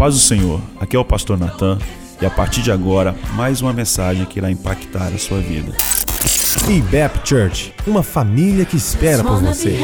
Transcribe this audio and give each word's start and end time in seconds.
paz 0.00 0.14
do 0.14 0.20
Senhor, 0.20 0.62
aqui 0.80 0.96
é 0.96 0.98
o 0.98 1.04
pastor 1.04 1.38
Natan 1.38 1.78
e 2.22 2.24
a 2.24 2.30
partir 2.30 2.62
de 2.62 2.72
agora, 2.72 3.14
mais 3.36 3.60
uma 3.60 3.70
mensagem 3.70 4.24
que 4.24 4.38
irá 4.38 4.50
impactar 4.50 5.08
a 5.08 5.18
sua 5.18 5.40
vida. 5.40 5.72
IBEP 6.70 7.28
Church, 7.28 7.74
uma 7.86 8.02
família 8.02 8.64
que 8.64 8.78
espera 8.78 9.22
por 9.22 9.38
você. 9.42 9.78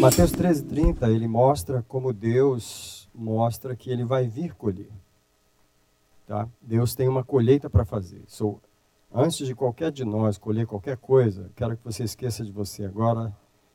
Mateus 0.00 0.32
13:30, 0.32 1.08
ele 1.08 1.28
mostra 1.28 1.84
como 1.86 2.12
Deus 2.12 3.08
mostra 3.14 3.76
que 3.76 3.88
ele 3.88 4.04
vai 4.04 4.26
vir 4.26 4.52
colher. 4.52 4.90
Tá? 6.26 6.48
Deus 6.60 6.96
tem 6.96 7.06
uma 7.06 7.22
colheita 7.22 7.70
para 7.70 7.84
fazer. 7.84 8.24
So, 8.26 8.60
antes 9.14 9.46
de 9.46 9.54
qualquer 9.54 9.92
de 9.92 10.04
nós 10.04 10.38
colher 10.38 10.66
qualquer 10.66 10.96
coisa, 10.96 11.52
quero 11.54 11.76
que 11.76 11.84
você 11.84 12.02
esqueça 12.02 12.44
de 12.44 12.50
você 12.50 12.84
agora. 12.84 13.32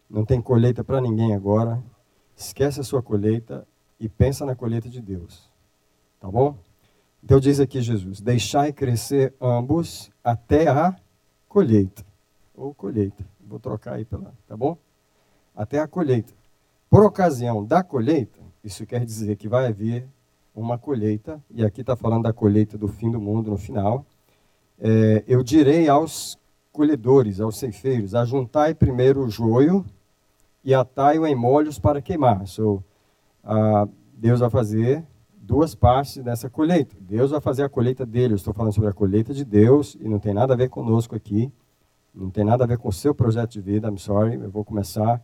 Não 0.10 0.26
tem 0.26 0.42
colheita 0.42 0.84
para 0.84 1.00
ninguém 1.00 1.34
agora. 1.34 1.82
Esquece 2.36 2.82
a 2.82 2.84
sua 2.84 3.02
colheita 3.02 3.66
e 3.98 4.10
pensa 4.10 4.46
na 4.46 4.54
colheita 4.54 4.90
de 4.90 5.00
Deus. 5.00 5.50
Tá 6.22 6.30
bom? 6.30 6.56
Então 7.24 7.40
diz 7.40 7.60
aqui 7.60 7.82
Jesus: 7.82 8.22
Deixai 8.22 8.72
crescer 8.72 9.34
ambos 9.42 10.12
até 10.24 10.68
a 10.68 10.96
colheita. 11.50 12.06
Ou 12.56 12.76
colheita. 12.76 13.26
Vou 13.40 13.60
trocar 13.60 13.96
aí 13.96 14.06
pela. 14.06 14.32
Tá 14.48 14.56
bom? 14.56 14.78
Até 15.56 15.80
a 15.80 15.88
colheita. 15.88 16.32
Por 16.88 17.04
ocasião 17.04 17.66
da 17.66 17.84
colheita, 17.84 18.40
isso 18.64 18.86
quer 18.86 19.04
dizer 19.04 19.36
que 19.36 19.48
vai 19.48 19.66
haver 19.66 20.08
uma 20.54 20.78
colheita, 20.78 21.42
e 21.50 21.66
aqui 21.66 21.82
está 21.82 21.96
falando 21.96 22.24
da 22.24 22.34
colheita 22.34 22.78
do 22.78 22.88
fim 22.88 23.10
do 23.10 23.20
mundo 23.20 23.50
no 23.50 23.58
final. 23.58 24.06
É, 24.80 25.24
eu 25.26 25.42
direi 25.42 25.90
aos 25.90 26.38
colhedores, 26.72 27.42
aos 27.42 27.58
ceifeiros: 27.58 28.14
Ajuntai 28.14 28.76
primeiro 28.76 29.24
o 29.24 29.30
joio 29.30 29.84
e 30.64 30.72
atai-o 30.72 31.26
em 31.26 31.34
molhos 31.34 31.80
para 31.80 32.00
queimar. 32.00 32.46
So, 32.46 32.84
ah, 33.44 33.88
Deus 34.14 34.40
vai 34.40 34.50
fazer 34.52 35.04
duas 35.52 35.76
partes 35.76 36.24
dessa 36.24 36.50
colheita. 36.50 36.96
Deus 36.98 37.32
vai 37.32 37.42
fazer 37.42 37.64
a 37.64 37.68
colheita 37.68 38.06
dele. 38.06 38.32
Eu 38.32 38.38
estou 38.38 38.54
falando 38.54 38.72
sobre 38.72 38.90
a 38.90 38.94
colheita 38.94 39.34
de 39.34 39.44
Deus 39.44 39.98
e 40.00 40.08
não 40.08 40.18
tem 40.18 40.34
nada 40.34 40.54
a 40.54 40.56
ver 40.56 40.70
conosco 40.70 41.14
aqui. 41.14 41.52
Não 42.16 42.30
tem 42.30 42.46
nada 42.46 42.64
a 42.64 42.68
ver 42.68 42.78
com 42.78 42.88
o 42.88 42.94
seu 42.94 43.14
projeto 43.14 43.52
de 43.52 43.60
vida. 43.60 43.90
I'm 43.90 43.98
sorry. 43.98 44.36
Eu 44.36 44.50
vou 44.50 44.64
começar 44.64 45.22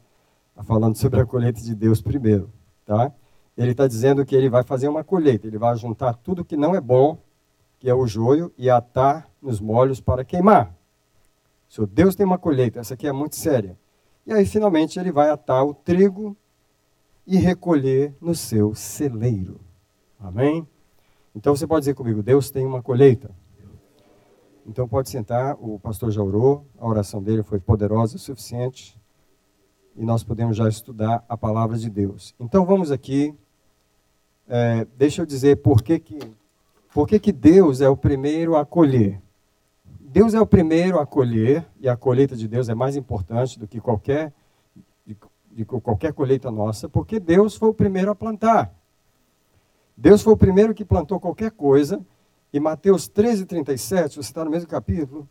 falando 0.66 0.98
sobre 0.98 1.22
a 1.22 1.25
colheita 1.25 1.61
de 1.61 1.73
Deus 1.73 2.02
primeiro, 2.02 2.52
tá? 2.86 3.09
Ele 3.58 3.72
está 3.72 3.88
dizendo 3.88 4.25
que 4.25 4.36
ele 4.36 4.50
vai 4.50 4.64
fazer 4.64 4.89
uma 4.89 5.02
colheita. 5.02 5.48
Ele 5.48 5.58
vai 5.58 5.73
juntar 5.78 6.14
tudo 6.16 6.44
que 6.44 6.58
não 6.58 6.75
é 6.75 6.81
bom, 6.81 7.17
que 7.80 7.89
é 7.89 7.94
o 7.94 8.05
joio, 8.05 8.52
e 8.58 8.70
atar 8.70 9.30
nos 9.42 9.61
molhos 9.61 10.02
para 10.02 10.25
queimar. 10.25 10.75
Se 11.70 11.86
Deus 11.86 12.16
tem 12.16 12.25
uma 12.25 12.38
colheita, 12.38 12.81
essa 12.81 12.95
aqui 12.95 13.08
é 13.08 13.14
muito 13.14 13.38
séria. 13.38 13.78
E 14.25 14.33
aí, 14.33 14.45
finalmente, 14.45 15.00
ele 15.00 15.11
vai 15.11 15.30
atar 15.30 15.64
o 15.64 15.73
trigo 15.73 16.36
e 17.25 17.38
recolher 17.38 18.14
no 18.20 18.36
seu 18.36 18.75
celeiro. 18.75 19.67
Amém? 20.20 20.68
Então 21.36 21.56
você 21.56 21.68
pode 21.68 21.82
dizer 21.82 21.94
comigo: 21.94 22.23
Deus 22.23 22.50
tem 22.50 22.66
uma 22.66 22.82
colheita. 22.82 23.30
Então 24.66 24.88
pode 24.88 25.10
sentar, 25.10 25.56
o 25.60 25.80
pastor 25.80 26.12
já 26.12 26.22
orou, 26.22 26.66
a 26.78 26.86
oração 26.86 27.23
dele 27.23 27.42
foi 27.42 27.60
poderosa 27.60 28.18
o 28.18 28.20
suficiente 28.20 29.00
e 29.95 30.04
nós 30.04 30.23
podemos 30.23 30.58
já 30.58 30.68
estudar 30.68 31.23
a 31.28 31.38
palavra 31.38 31.78
de 31.78 31.90
Deus. 31.90 32.36
Então 32.38 32.66
vamos 32.66 32.92
aqui, 32.92 33.34
é, 34.48 34.86
deixa 34.98 35.22
eu 35.22 35.26
dizer 35.26 35.58
por 35.58 35.82
que, 35.82 35.98
que, 36.00 36.20
por 36.94 37.08
que, 37.08 37.18
que 37.18 37.32
Deus 37.32 37.80
é 37.80 37.88
o 37.88 37.95
primeiro 37.95 38.58
a 38.58 38.66
colher. 38.66 39.22
Deus 40.00 40.34
é 40.34 40.42
o 40.42 40.45
primeiro 40.45 41.00
a 41.00 41.06
colher, 41.06 41.66
e 41.80 41.88
a 41.88 41.95
colheita 41.95 42.36
de 42.36 42.48
Deus 42.48 42.70
é 42.70 42.76
mais 42.76 42.95
importante 42.95 43.58
do 43.58 43.68
que 43.68 43.80
qualquer, 43.80 44.34
de, 45.06 45.18
de 45.52 45.66
qualquer 45.66 46.14
colheita 46.14 46.52
nossa, 46.52 46.88
porque 46.88 47.20
Deus 47.20 47.56
foi 47.56 47.70
o 47.70 47.73
primeiro 47.73 48.12
a 48.12 48.16
plantar. 48.16 48.77
Deus 49.97 50.21
foi 50.21 50.33
o 50.33 50.37
primeiro 50.37 50.75
que 50.75 50.85
plantou 50.85 51.19
qualquer 51.19 51.52
coisa, 51.52 51.99
e 52.53 52.59
Mateus 52.59 53.08
13, 53.08 53.45
37, 53.45 54.15
você 54.15 54.19
está 54.19 54.45
no 54.45 54.52
mesmo 54.52 54.69
capítulo, 54.69 55.27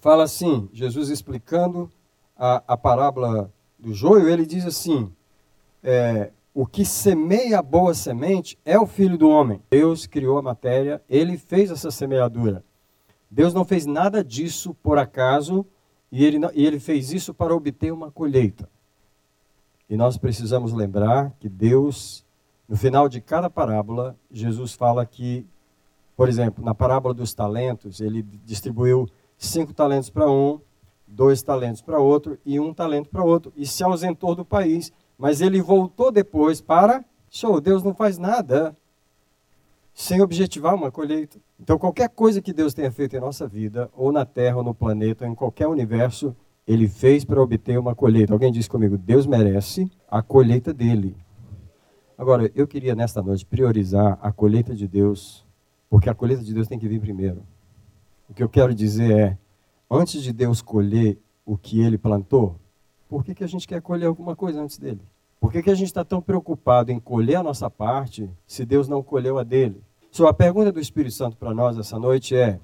fala 0.00 0.24
assim, 0.24 0.68
Jesus 0.72 1.08
explicando 1.08 1.90
a, 2.36 2.62
a 2.68 2.76
parábola 2.76 3.50
do 3.78 3.94
joio, 3.94 4.28
ele 4.28 4.44
diz 4.44 4.66
assim, 4.66 5.10
é, 5.82 6.30
o 6.52 6.66
que 6.66 6.84
semeia 6.84 7.58
a 7.58 7.62
boa 7.62 7.94
semente 7.94 8.58
é 8.64 8.78
o 8.78 8.86
filho 8.86 9.16
do 9.16 9.28
homem. 9.28 9.60
Deus 9.70 10.06
criou 10.06 10.38
a 10.38 10.42
matéria, 10.42 11.02
ele 11.08 11.36
fez 11.36 11.70
essa 11.70 11.90
semeadura. 11.90 12.64
Deus 13.30 13.52
não 13.52 13.64
fez 13.64 13.86
nada 13.86 14.22
disso 14.24 14.74
por 14.82 14.98
acaso 14.98 15.66
e 16.10 16.24
ele, 16.24 16.38
e 16.54 16.66
ele 16.66 16.80
fez 16.80 17.12
isso 17.12 17.34
para 17.34 17.54
obter 17.54 17.92
uma 17.92 18.10
colheita. 18.10 18.68
E 19.88 19.96
nós 19.96 20.16
precisamos 20.16 20.72
lembrar 20.72 21.32
que 21.38 21.48
Deus, 21.48 22.24
no 22.68 22.76
final 22.76 23.08
de 23.08 23.20
cada 23.20 23.48
parábola, 23.48 24.16
Jesus 24.30 24.74
fala 24.74 25.06
que, 25.06 25.46
por 26.16 26.28
exemplo, 26.28 26.64
na 26.64 26.74
parábola 26.74 27.14
dos 27.14 27.32
talentos, 27.32 28.00
ele 28.00 28.22
distribuiu 28.22 29.08
cinco 29.38 29.72
talentos 29.72 30.10
para 30.10 30.28
um, 30.28 30.60
dois 31.06 31.42
talentos 31.42 31.80
para 31.80 32.00
outro 32.00 32.38
e 32.44 32.58
um 32.58 32.74
talento 32.74 33.08
para 33.08 33.22
outro, 33.22 33.52
e 33.56 33.64
se 33.64 33.84
ausentou 33.84 34.34
do 34.34 34.44
país. 34.44 34.92
Mas 35.16 35.40
ele 35.40 35.62
voltou 35.62 36.10
depois 36.10 36.60
para. 36.60 37.04
Show, 37.30 37.60
Deus 37.60 37.82
não 37.82 37.94
faz 37.94 38.18
nada 38.18 38.76
sem 39.94 40.20
objetivar 40.20 40.74
uma 40.74 40.90
colheita. 40.90 41.38
Então, 41.58 41.78
qualquer 41.78 42.10
coisa 42.10 42.42
que 42.42 42.52
Deus 42.52 42.74
tenha 42.74 42.92
feito 42.92 43.16
em 43.16 43.20
nossa 43.20 43.46
vida, 43.48 43.90
ou 43.96 44.12
na 44.12 44.26
Terra, 44.26 44.58
ou 44.58 44.62
no 44.62 44.74
planeta, 44.74 45.24
ou 45.24 45.30
em 45.30 45.34
qualquer 45.34 45.66
universo, 45.66 46.36
Ele 46.66 46.86
fez 46.86 47.24
para 47.24 47.40
obter 47.40 47.78
uma 47.78 47.94
colheita. 47.94 48.32
Alguém 48.32 48.52
disse 48.52 48.68
comigo: 48.68 48.98
Deus 48.98 49.26
merece 49.26 49.90
a 50.10 50.20
colheita 50.20 50.74
dele. 50.74 51.16
Agora, 52.18 52.50
eu 52.54 52.66
queria 52.66 52.94
nesta 52.94 53.20
noite 53.20 53.44
priorizar 53.44 54.18
a 54.22 54.32
colheita 54.32 54.74
de 54.74 54.88
Deus, 54.88 55.44
porque 55.90 56.08
a 56.08 56.14
colheita 56.14 56.42
de 56.42 56.54
Deus 56.54 56.66
tem 56.66 56.78
que 56.78 56.88
vir 56.88 56.98
primeiro. 56.98 57.42
O 58.28 58.32
que 58.32 58.42
eu 58.42 58.48
quero 58.48 58.74
dizer 58.74 59.10
é: 59.10 59.38
antes 59.90 60.22
de 60.22 60.32
Deus 60.32 60.62
colher 60.62 61.18
o 61.44 61.58
que 61.58 61.80
ele 61.80 61.98
plantou, 61.98 62.56
por 63.06 63.22
que, 63.22 63.34
que 63.34 63.44
a 63.44 63.46
gente 63.46 63.68
quer 63.68 63.82
colher 63.82 64.06
alguma 64.06 64.34
coisa 64.34 64.60
antes 64.60 64.78
dele? 64.78 65.00
Por 65.38 65.52
que, 65.52 65.62
que 65.62 65.70
a 65.70 65.74
gente 65.74 65.88
está 65.88 66.04
tão 66.04 66.22
preocupado 66.22 66.90
em 66.90 66.98
colher 66.98 67.36
a 67.36 67.42
nossa 67.42 67.68
parte 67.68 68.28
se 68.46 68.64
Deus 68.64 68.88
não 68.88 69.02
colheu 69.02 69.38
a 69.38 69.44
dele? 69.44 69.82
So, 70.10 70.26
a 70.26 70.32
pergunta 70.32 70.72
do 70.72 70.80
Espírito 70.80 71.14
Santo 71.14 71.36
para 71.36 71.52
nós 71.52 71.76
essa 71.76 71.98
noite 71.98 72.34
é: 72.34 72.58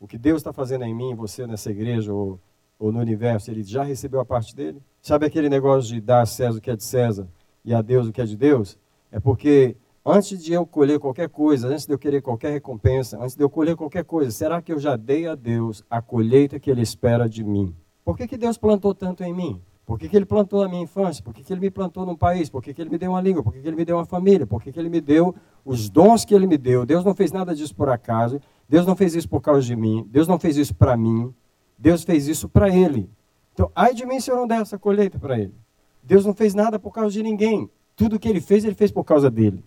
o 0.00 0.06
que 0.06 0.16
Deus 0.16 0.38
está 0.38 0.54
fazendo 0.54 0.84
em 0.84 0.94
mim, 0.94 1.14
você 1.14 1.46
nessa 1.46 1.70
igreja 1.70 2.14
ou, 2.14 2.40
ou 2.78 2.90
no 2.90 2.98
universo, 2.98 3.50
ele 3.50 3.62
já 3.62 3.82
recebeu 3.82 4.20
a 4.20 4.24
parte 4.24 4.56
dele? 4.56 4.80
Sabe 5.02 5.26
aquele 5.26 5.50
negócio 5.50 5.94
de 5.94 6.00
dar 6.00 6.22
a 6.22 6.26
César 6.26 6.58
o 6.58 6.62
que 6.62 6.70
é 6.70 6.76
de 6.76 6.82
César 6.82 7.28
e 7.62 7.74
a 7.74 7.82
Deus 7.82 8.08
o 8.08 8.12
que 8.12 8.22
é 8.22 8.24
de 8.24 8.38
Deus? 8.38 8.78
É 9.10 9.20
porque 9.20 9.76
antes 10.04 10.42
de 10.42 10.52
eu 10.52 10.66
colher 10.66 10.98
qualquer 10.98 11.28
coisa, 11.28 11.68
antes 11.68 11.86
de 11.86 11.92
eu 11.92 11.98
querer 11.98 12.22
qualquer 12.22 12.52
recompensa, 12.52 13.18
antes 13.20 13.36
de 13.36 13.42
eu 13.42 13.50
colher 13.50 13.76
qualquer 13.76 14.04
coisa, 14.04 14.30
será 14.30 14.60
que 14.60 14.72
eu 14.72 14.78
já 14.78 14.96
dei 14.96 15.26
a 15.26 15.34
Deus 15.34 15.84
a 15.88 16.02
colheita 16.02 16.58
que 16.58 16.70
Ele 16.70 16.82
espera 16.82 17.28
de 17.28 17.42
mim? 17.44 17.74
Por 18.04 18.16
que, 18.16 18.28
que 18.28 18.36
Deus 18.36 18.56
plantou 18.56 18.94
tanto 18.94 19.24
em 19.24 19.34
mim? 19.34 19.60
Por 19.86 20.00
que, 20.00 20.08
que 20.08 20.16
ele 20.16 20.26
plantou 20.26 20.64
a 20.64 20.68
minha 20.68 20.82
infância? 20.82 21.22
Por 21.22 21.32
que, 21.32 21.44
que 21.44 21.52
ele 21.52 21.60
me 21.60 21.70
plantou 21.70 22.04
num 22.04 22.16
país? 22.16 22.50
Por 22.50 22.60
que, 22.60 22.74
que 22.74 22.82
ele 22.82 22.90
me 22.90 22.98
deu 22.98 23.12
uma 23.12 23.20
língua? 23.20 23.40
Por 23.40 23.52
que, 23.52 23.60
que 23.60 23.68
ele 23.68 23.76
me 23.76 23.84
deu 23.84 23.96
uma 23.96 24.04
família? 24.04 24.44
Por 24.44 24.60
que, 24.60 24.72
que 24.72 24.80
ele 24.80 24.88
me 24.88 25.00
deu 25.00 25.32
os 25.64 25.88
dons 25.88 26.24
que 26.24 26.34
ele 26.34 26.44
me 26.44 26.58
deu? 26.58 26.84
Deus 26.84 27.04
não 27.04 27.14
fez 27.14 27.30
nada 27.30 27.54
disso 27.54 27.72
por 27.74 27.88
acaso. 27.88 28.40
Deus 28.68 28.84
não 28.84 28.96
fez 28.96 29.14
isso 29.14 29.28
por 29.28 29.40
causa 29.40 29.62
de 29.62 29.76
mim. 29.76 30.04
Deus 30.10 30.26
não 30.26 30.40
fez 30.40 30.56
isso 30.56 30.74
para 30.74 30.96
mim. 30.96 31.32
Deus 31.78 32.02
fez 32.02 32.26
isso 32.26 32.48
para 32.48 32.68
ele. 32.68 33.08
Então, 33.54 33.70
ai 33.76 33.94
de 33.94 34.04
mim 34.04 34.18
se 34.18 34.28
eu 34.28 34.36
não 34.36 34.46
der 34.46 34.60
essa 34.60 34.76
colheita 34.76 35.20
para 35.20 35.38
ele. 35.38 35.54
Deus 36.02 36.26
não 36.26 36.34
fez 36.34 36.52
nada 36.52 36.80
por 36.80 36.92
causa 36.92 37.12
de 37.12 37.22
ninguém. 37.22 37.70
Tudo 37.96 38.18
que 38.18 38.28
ele 38.28 38.40
fez, 38.40 38.64
ele 38.64 38.74
fez 38.74 38.92
por 38.92 39.02
causa 39.02 39.30
dele. 39.30 39.64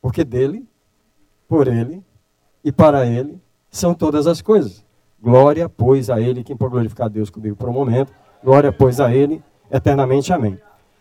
Porque 0.00 0.24
dele, 0.24 0.66
por 1.46 1.68
ele 1.68 2.02
e 2.64 2.72
para 2.72 3.06
ele 3.06 3.40
são 3.70 3.94
todas 3.94 4.26
as 4.26 4.40
coisas. 4.40 4.84
Glória, 5.20 5.68
pois, 5.68 6.08
a 6.08 6.20
ele. 6.20 6.42
Quem 6.42 6.56
pode 6.56 6.72
glorificar 6.72 7.10
Deus 7.10 7.28
comigo 7.28 7.54
por 7.54 7.68
um 7.68 7.72
momento? 7.72 8.12
Glória, 8.42 8.72
pois, 8.72 9.00
a 9.00 9.14
ele 9.14 9.42
eternamente. 9.70 10.32
Amém. 10.32 10.58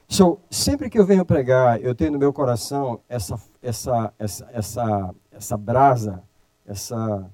So, 0.10 0.40
sempre 0.50 0.90
que 0.90 0.98
eu 0.98 1.06
venho 1.06 1.26
pregar, 1.26 1.82
eu 1.82 1.94
tenho 1.94 2.12
no 2.12 2.20
meu 2.20 2.32
coração 2.32 3.02
essa, 3.10 3.40
essa, 3.62 4.14
essa, 4.18 4.50
essa, 4.54 5.16
essa 5.32 5.58
brasa, 5.58 6.24
essa, 6.66 7.30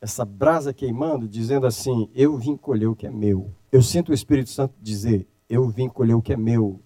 essa 0.00 0.24
brasa 0.24 0.72
queimando, 0.72 1.28
dizendo 1.28 1.66
assim: 1.66 2.10
Eu 2.14 2.36
vim 2.36 2.56
colher 2.56 2.88
o 2.88 2.96
que 2.96 3.06
é 3.06 3.10
meu. 3.10 3.50
Eu 3.70 3.82
sinto 3.82 4.10
o 4.10 4.14
Espírito 4.14 4.50
Santo 4.50 4.74
dizer: 4.80 5.26
Eu 5.48 5.68
vim 5.68 5.88
colher 5.88 6.14
o 6.14 6.22
que 6.22 6.32
é 6.32 6.36
meu. 6.36 6.80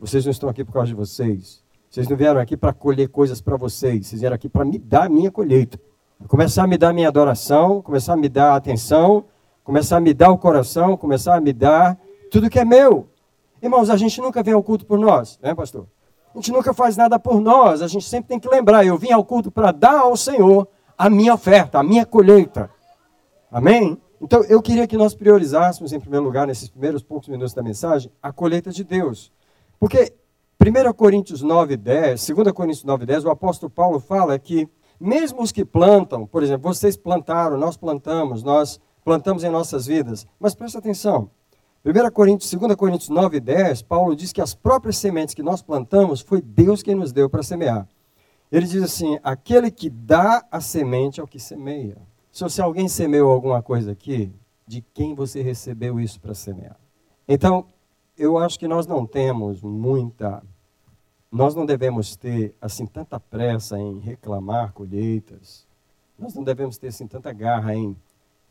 Vocês 0.00 0.24
não 0.24 0.30
estão 0.30 0.48
aqui 0.48 0.64
por 0.64 0.72
causa 0.72 0.88
de 0.88 0.94
vocês. 0.94 1.62
Vocês 1.90 2.08
não 2.08 2.16
vieram 2.16 2.40
aqui 2.40 2.56
para 2.56 2.72
colher 2.72 3.08
coisas 3.08 3.40
para 3.42 3.56
vocês. 3.58 4.06
Vocês 4.06 4.20
vieram 4.20 4.34
aqui 4.34 4.48
para 4.48 4.64
me 4.64 4.78
dar 4.78 5.04
a 5.04 5.08
minha 5.10 5.30
colheita. 5.30 5.78
Começar 6.26 6.64
a 6.64 6.66
me 6.66 6.78
dar 6.78 6.94
minha 6.94 7.08
adoração, 7.08 7.82
começar 7.82 8.14
a 8.14 8.16
me 8.16 8.28
dar 8.28 8.52
a 8.52 8.56
atenção, 8.56 9.24
começar 9.62 9.98
a 9.98 10.00
me 10.00 10.14
dar 10.14 10.30
o 10.30 10.38
coração, 10.38 10.96
começar 10.96 11.36
a 11.36 11.40
me 11.40 11.52
dar 11.52 11.98
tudo 12.30 12.48
que 12.48 12.58
é 12.58 12.64
meu. 12.64 13.08
Irmãos, 13.62 13.90
a 13.90 13.96
gente 13.96 14.20
nunca 14.22 14.42
vem 14.42 14.54
ao 14.54 14.62
culto 14.62 14.86
por 14.86 14.98
nós, 14.98 15.38
né, 15.42 15.54
pastor? 15.54 15.86
A 16.34 16.38
gente 16.38 16.50
nunca 16.50 16.72
faz 16.72 16.96
nada 16.96 17.18
por 17.18 17.40
nós, 17.40 17.82
a 17.82 17.88
gente 17.88 18.06
sempre 18.06 18.28
tem 18.28 18.38
que 18.38 18.48
lembrar: 18.48 18.86
eu 18.86 18.96
vim 18.96 19.12
ao 19.12 19.24
culto 19.24 19.50
para 19.50 19.70
dar 19.70 20.00
ao 20.00 20.16
Senhor 20.16 20.66
a 20.96 21.10
minha 21.10 21.34
oferta, 21.34 21.78
a 21.78 21.82
minha 21.82 22.06
colheita. 22.06 22.70
Amém? 23.50 24.00
Então, 24.20 24.44
eu 24.44 24.62
queria 24.62 24.86
que 24.86 24.96
nós 24.96 25.14
priorizássemos, 25.14 25.92
em 25.92 26.00
primeiro 26.00 26.24
lugar, 26.24 26.46
nesses 26.46 26.68
primeiros 26.68 27.02
poucos 27.02 27.28
minutos 27.28 27.54
da 27.54 27.62
mensagem, 27.62 28.12
a 28.22 28.30
colheita 28.30 28.70
de 28.70 28.84
Deus. 28.84 29.32
Porque 29.80 30.12
1 30.60 30.90
1 30.90 30.92
Coríntios 30.92 31.40
9, 31.40 31.74
10, 31.78 32.26
2 32.28 32.52
Coríntios 32.52 32.84
9, 32.84 33.06
10, 33.06 33.24
o 33.24 33.30
apóstolo 33.30 33.70
Paulo 33.70 33.98
fala 33.98 34.38
que 34.38 34.68
mesmo 35.00 35.40
os 35.40 35.50
que 35.50 35.64
plantam, 35.64 36.26
por 36.26 36.42
exemplo, 36.42 36.72
vocês 36.72 36.98
plantaram, 36.98 37.56
nós 37.56 37.78
plantamos, 37.78 38.42
nós 38.42 38.78
plantamos 39.02 39.42
em 39.42 39.48
nossas 39.48 39.86
vidas, 39.86 40.26
mas 40.38 40.54
presta 40.54 40.78
atenção, 40.78 41.30
1 41.82 42.10
Coríntios, 42.10 42.52
2 42.52 42.76
Coríntios 42.76 43.08
9, 43.08 43.40
10, 43.40 43.80
Paulo 43.80 44.14
diz 44.14 44.34
que 44.34 44.42
as 44.42 44.54
próprias 44.54 44.98
sementes 44.98 45.34
que 45.34 45.42
nós 45.42 45.62
plantamos 45.62 46.20
foi 46.20 46.42
Deus 46.42 46.82
quem 46.82 46.94
nos 46.94 47.10
deu 47.10 47.30
para 47.30 47.42
semear. 47.42 47.88
Ele 48.52 48.66
diz 48.66 48.82
assim: 48.82 49.18
aquele 49.22 49.70
que 49.70 49.88
dá 49.88 50.44
a 50.50 50.60
semente 50.60 51.20
é 51.20 51.22
o 51.22 51.26
que 51.26 51.38
semeia. 51.38 51.96
Se, 52.30 52.46
se 52.50 52.60
alguém 52.60 52.86
semeou 52.86 53.32
alguma 53.32 53.62
coisa 53.62 53.92
aqui, 53.92 54.30
de 54.66 54.82
quem 54.92 55.14
você 55.14 55.40
recebeu 55.40 55.98
isso 55.98 56.20
para 56.20 56.34
semear? 56.34 56.76
Então, 57.26 57.64
eu 58.20 58.36
acho 58.36 58.58
que 58.58 58.68
nós 58.68 58.86
não 58.86 59.06
temos 59.06 59.62
muita. 59.62 60.42
Nós 61.32 61.54
não 61.54 61.64
devemos 61.64 62.16
ter 62.16 62.54
assim 62.60 62.84
tanta 62.84 63.18
pressa 63.18 63.78
em 63.78 63.98
reclamar 63.98 64.74
colheitas. 64.74 65.66
Nós 66.18 66.34
não 66.34 66.44
devemos 66.44 66.76
ter 66.76 66.88
assim 66.88 67.06
tanta 67.06 67.32
garra 67.32 67.74
em, 67.74 67.96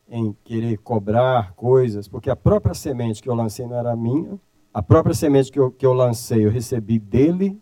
em 0.09 0.35
querer 0.43 0.77
cobrar 0.77 1.53
coisas, 1.53 2.07
porque 2.07 2.31
a 2.31 2.35
própria 2.35 2.73
semente 2.73 3.21
que 3.21 3.29
eu 3.29 3.35
lancei 3.35 3.67
não 3.67 3.75
era 3.75 3.95
minha. 3.95 4.39
A 4.73 4.81
própria 4.81 5.13
semente 5.13 5.51
que 5.51 5.59
eu, 5.59 5.69
que 5.69 5.85
eu 5.85 5.93
lancei 5.93 6.45
eu 6.45 6.49
recebi 6.49 6.97
dele 6.97 7.61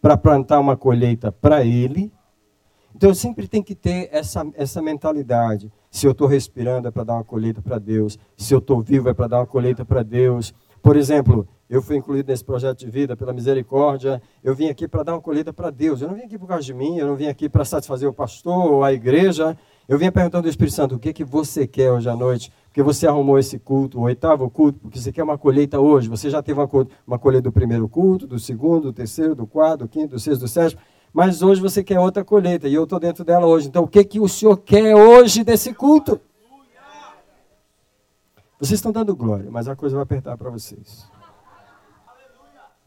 para 0.00 0.16
plantar 0.16 0.58
uma 0.58 0.76
colheita 0.76 1.30
para 1.30 1.62
ele. 1.62 2.10
Então 2.94 3.10
eu 3.10 3.14
sempre 3.14 3.46
tenho 3.46 3.62
que 3.62 3.74
ter 3.74 4.08
essa, 4.10 4.46
essa 4.54 4.80
mentalidade. 4.80 5.70
Se 5.90 6.06
eu 6.06 6.12
estou 6.12 6.26
respirando 6.26 6.88
é 6.88 6.90
para 6.90 7.04
dar 7.04 7.14
uma 7.14 7.24
colheita 7.24 7.60
para 7.60 7.78
Deus. 7.78 8.18
Se 8.38 8.54
eu 8.54 8.58
estou 8.58 8.80
vivo 8.80 9.10
é 9.10 9.12
para 9.12 9.26
dar 9.26 9.40
uma 9.40 9.46
colheita 9.46 9.84
para 9.84 10.02
Deus. 10.02 10.54
Por 10.86 10.96
exemplo, 10.96 11.48
eu 11.68 11.82
fui 11.82 11.96
incluído 11.96 12.30
nesse 12.30 12.44
projeto 12.44 12.78
de 12.78 12.88
vida 12.88 13.16
pela 13.16 13.32
misericórdia. 13.32 14.22
Eu 14.40 14.54
vim 14.54 14.68
aqui 14.68 14.86
para 14.86 15.02
dar 15.02 15.14
uma 15.14 15.20
colheita 15.20 15.52
para 15.52 15.68
Deus. 15.68 16.00
Eu 16.00 16.06
não 16.06 16.14
vim 16.14 16.22
aqui 16.22 16.38
por 16.38 16.46
causa 16.46 16.62
de 16.62 16.72
mim, 16.72 16.96
eu 16.96 17.08
não 17.08 17.16
vim 17.16 17.26
aqui 17.26 17.48
para 17.48 17.64
satisfazer 17.64 18.08
o 18.08 18.12
pastor 18.12 18.70
ou 18.70 18.84
a 18.84 18.92
igreja. 18.92 19.58
Eu 19.88 19.98
vim 19.98 20.12
perguntando 20.12 20.46
ao 20.46 20.48
Espírito 20.48 20.76
Santo, 20.76 20.94
o 20.94 20.98
que, 21.00 21.12
que 21.12 21.24
você 21.24 21.66
quer 21.66 21.90
hoje 21.90 22.08
à 22.08 22.14
noite? 22.14 22.52
Porque 22.66 22.84
você 22.84 23.04
arrumou 23.04 23.36
esse 23.36 23.58
culto, 23.58 23.98
o 23.98 24.02
oitavo 24.02 24.48
culto, 24.48 24.78
porque 24.78 25.00
você 25.00 25.10
quer 25.10 25.24
uma 25.24 25.36
colheita 25.36 25.80
hoje. 25.80 26.08
Você 26.08 26.30
já 26.30 26.40
teve 26.40 26.60
uma, 26.60 26.70
uma 27.04 27.18
colheita 27.18 27.48
do 27.48 27.52
primeiro 27.52 27.88
culto, 27.88 28.24
do 28.24 28.38
segundo, 28.38 28.82
do 28.82 28.92
terceiro, 28.92 29.34
do 29.34 29.44
quarto, 29.44 29.80
do 29.80 29.88
quinto, 29.88 30.10
do 30.10 30.20
sexto, 30.20 30.42
do 30.42 30.48
sétimo. 30.48 30.80
Mas 31.12 31.42
hoje 31.42 31.60
você 31.60 31.82
quer 31.82 31.98
outra 31.98 32.24
colheita 32.24 32.68
e 32.68 32.74
eu 32.74 32.84
estou 32.84 33.00
dentro 33.00 33.24
dela 33.24 33.44
hoje. 33.44 33.66
Então 33.66 33.82
o 33.82 33.88
que, 33.88 34.04
que 34.04 34.20
o 34.20 34.28
Senhor 34.28 34.56
quer 34.58 34.94
hoje 34.94 35.42
desse 35.42 35.74
culto? 35.74 36.20
Vocês 38.58 38.78
estão 38.78 38.92
dando 38.92 39.14
glória, 39.14 39.50
mas 39.50 39.68
a 39.68 39.76
coisa 39.76 39.96
vai 39.96 40.02
apertar 40.02 40.36
para 40.38 40.50
vocês. 40.50 41.10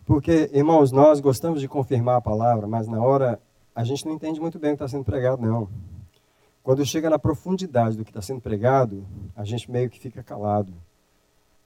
Porque, 0.05 0.49
irmãos, 0.51 0.91
nós 0.91 1.19
gostamos 1.19 1.61
de 1.61 1.67
confirmar 1.67 2.17
a 2.17 2.21
palavra, 2.21 2.67
mas 2.67 2.87
na 2.87 2.99
hora 2.99 3.39
a 3.75 3.83
gente 3.83 4.05
não 4.05 4.13
entende 4.13 4.39
muito 4.39 4.57
bem 4.57 4.71
o 4.71 4.73
que 4.73 4.83
está 4.83 4.87
sendo 4.87 5.05
pregado, 5.05 5.41
não. 5.41 5.69
Quando 6.63 6.83
chega 6.85 7.09
na 7.09 7.19
profundidade 7.19 7.95
do 7.95 8.03
que 8.03 8.09
está 8.09 8.21
sendo 8.21 8.41
pregado, 8.41 9.05
a 9.35 9.43
gente 9.43 9.69
meio 9.69 9.89
que 9.89 9.99
fica 9.99 10.23
calado. 10.23 10.73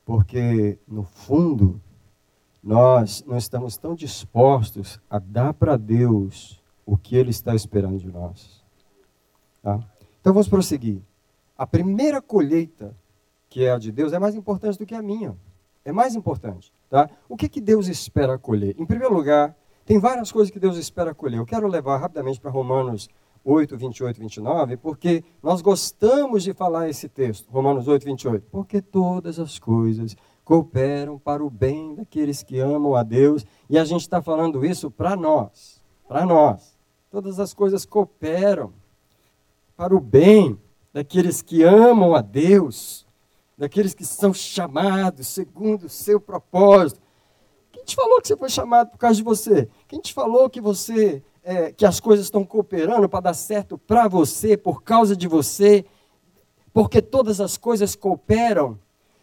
Porque, 0.06 0.78
no 0.86 1.04
fundo, 1.04 1.82
nós 2.62 3.24
não 3.26 3.38
estamos 3.38 3.78
tão 3.78 3.96
dispostos 3.96 5.00
a 5.10 5.20
dar 5.20 5.54
para 5.54 5.78
Deus 5.78 6.62
o 6.86 6.98
que 6.98 7.16
Ele 7.16 7.30
está 7.30 7.56
esperando 7.56 7.98
de 7.98 8.12
nós. 8.12 8.62
Tá? 9.62 9.80
Então 10.20 10.34
vamos 10.34 10.48
prosseguir. 10.48 11.02
A 11.58 11.66
primeira 11.66 12.22
colheita, 12.22 12.96
que 13.54 13.64
é 13.64 13.72
a 13.72 13.78
de 13.78 13.92
Deus, 13.92 14.14
é 14.14 14.18
mais 14.18 14.34
importante 14.34 14.80
do 14.80 14.86
que 14.86 14.96
a 14.96 15.02
minha. 15.02 15.38
É 15.86 15.92
mais 15.92 16.16
importante. 16.16 16.74
Tá? 16.90 17.08
O 17.30 17.38
que, 17.38 17.48
que 17.48 17.62
Deus 17.62 17.88
espera 17.88 18.36
colher? 18.36 18.76
Em 18.80 18.86
primeiro 18.86 19.14
lugar, 19.14 19.56
tem 19.86 20.00
várias 20.00 20.32
coisas 20.32 20.50
que 20.50 20.60
Deus 20.60 20.76
espera 20.76 21.14
colher. 21.14 21.38
Eu 21.38 21.46
quero 21.46 21.68
levar 21.68 21.98
rapidamente 21.98 22.42
para 22.42 22.50
Romanos 22.50 23.08
8, 23.46 23.78
28 23.78 24.18
e 24.18 24.20
29, 24.22 24.78
porque 24.78 25.24
nós 25.42 25.62
gostamos 25.62 26.42
de 26.42 26.52
falar 26.52 26.90
esse 26.90 27.08
texto, 27.08 27.48
Romanos 27.52 27.88
8, 27.88 28.04
28. 28.04 28.48
Porque 28.50 28.82
todas 28.82 29.38
as 29.38 29.60
coisas 29.60 30.16
cooperam 30.44 31.20
para 31.20 31.44
o 31.44 31.50
bem 31.50 31.94
daqueles 31.94 32.42
que 32.42 32.60
amam 32.60 32.96
a 32.96 33.04
Deus, 33.04 33.46
e 33.70 33.78
a 33.78 33.86
gente 33.86 34.02
está 34.02 34.20
falando 34.20 34.66
isso 34.66 34.90
para 34.90 35.16
nós, 35.16 35.80
para 36.08 36.26
nós. 36.26 36.76
Todas 37.12 37.40
as 37.40 37.54
coisas 37.54 37.86
cooperam 37.86 38.74
para 39.78 39.96
o 39.96 40.00
bem 40.00 40.58
daqueles 40.92 41.44
que 41.44 41.62
amam 41.62 42.16
a 42.16 42.22
Deus, 42.22 43.06
daqueles 43.58 43.94
que 43.94 44.06
são 44.06 44.34
chamados 44.34 45.28
segundo 45.28 45.86
o 45.86 45.90
seu 45.90 46.20
propósito. 46.20 47.02
Quem 47.72 47.84
te 47.84 47.96
falou 47.96 48.22
que 48.22 48.28
você 48.28 48.38
foi 48.38 48.50
chamado 48.50 48.92
por 48.92 48.98
causa 48.98 49.18
de 49.18 49.24
você? 49.24 49.68
Quem 49.88 50.00
te 50.00 50.14
falou 50.14 50.50
que 50.50 50.62
você 50.62 51.24
é, 51.44 51.72
que 51.72 51.86
as 51.86 52.00
coisas 52.00 52.26
estão 52.26 52.46
cooperando 52.46 53.10
para 53.10 53.20
dar 53.20 53.34
certo 53.34 53.78
para 53.78 54.08
você, 54.08 54.56
por 54.56 54.82
causa 54.82 55.16
de 55.16 55.28
você, 55.28 55.84
porque 56.72 57.02
todas 57.02 57.42
as 57.42 57.58
coisas 57.58 57.96
cooperam 57.96 58.80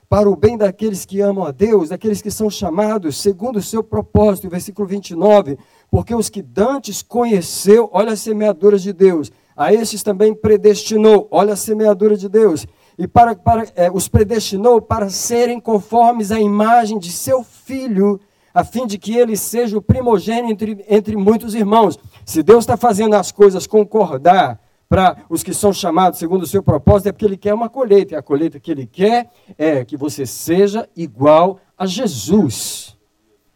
para 0.08 0.28
o 0.28 0.36
bem 0.36 0.58
daqueles 0.58 1.04
que 1.06 1.20
amam 1.20 1.44
a 1.44 1.50
Deus, 1.50 1.88
daqueles 1.88 2.20
que 2.20 2.30
são 2.30 2.50
chamados 2.50 3.16
segundo 3.16 3.56
o 3.56 3.62
seu 3.62 3.82
propósito, 3.82 4.48
versículo 4.48 4.86
29, 4.86 5.56
porque 5.90 6.14
os 6.14 6.28
que 6.28 6.42
dantes 6.42 7.00
conheceu, 7.00 7.88
olha 7.92 8.12
as 8.12 8.20
semeaduras 8.20 8.82
de 8.82 8.92
Deus, 8.92 9.30
a 9.56 9.72
estes 9.72 10.02
também 10.02 10.34
predestinou, 10.34 11.28
olha 11.30 11.52
a 11.52 11.56
semeadura 11.56 12.16
de 12.16 12.28
Deus, 12.28 12.66
e 13.00 13.08
para, 13.08 13.34
para 13.34 13.64
é, 13.74 13.90
os 13.90 14.08
predestinou 14.08 14.78
para 14.82 15.08
serem 15.08 15.58
conformes 15.58 16.30
à 16.30 16.38
imagem 16.38 16.98
de 16.98 17.10
seu 17.10 17.42
filho, 17.42 18.20
a 18.52 18.62
fim 18.62 18.86
de 18.86 18.98
que 18.98 19.16
ele 19.16 19.38
seja 19.38 19.78
o 19.78 19.80
primogênito 19.80 20.64
entre, 20.64 20.84
entre 20.86 21.16
muitos 21.16 21.54
irmãos. 21.54 21.98
Se 22.26 22.42
Deus 22.42 22.64
está 22.64 22.76
fazendo 22.76 23.14
as 23.14 23.32
coisas 23.32 23.66
concordar 23.66 24.60
para 24.86 25.16
os 25.30 25.42
que 25.42 25.54
são 25.54 25.72
chamados 25.72 26.18
segundo 26.18 26.42
o 26.42 26.46
seu 26.46 26.62
propósito, 26.62 27.08
é 27.08 27.12
porque 27.12 27.24
ele 27.24 27.38
quer 27.38 27.54
uma 27.54 27.70
colheita. 27.70 28.12
E 28.12 28.16
a 28.18 28.22
colheita 28.22 28.60
que 28.60 28.70
ele 28.70 28.84
quer 28.84 29.30
é 29.56 29.82
que 29.82 29.96
você 29.96 30.26
seja 30.26 30.86
igual 30.94 31.58
a 31.78 31.86
Jesus. 31.86 32.98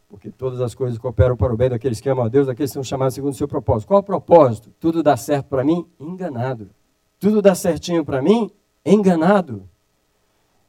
Porque 0.09 0.31
todas 0.31 0.63
as 0.63 0.75
coisas 0.75 0.99
cooperam 0.99 1.37
para 1.37 1.53
o 1.53 1.57
bem 1.57 1.69
daqueles 1.69 2.01
que 2.01 2.09
amam 2.09 2.25
a 2.25 2.29
Deus, 2.31 2.47
daqueles 2.47 2.71
que 2.71 2.75
são 2.75 2.83
chamados 2.83 3.15
segundo 3.15 3.35
o 3.35 3.37
seu 3.37 3.47
propósito. 3.47 3.89
Qual 3.89 4.01
o 4.01 4.03
propósito? 4.03 4.71
Tudo 4.81 5.03
dá 5.03 5.19
certo 5.19 5.49
para 5.49 5.63
mim? 5.63 5.87
Enganado. 6.01 6.71
Tudo 7.19 7.43
dá 7.43 7.55
certinho 7.55 8.07
para 8.07 8.23
mim? 8.23 8.51
Enganado. 8.85 9.69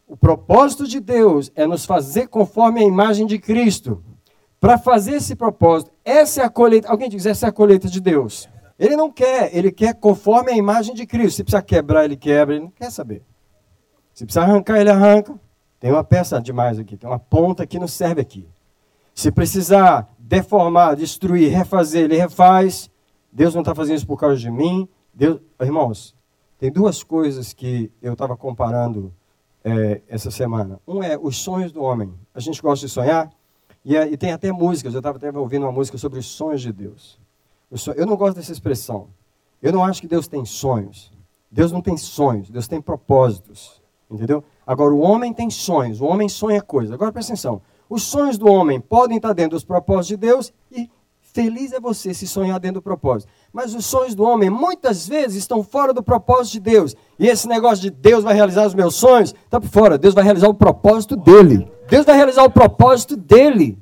O 0.08 0.16
propósito 0.16 0.88
de 0.88 1.00
Deus 1.00 1.52
é 1.56 1.66
nos 1.66 1.86
fazer 1.86 2.28
conforme 2.28 2.82
a 2.82 2.88
imagem 2.88 3.26
de 3.26 3.40
Cristo. 3.40 4.04
Para 4.60 4.78
fazer 4.78 5.16
esse 5.16 5.36
propósito, 5.36 5.92
essa 6.04 6.42
é 6.42 6.46
a 6.46 6.50
colheita. 6.50 6.90
Alguém 6.90 7.10
diz, 7.10 7.26
essa 7.26 7.48
é 7.48 7.50
a 7.50 7.52
colheita 7.52 7.88
de 7.88 8.00
Deus. 8.00 8.48
Ele 8.78 8.96
não 8.96 9.12
quer, 9.12 9.56
ele 9.56 9.72
quer 9.72 9.94
conforme 9.96 10.52
a 10.52 10.58
imagem 10.58 10.94
de 10.94 11.06
Cristo. 11.06 11.38
Se 11.38 11.44
precisa 11.44 11.62
quebrar, 11.62 12.06
ele 12.06 12.18
quebra, 12.18 12.56
ele 12.56 12.64
não 12.64 12.72
quer 12.72 12.92
saber. 12.92 13.24
Se 14.14 14.26
precisa 14.26 14.44
arrancar, 14.44 14.80
ele 14.80 14.90
arranca. 14.90 15.40
Tem 15.80 15.92
uma 15.92 16.04
peça 16.04 16.42
demais 16.42 16.80
aqui, 16.80 16.98
tem 16.98 17.10
uma 17.10 17.20
ponta 17.20 17.68
que 17.68 17.78
não 17.78 17.88
serve 17.88 18.22
aqui. 18.22 18.48
Se 19.14 19.32
precisar 19.32 20.10
deformar, 20.18 20.96
destruir, 20.96 21.52
refazer, 21.52 22.06
ele 22.06 22.18
refaz. 22.18 22.90
Deus 23.32 23.54
não 23.54 23.62
está 23.62 23.76
fazendo 23.76 23.98
isso 23.98 24.08
por 24.08 24.18
causa 24.18 24.38
de 24.38 24.50
mim. 24.50 24.88
Deus, 25.14 25.40
irmãos, 25.62 26.15
tem 26.58 26.72
duas 26.72 27.04
coisas 27.04 27.54
que 27.54 27.92
eu 28.02 28.14
estava 28.14 28.36
comparando 28.38 29.14
é, 29.64 30.02
essa 30.08 30.32
semana. 30.32 30.80
Um 30.88 31.04
é 31.04 31.18
os 31.18 31.38
sonhos 31.38 31.72
do 31.72 31.82
homem. 31.82 32.14
A 32.34 32.40
gente 32.40 32.62
gosta 32.62 32.86
de 32.86 32.92
sonhar. 32.92 33.32
E, 33.84 33.96
e 33.96 34.18
tem 34.18 34.32
até 34.32 34.52
músicas, 34.52 34.94
eu 34.94 35.00
estava 35.00 35.18
até 35.18 35.32
ouvindo 35.38 35.64
uma 35.64 35.72
música 35.72 35.98
sobre 35.98 36.20
os 36.20 36.26
sonhos 36.26 36.62
de 36.62 36.72
Deus. 36.72 37.20
Eu 37.96 38.06
não 38.06 38.16
gosto 38.16 38.38
dessa 38.38 38.52
expressão. 38.52 39.10
Eu 39.62 39.74
não 39.74 39.84
acho 39.84 40.02
que 40.02 40.08
Deus 40.08 40.28
tem 40.28 40.46
sonhos. 40.46 41.12
Deus 41.52 41.72
não 41.72 41.82
tem 41.82 41.96
sonhos, 41.98 42.50
Deus 42.50 42.68
tem 42.68 42.82
propósitos. 42.82 43.82
Entendeu? 44.10 44.44
Agora, 44.66 44.94
o 44.94 45.00
homem 45.00 45.34
tem 45.34 45.50
sonhos, 45.50 46.02
o 46.02 46.06
homem 46.06 46.30
sonha 46.30 46.62
coisas. 46.62 46.92
Agora, 46.92 47.12
presta 47.12 47.34
atenção. 47.34 47.62
Os 47.90 48.04
sonhos 48.04 48.38
do 48.38 48.48
homem 48.48 48.80
podem 48.80 49.18
estar 49.18 49.34
dentro 49.34 49.52
dos 49.52 49.64
propósitos 49.64 50.08
de 50.08 50.18
Deus 50.18 50.54
e 50.72 50.90
feliz 51.36 51.74
é 51.74 51.82
você 51.82 52.14
se 52.14 52.26
sonhar 52.26 52.58
dentro 52.62 52.80
do 52.80 52.82
propósito. 52.82 53.30
Mas 53.52 53.76
os 53.76 53.86
sonhos 53.86 54.16
do 54.16 54.24
homem 54.24 54.50
muitas 54.50 55.06
vezes 55.06 55.36
estão 55.36 55.62
fora 55.62 55.94
do 55.94 56.02
propósito 56.02 56.54
de 56.54 56.60
Deus. 56.62 56.96
E 57.20 57.28
esse 57.28 57.46
negócio 57.46 57.82
de 57.82 57.90
Deus 57.92 58.24
vai 58.24 58.34
realizar 58.34 58.66
os 58.66 58.74
meus 58.74 58.96
sonhos, 58.96 59.36
está 59.44 59.60
por 59.60 59.70
fora. 59.70 59.98
Deus 59.98 60.14
vai 60.14 60.24
realizar 60.24 60.48
o 60.48 60.54
propósito 60.54 61.18
dele. 61.18 61.70
Deus 61.90 62.06
vai 62.06 62.16
realizar 62.16 62.46
o 62.46 62.50
propósito 62.50 63.18
dele. 63.18 63.78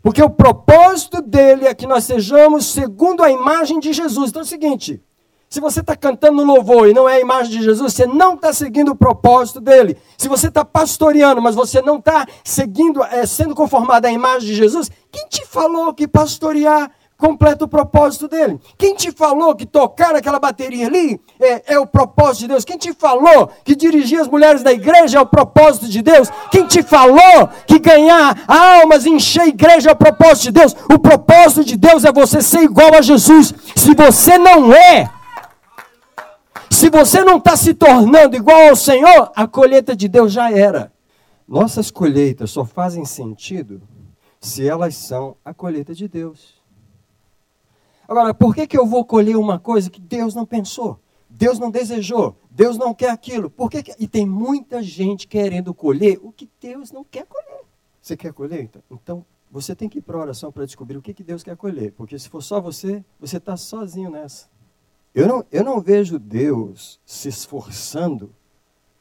Porque 0.00 0.22
o 0.22 0.30
propósito 0.30 1.20
dele 1.20 1.66
é 1.66 1.74
que 1.74 1.88
nós 1.88 2.04
sejamos 2.04 2.66
segundo 2.66 3.24
a 3.24 3.30
imagem 3.32 3.80
de 3.80 3.92
Jesus. 3.92 4.30
Então 4.30 4.42
é 4.42 4.44
o 4.44 4.48
seguinte: 4.48 5.02
se 5.48 5.60
você 5.60 5.80
está 5.80 5.94
cantando 5.94 6.44
louvor 6.44 6.88
e 6.88 6.94
não 6.94 7.08
é 7.08 7.16
a 7.16 7.20
imagem 7.20 7.58
de 7.58 7.64
Jesus, 7.64 7.92
você 7.92 8.06
não 8.06 8.34
está 8.34 8.52
seguindo 8.52 8.90
o 8.90 8.96
propósito 8.96 9.60
dele. 9.60 9.96
Se 10.18 10.28
você 10.28 10.48
está 10.48 10.64
pastoreando, 10.64 11.40
mas 11.40 11.54
você 11.54 11.80
não 11.80 11.98
está 11.98 12.26
seguindo, 12.44 13.02
é, 13.04 13.24
sendo 13.26 13.54
conformado 13.54 14.06
à 14.06 14.10
imagem 14.10 14.48
de 14.48 14.54
Jesus, 14.54 14.90
quem 15.10 15.26
te 15.28 15.46
falou 15.46 15.94
que 15.94 16.08
pastorear 16.08 16.90
completa 17.16 17.64
o 17.64 17.68
propósito 17.68 18.28
dele. 18.28 18.60
Quem 18.76 18.94
te 18.94 19.10
falou 19.10 19.54
que 19.54 19.64
tocar 19.64 20.14
aquela 20.14 20.38
bateria 20.38 20.86
ali 20.86 21.18
é, 21.40 21.74
é, 21.74 21.78
o 21.78 21.86
propósito 21.86 22.40
de 22.40 22.48
Deus? 22.48 22.64
Quem 22.64 22.76
te 22.76 22.92
falou 22.92 23.50
que 23.64 23.74
dirigir 23.74 24.20
as 24.20 24.28
mulheres 24.28 24.62
da 24.62 24.72
igreja 24.72 25.18
é 25.18 25.20
o 25.20 25.26
propósito 25.26 25.88
de 25.88 26.02
Deus? 26.02 26.30
Quem 26.50 26.66
te 26.66 26.82
falou 26.82 27.48
que 27.66 27.78
ganhar 27.78 28.44
almas, 28.46 29.06
encher 29.06 29.42
a 29.42 29.48
igreja 29.48 29.90
é 29.90 29.92
o 29.92 29.96
propósito 29.96 30.44
de 30.44 30.52
Deus? 30.52 30.76
O 30.92 30.98
propósito 30.98 31.64
de 31.64 31.76
Deus 31.76 32.04
é 32.04 32.12
você 32.12 32.42
ser 32.42 32.60
igual 32.60 32.94
a 32.94 33.02
Jesus. 33.02 33.54
Se 33.74 33.94
você 33.94 34.36
não 34.36 34.72
é, 34.72 35.10
se 36.76 36.90
você 36.90 37.24
não 37.24 37.38
está 37.38 37.56
se 37.56 37.72
tornando 37.72 38.36
igual 38.36 38.68
ao 38.68 38.76
Senhor, 38.76 39.32
a 39.34 39.48
colheita 39.48 39.96
de 39.96 40.08
Deus 40.08 40.30
já 40.30 40.52
era. 40.52 40.92
Nossas 41.48 41.90
colheitas 41.90 42.50
só 42.50 42.66
fazem 42.66 43.06
sentido 43.06 43.80
se 44.38 44.68
elas 44.68 44.94
são 44.94 45.38
a 45.42 45.54
colheita 45.54 45.94
de 45.94 46.06
Deus. 46.06 46.62
Agora, 48.06 48.34
por 48.34 48.54
que, 48.54 48.66
que 48.66 48.76
eu 48.76 48.84
vou 48.86 49.06
colher 49.06 49.36
uma 49.36 49.58
coisa 49.58 49.88
que 49.88 50.00
Deus 50.00 50.34
não 50.34 50.44
pensou? 50.44 51.00
Deus 51.30 51.58
não 51.58 51.70
desejou, 51.70 52.36
Deus 52.50 52.76
não 52.76 52.92
quer 52.92 53.08
aquilo. 53.08 53.48
Por 53.48 53.70
que, 53.70 53.82
que... 53.82 53.94
E 53.98 54.06
tem 54.06 54.26
muita 54.26 54.82
gente 54.82 55.26
querendo 55.26 55.72
colher 55.72 56.20
o 56.22 56.30
que 56.30 56.48
Deus 56.60 56.92
não 56.92 57.02
quer 57.02 57.24
colher. 57.24 57.62
Você 58.02 58.18
quer 58.18 58.34
colher? 58.34 58.62
Então, 58.62 58.82
então 58.90 59.26
você 59.50 59.74
tem 59.74 59.88
que 59.88 59.98
ir 59.98 60.02
para 60.02 60.18
a 60.18 60.20
oração 60.20 60.52
para 60.52 60.66
descobrir 60.66 60.98
o 60.98 61.02
que, 61.02 61.14
que 61.14 61.24
Deus 61.24 61.42
quer 61.42 61.56
colher. 61.56 61.92
Porque 61.92 62.18
se 62.18 62.28
for 62.28 62.42
só 62.42 62.60
você, 62.60 63.02
você 63.18 63.38
está 63.38 63.56
sozinho 63.56 64.10
nessa. 64.10 64.46
Eu 65.16 65.26
não, 65.26 65.46
eu 65.50 65.64
não 65.64 65.80
vejo 65.80 66.18
Deus 66.18 67.00
se 67.06 67.30
esforçando 67.30 68.34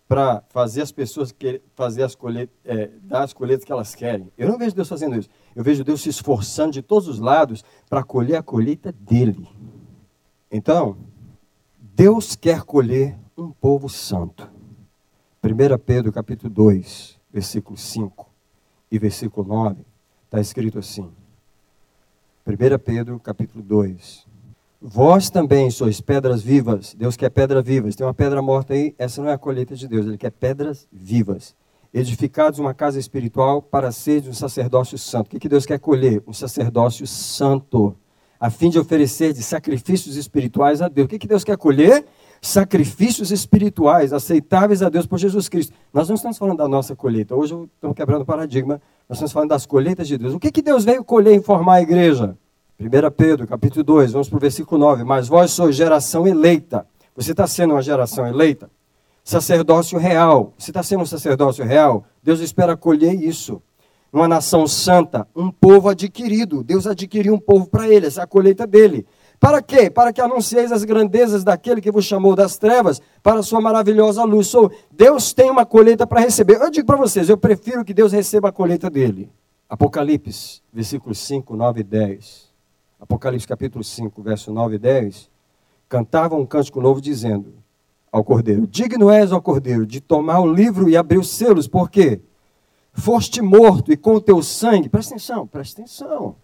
para 0.08 0.42
fazer 0.48 0.82
as 0.82 0.90
pessoas 0.90 1.30
que, 1.30 1.62
fazer 1.76 2.04
as 2.04 2.16
colheitas, 2.16 2.56
é, 2.64 2.90
dar 3.02 3.24
as 3.24 3.34
colheitas 3.34 3.66
que 3.66 3.72
elas 3.72 3.94
querem. 3.94 4.32
Eu 4.38 4.48
não 4.48 4.58
vejo 4.58 4.74
Deus 4.74 4.88
fazendo 4.88 5.18
isso. 5.18 5.30
Eu 5.54 5.62
vejo 5.62 5.84
Deus 5.84 6.02
se 6.02 6.08
esforçando 6.08 6.72
de 6.72 6.82
todos 6.82 7.10
os 7.10 7.20
lados 7.20 7.66
para 7.90 8.02
colher 8.02 8.38
a 8.38 8.42
colheita 8.42 8.94
dele. 8.94 9.46
Então, 10.50 10.96
Deus 11.78 12.34
quer 12.34 12.62
colher 12.62 13.18
um 13.38 13.52
povo 13.52 13.90
santo. 13.90 14.50
1 15.44 15.78
Pedro 15.86 16.14
capítulo 16.14 16.50
2, 16.50 17.20
versículo 17.30 17.78
5 17.78 18.26
e 18.90 18.98
versículo 18.98 19.46
9, 19.46 19.86
está 20.24 20.40
escrito 20.40 20.80
assim. 20.80 21.12
1 22.48 22.80
Pedro 22.80 23.20
capítulo 23.20 23.62
2, 23.62 24.26
Vós 24.82 25.29
também 25.29 25.72
sois 25.72 26.01
pedras 26.01 26.41
vivas. 26.41 26.94
Deus 26.94 27.15
quer 27.15 27.29
pedra 27.29 27.62
vivas. 27.62 27.96
Tem 27.96 28.05
uma 28.05 28.13
pedra 28.13 28.41
morta 28.41 28.74
aí, 28.74 28.94
essa 28.98 29.22
não 29.22 29.29
é 29.29 29.34
a 29.34 29.38
colheita 29.38 29.75
de 29.75 29.88
Deus, 29.88 30.05
ele 30.05 30.17
quer 30.17 30.32
pedras 30.32 30.88
vivas. 30.91 31.55
Edificados 31.94 32.60
uma 32.60 32.74
casa 32.74 33.00
espiritual 33.00 33.62
para 33.62 33.91
ser 33.91 34.27
um 34.27 34.34
sacerdócio 34.34 34.98
santo. 34.98 35.27
O 35.27 35.29
que, 35.29 35.39
que 35.39 35.48
Deus 35.48 35.65
quer 35.65 35.79
colher? 35.79 36.22
Um 36.27 36.34
sacerdócio 36.34 37.08
santo. 37.08 37.96
A 38.38 38.50
fim 38.50 38.70
de 38.70 38.77
oferecer 38.77 39.32
de 39.32 39.41
sacrifícios 39.41 40.17
espirituais 40.17 40.82
a 40.82 40.89
Deus. 40.89 41.05
O 41.05 41.10
que, 41.10 41.17
que 41.17 41.27
Deus 41.27 41.46
quer 41.46 41.55
colher? 41.55 42.05
Sacrifícios 42.41 43.32
espirituais 43.32 44.12
aceitáveis 44.12 44.84
a 44.84 44.89
Deus 44.89 45.08
por 45.08 45.17
Jesus 45.17 45.48
Cristo. 45.48 45.74
Nós 45.94 46.10
não 46.10 46.15
estamos 46.15 46.38
falando 46.38 46.58
da 46.58 46.67
nossa 46.67 46.98
colheita. 46.98 47.34
Hoje 47.34 47.55
estamos 47.75 47.96
quebrando 47.96 48.24
o 48.24 48.25
paradigma. 48.25 48.82
Nós 49.08 49.17
estamos 49.17 49.32
falando 49.32 49.50
das 49.51 49.65
colheitas 49.65 50.05
de 50.05 50.17
Deus. 50.17 50.34
O 50.34 50.39
que, 50.39 50.51
que 50.51 50.62
Deus 50.62 50.84
veio 50.84 51.01
colher 51.01 51.39
e 51.39 51.41
formar 51.41 51.75
a 51.75 51.82
igreja? 51.82 52.38
1 52.77 53.12
Pedro, 53.15 53.48
capítulo 53.48 53.86
2, 53.86 54.12
vamos 54.12 54.27
para 54.27 54.36
o 54.36 54.39
versículo 54.39 54.77
9. 54.77 55.05
Mas 55.05 55.29
vós 55.29 55.51
sois 55.51 55.77
geração 55.77 56.27
eleita. 56.27 56.86
Você 57.15 57.32
está 57.32 57.48
sendo 57.48 57.74
uma 57.74 57.82
geração 57.82 58.27
eleita? 58.27 58.70
Sacerdócio 59.24 59.98
real. 59.98 60.53
Você 60.58 60.72
está 60.72 60.84
sendo 60.84 61.03
um 61.03 61.05
sacerdócio 61.05 61.63
real? 61.63 62.03
Deus 62.22 62.41
espera 62.41 62.75
colher 62.75 63.13
isso. 63.13 63.62
Uma 64.12 64.27
nação 64.27 64.67
santa, 64.67 65.25
um 65.34 65.50
povo 65.50 65.88
adquirido. 65.88 66.63
Deus 66.63 66.86
adquiriu 66.86 67.34
um 67.34 67.39
povo 67.39 67.65
para 67.65 67.88
ele, 67.88 68.08
essa 68.08 68.22
é 68.22 68.24
a 68.24 68.27
colheita 68.27 68.67
dele. 68.67 69.05
Para 69.39 69.62
quê? 69.62 69.89
Para 69.89 70.12
que 70.12 70.20
anuncieis 70.20 70.72
as 70.72 70.84
grandezas 70.84 71.46
daquele 71.46 71.79
que 71.79 71.91
vos 71.91 72.03
chamou 72.03 72.36
das 72.36 72.58
trevas 72.58 73.01
para 73.24 73.39
a 73.39 73.44
sua 73.44 73.62
maravilhosa 73.62 74.24
luz. 74.24 74.48
So, 74.48 74.70
Deus 74.91 75.32
tem 75.34 75.50
uma 75.50 75.65
colheita 75.65 76.05
para 76.05 76.22
receber. 76.22 76.62
Eu 76.62 76.70
digo 76.70 76.88
para 76.88 76.98
vocês, 76.98 77.29
eu 77.29 77.38
prefiro 77.38 77.86
que 77.86 77.94
Deus 77.94 78.12
receba 78.12 78.50
a 78.50 78.51
colheita 78.51 78.89
dele. 78.89 79.29
Apocalipse, 79.70 80.62
versículos 80.74 81.20
5, 81.20 81.55
9 81.55 81.79
e 81.79 81.84
10. 81.84 82.45
Apocalipse 83.06 83.48
capítulo 83.48 83.84
5, 83.84 84.20
verso 84.24 84.52
9 84.52 84.76
e 84.76 84.80
10, 84.80 85.30
cantava 85.88 86.36
um 86.36 86.44
cântico 86.44 86.82
novo 86.82 87.00
dizendo 87.00 87.54
ao 88.12 88.24
cordeiro: 88.24 88.66
Digno 88.66 89.12
és, 89.12 89.32
ó 89.32 89.40
cordeiro, 89.40 89.86
de 89.86 90.02
tomar 90.02 90.40
o 90.40 90.52
livro 90.52 90.90
e 90.90 90.98
abrir 90.98 91.20
os 91.20 91.30
selos, 91.30 91.68
porque 91.68 92.20
foste 92.94 93.44
morto 93.44 93.92
e 93.92 93.98
com 93.98 94.16
o 94.16 94.22
teu 94.22 94.42
sangue, 94.42 94.90
presta 94.90 95.14
atenção, 95.14 95.46
presta 95.46 95.82
atenção, 95.82 96.36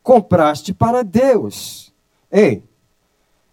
compraste 0.00 0.72
para 0.72 1.02
Deus. 1.02 1.92
Ei, 2.30 2.62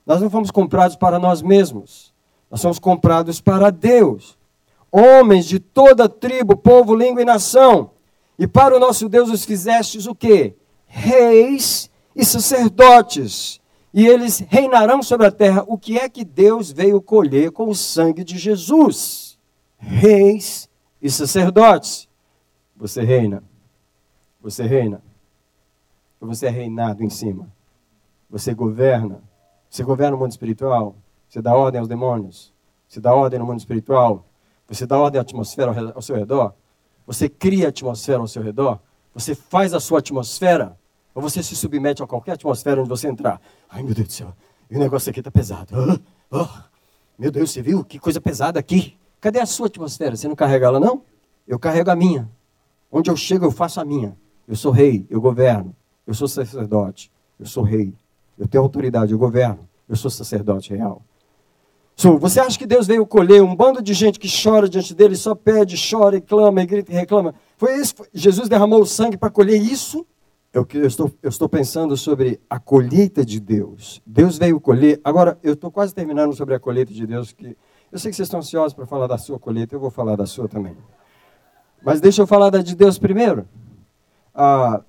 nós 0.06 0.22
não 0.22 0.30
fomos 0.30 0.52
comprados 0.52 0.96
para 0.96 1.18
nós 1.18 1.42
mesmos, 1.42 2.14
nós 2.52 2.62
somos 2.62 2.78
comprados 2.78 3.42
para 3.42 3.72
Deus. 3.72 4.38
Homens 4.92 5.48
de 5.48 5.58
toda 5.58 6.08
tribo, 6.08 6.56
povo, 6.56 6.94
língua 6.94 7.24
e 7.24 7.26
nação. 7.26 7.90
E 8.38 8.46
para 8.46 8.78
o 8.78 8.80
nosso 8.80 9.10
Deus 9.10 9.32
os 9.32 9.44
fizestes 9.44 10.06
o 10.06 10.14
quê? 10.14 10.56
Reis 10.86 11.90
e 12.16 12.24
sacerdotes, 12.24 13.60
e 13.94 14.08
eles 14.08 14.40
reinarão 14.40 15.04
sobre 15.04 15.28
a 15.28 15.32
terra. 15.32 15.64
O 15.68 15.78
que 15.78 16.00
é 16.00 16.10
que 16.10 16.26
Deus 16.26 16.72
veio 16.72 17.02
colher 17.02 17.52
com 17.52 17.70
o 17.70 17.76
sangue 17.76 18.24
de 18.24 18.38
Jesus? 18.38 19.38
Reis 19.78 20.70
e 21.02 21.10
sacerdotes. 21.10 22.08
Você 22.76 23.04
reina. 23.04 23.44
Você 24.42 24.64
reina. 24.64 25.02
Você 26.20 26.48
é 26.48 26.50
reinado 26.50 27.04
em 27.04 27.10
cima? 27.10 27.48
Você 28.30 28.54
governa. 28.54 29.22
Você 29.70 29.84
governa 29.84 30.16
o 30.16 30.20
mundo 30.20 30.32
espiritual. 30.32 30.96
Você 31.30 31.42
dá 31.42 31.56
ordem 31.56 31.80
aos 31.80 31.88
demônios. 31.88 32.54
Você 32.88 33.00
dá 33.00 33.14
ordem 33.14 33.40
no 33.40 33.46
mundo 33.46 33.60
espiritual. 33.60 34.26
Você 34.68 34.88
dá 34.88 34.98
ordem 34.98 35.20
à 35.20 35.22
atmosfera 35.22 35.94
ao 35.94 36.02
seu 36.02 36.16
redor. 36.16 36.54
Você 37.06 37.28
cria 37.28 37.68
a 37.68 37.70
atmosfera 37.70 38.20
ao 38.20 38.28
seu 38.28 38.42
redor. 38.42 38.80
Você 39.14 39.36
faz 39.36 39.74
a 39.74 39.80
sua 39.80 40.00
atmosfera 40.00 40.78
ou 41.14 41.22
você 41.22 41.44
se 41.44 41.56
submete 41.56 42.02
a 42.02 42.08
qualquer 42.08 42.34
atmosfera 42.34 42.80
onde 42.80 42.90
você 42.90 43.08
entrar. 43.08 43.42
Ai, 43.70 43.84
meu 43.84 43.94
Deus 43.94 44.08
do 44.08 44.14
céu, 44.14 44.34
o 44.70 44.80
negócio 44.80 45.10
aqui 45.10 45.20
está 45.20 45.32
pesado. 45.32 45.76
Oh, 46.32 46.48
meu 47.18 47.32
Deus, 47.32 47.52
você 47.52 47.62
viu? 47.62 47.84
Que 47.84 48.00
coisa 48.00 48.20
pesada 48.20 48.60
aqui. 48.60 48.98
Cadê 49.22 49.40
a 49.40 49.46
sua 49.46 49.68
atmosfera? 49.68 50.16
Você 50.16 50.28
não 50.28 50.36
carrega 50.36 50.66
ela, 50.66 50.80
não? 50.80 51.04
Eu 51.48 51.60
carrego 51.60 51.92
a 51.92 51.96
minha. 51.96 52.30
Onde 52.92 53.10
eu 53.10 53.16
chego, 53.16 53.46
eu 53.46 53.52
faço 53.52 53.80
a 53.80 53.86
minha. 53.86 54.18
Eu 54.48 54.56
sou 54.56 54.72
rei, 54.72 55.06
eu 55.10 55.22
governo. 55.22 55.76
Eu 56.06 56.14
sou 56.14 56.28
sacerdote, 56.28 57.12
eu 57.40 57.46
sou 57.46 57.64
rei. 57.64 57.94
Eu 58.38 58.48
tenho 58.48 58.64
autoridade, 58.64 59.12
eu 59.12 59.18
governo. 59.18 59.68
Eu 59.88 59.96
sou 59.96 60.10
sacerdote 60.10 60.74
real. 60.74 61.02
So, 61.96 62.18
você 62.18 62.40
acha 62.40 62.58
que 62.58 62.66
Deus 62.66 62.88
veio 62.88 63.06
colher 63.06 63.42
um 63.42 63.56
bando 63.56 63.82
de 63.82 63.94
gente 63.94 64.20
que 64.20 64.28
chora 64.28 64.68
diante 64.68 64.94
dele, 64.96 65.16
só 65.16 65.36
pede, 65.36 65.76
chora 65.78 66.18
e 66.18 66.22
clama, 66.22 66.62
e 66.62 66.66
grita 66.66 66.92
e 66.92 66.96
reclama? 66.96 67.36
Foi 67.56 67.76
isso? 67.78 67.96
Jesus 68.14 68.50
derramou 68.50 68.82
o 68.82 68.86
sangue 68.86 69.16
para 69.16 69.30
colher 69.30 69.62
isso? 69.62 70.06
Eu, 70.54 70.68
eu, 70.76 70.86
estou, 70.86 71.12
eu 71.24 71.30
estou 71.30 71.50
pensando 71.50 71.98
sobre 71.98 72.40
a 72.48 72.60
colheita 72.60 73.26
de 73.26 73.40
Deus. 73.40 74.00
Deus 74.06 74.38
veio 74.38 74.62
colher. 74.62 75.02
Agora, 75.04 75.40
eu 75.42 75.54
estou 75.54 75.72
quase 75.72 75.96
terminando 75.96 76.34
sobre 76.36 76.54
a 76.54 76.60
colheita 76.60 76.94
de 76.94 77.08
Deus. 77.08 77.32
que 77.32 77.58
Eu 77.92 77.98
sei 77.98 78.12
que 78.12 78.16
vocês 78.16 78.28
estão 78.28 78.40
ansiosos 78.40 78.74
para 78.74 78.86
falar 78.86 79.08
da 79.08 79.18
sua 79.18 79.40
colheita, 79.40 79.74
eu 79.74 79.80
vou 79.80 79.90
falar 79.90 80.16
da 80.16 80.28
sua 80.28 80.48
também. 80.48 80.78
Mas 81.84 82.00
deixa 82.00 82.22
eu 82.22 82.28
falar 82.28 82.52
da 82.52 82.62
de 82.62 82.76
Deus 82.76 83.00
primeiro. 83.00 83.48
Ah, 84.34 84.82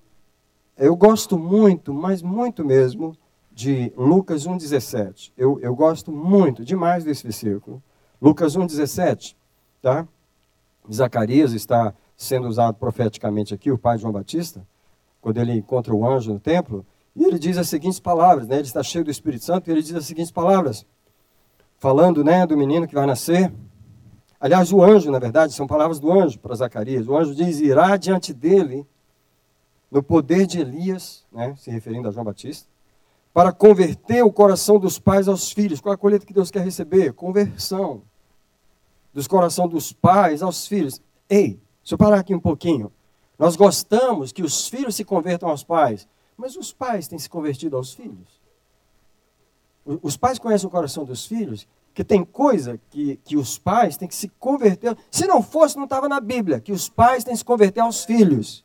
eu 0.77 0.95
gosto 0.95 1.39
muito, 1.39 1.95
mas 1.95 2.21
muito 2.21 2.63
mesmo, 2.63 3.17
de 3.51 3.91
Lucas 3.97 4.47
1,17. 4.47 5.33
Eu, 5.35 5.59
eu 5.61 5.75
gosto 5.75 6.13
muito, 6.13 6.63
demais 6.63 7.05
desse 7.05 7.23
versículo. 7.23 7.83
Lucas 8.21 8.55
1,17, 8.55 9.35
tá? 9.81 10.07
Zacarias 10.93 11.55
está 11.55 11.95
sendo 12.19 12.49
usado 12.49 12.75
profeticamente 12.75 13.55
aqui, 13.55 13.71
o 13.71 13.79
pai 13.79 13.97
de 13.97 14.03
João 14.03 14.13
Batista 14.13 14.63
quando 15.25 15.39
ele 15.39 15.55
encontra 15.55 15.95
o 15.95 16.07
anjo 16.07 16.35
no 16.35 16.39
templo, 16.39 16.85
e 17.17 17.25
ele 17.25 17.39
diz 17.39 17.57
as 17.57 17.67
seguintes 17.67 17.99
palavras, 17.99 18.47
né? 18.47 18.57
Ele 18.57 18.67
está 18.67 18.83
cheio 18.83 19.03
do 19.03 19.11
Espírito 19.11 19.43
Santo 19.43 19.67
e 19.67 19.73
ele 19.73 19.81
diz 19.81 19.95
as 19.95 20.05
seguintes 20.05 20.31
palavras, 20.31 20.85
falando, 21.79 22.23
né, 22.23 22.47
do 22.47 22.59
menino 22.59 22.87
que 22.87 22.95
vai 22.95 23.07
nascer. 23.07 23.51
Aliás, 24.39 24.71
o 24.71 24.83
anjo, 24.83 25.11
na 25.11 25.19
verdade, 25.19 25.55
são 25.55 25.67
palavras 25.67 25.99
do 25.99 26.13
anjo 26.13 26.39
para 26.39 26.55
Zacarias. 26.55 27.09
O 27.09 27.17
anjo 27.17 27.35
diz: 27.35 27.59
irá 27.59 27.97
diante 27.97 28.35
dele 28.35 28.87
no 29.91 30.03
poder 30.03 30.47
de 30.47 30.61
Elias, 30.61 31.25
né, 31.33 31.55
se 31.57 31.71
referindo 31.71 32.07
a 32.07 32.11
João 32.11 32.27
Batista, 32.27 32.69
para 33.33 33.51
converter 33.51 34.23
o 34.23 34.31
coração 34.31 34.79
dos 34.79 34.99
pais 34.99 35.27
aos 35.27 35.51
filhos. 35.51 35.81
Qual 35.81 35.95
é 35.95 35.95
a 35.95 35.99
colheita 35.99 36.27
que 36.27 36.35
Deus 36.35 36.51
quer 36.51 36.63
receber? 36.63 37.15
Conversão 37.15 38.03
dos 39.15 39.27
corações 39.27 39.71
dos 39.71 39.91
pais 39.91 40.43
aos 40.43 40.67
filhos. 40.67 41.01
Ei, 41.31 41.59
deixa 41.81 41.95
eu 41.95 41.99
parar 41.99 42.19
aqui 42.19 42.35
um 42.35 42.41
pouquinho. 42.41 42.93
Nós 43.39 43.57
gostamos 43.57 44.33
que 44.33 44.43
os 44.43 44.69
filhos 44.69 44.95
se 44.95 45.05
convertam 45.05 45.49
aos 45.49 45.65
pais, 45.65 46.07
mas 46.37 46.57
os 46.57 46.73
pais 46.73 47.09
têm 47.09 47.19
se 47.19 47.29
convertido 47.29 47.77
aos 47.77 47.93
filhos. 47.95 48.41
Os 50.03 50.17
pais 50.17 50.39
conhecem 50.39 50.67
o 50.67 50.71
coração 50.71 51.05
dos 51.05 51.27
filhos, 51.27 51.67
que 51.93 52.03
tem 52.03 52.25
coisa 52.25 52.81
que, 52.91 53.17
que 53.25 53.37
os 53.37 53.59
pais 53.59 53.97
têm 53.97 54.09
que 54.09 54.15
se 54.15 54.29
converter. 54.41 54.97
Se 55.11 55.27
não 55.27 55.43
fosse, 55.43 55.77
não 55.77 55.85
estava 55.85 56.09
na 56.09 56.21
Bíblia, 56.21 56.61
que 56.61 56.73
os 56.73 56.89
pais 56.89 57.23
têm 57.23 57.35
que 57.35 57.39
se 57.39 57.45
converter 57.45 57.81
aos 57.81 58.05
filhos. 58.05 58.65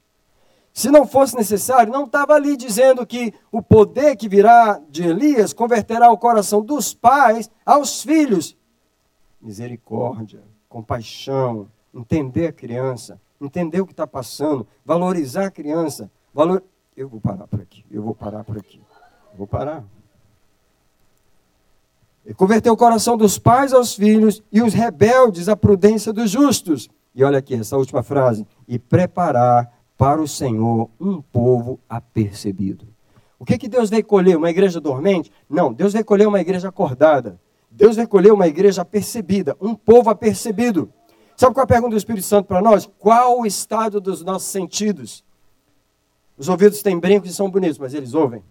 Se 0.74 0.90
não 0.90 1.06
fosse 1.06 1.36
necessário, 1.36 1.92
não 1.92 2.06
estava 2.06 2.34
ali 2.34 2.56
dizendo 2.56 3.06
que 3.06 3.34
o 3.52 3.62
poder 3.62 4.16
que 4.16 4.30
virá 4.30 4.80
de 4.90 5.04
Elias 5.04 5.52
converterá 5.52 6.10
o 6.12 6.18
coração 6.18 6.62
dos 6.62 6.94
pais 6.94 7.50
aos 7.66 8.02
filhos. 8.02 8.58
Misericórdia, 9.42 10.42
compaixão, 10.68 11.70
entender 11.94 12.48
a 12.48 12.54
criança, 12.54 13.20
entender 13.40 13.82
o 13.82 13.86
que 13.86 13.94
está 13.94 14.08
passando, 14.08 14.68
valorizar 14.86 15.46
a 15.46 15.52
criança. 15.52 16.10
Valor... 16.34 16.64
Eu 16.96 17.08
vou 17.08 17.22
parar 17.22 17.48
por 17.48 17.62
aqui, 17.62 17.86
eu 17.90 18.04
vou 18.04 18.14
parar 18.14 18.44
por 18.44 18.58
aqui. 18.58 18.82
Vou 19.38 19.48
parar. 19.48 19.86
E 22.26 22.34
converteu 22.34 22.74
o 22.74 22.78
coração 22.78 23.16
dos 23.16 23.40
pais 23.40 23.74
aos 23.74 23.96
filhos 23.96 24.44
e 24.52 24.62
os 24.62 24.74
rebeldes 24.74 25.48
à 25.48 25.56
prudência 25.56 26.12
dos 26.12 26.30
justos. 26.30 26.90
E 27.16 27.24
olha 27.24 27.40
aqui 27.40 27.56
essa 27.56 27.78
última 27.78 28.04
frase: 28.04 28.46
e 28.68 28.78
preparar 28.78 29.72
para 29.98 30.22
o 30.22 30.28
Senhor 30.28 30.90
um 31.00 31.22
povo 31.22 31.80
apercebido. 31.90 32.88
O 33.40 33.46
que, 33.46 33.58
que 33.58 33.70
Deus 33.70 33.90
veio 33.90 34.06
colher? 34.06 34.38
Uma 34.38 34.50
igreja 34.50 34.82
dormente? 34.82 35.32
Não, 35.50 35.74
Deus 35.74 35.94
veio 35.94 36.04
colher 36.04 36.28
uma 36.28 36.42
igreja 36.42 36.68
acordada. 36.68 37.40
Deus 37.72 37.96
veio 37.96 38.08
colher 38.08 38.34
uma 38.34 38.48
igreja 38.48 38.82
apercebida, 38.82 39.56
um 39.62 39.74
povo 39.74 40.10
apercebido. 40.10 40.92
Sabe 41.40 41.54
qual 41.54 41.62
é 41.62 41.64
a 41.64 41.68
pergunta 41.68 41.92
do 41.92 41.98
Espírito 41.98 42.26
Santo 42.26 42.48
para 42.48 42.62
nós? 42.62 42.86
Qual 43.00 43.40
o 43.40 43.46
estado 43.46 44.02
dos 44.02 44.22
nossos 44.22 44.50
sentidos? 44.50 45.24
Os 46.38 46.50
ouvidos 46.50 46.82
têm 46.82 47.00
brincos 47.00 47.32
e 47.32 47.34
são 47.34 47.50
bonitos, 47.50 47.78
mas 47.78 47.94
eles 47.94 48.14
ouvem. 48.14 48.44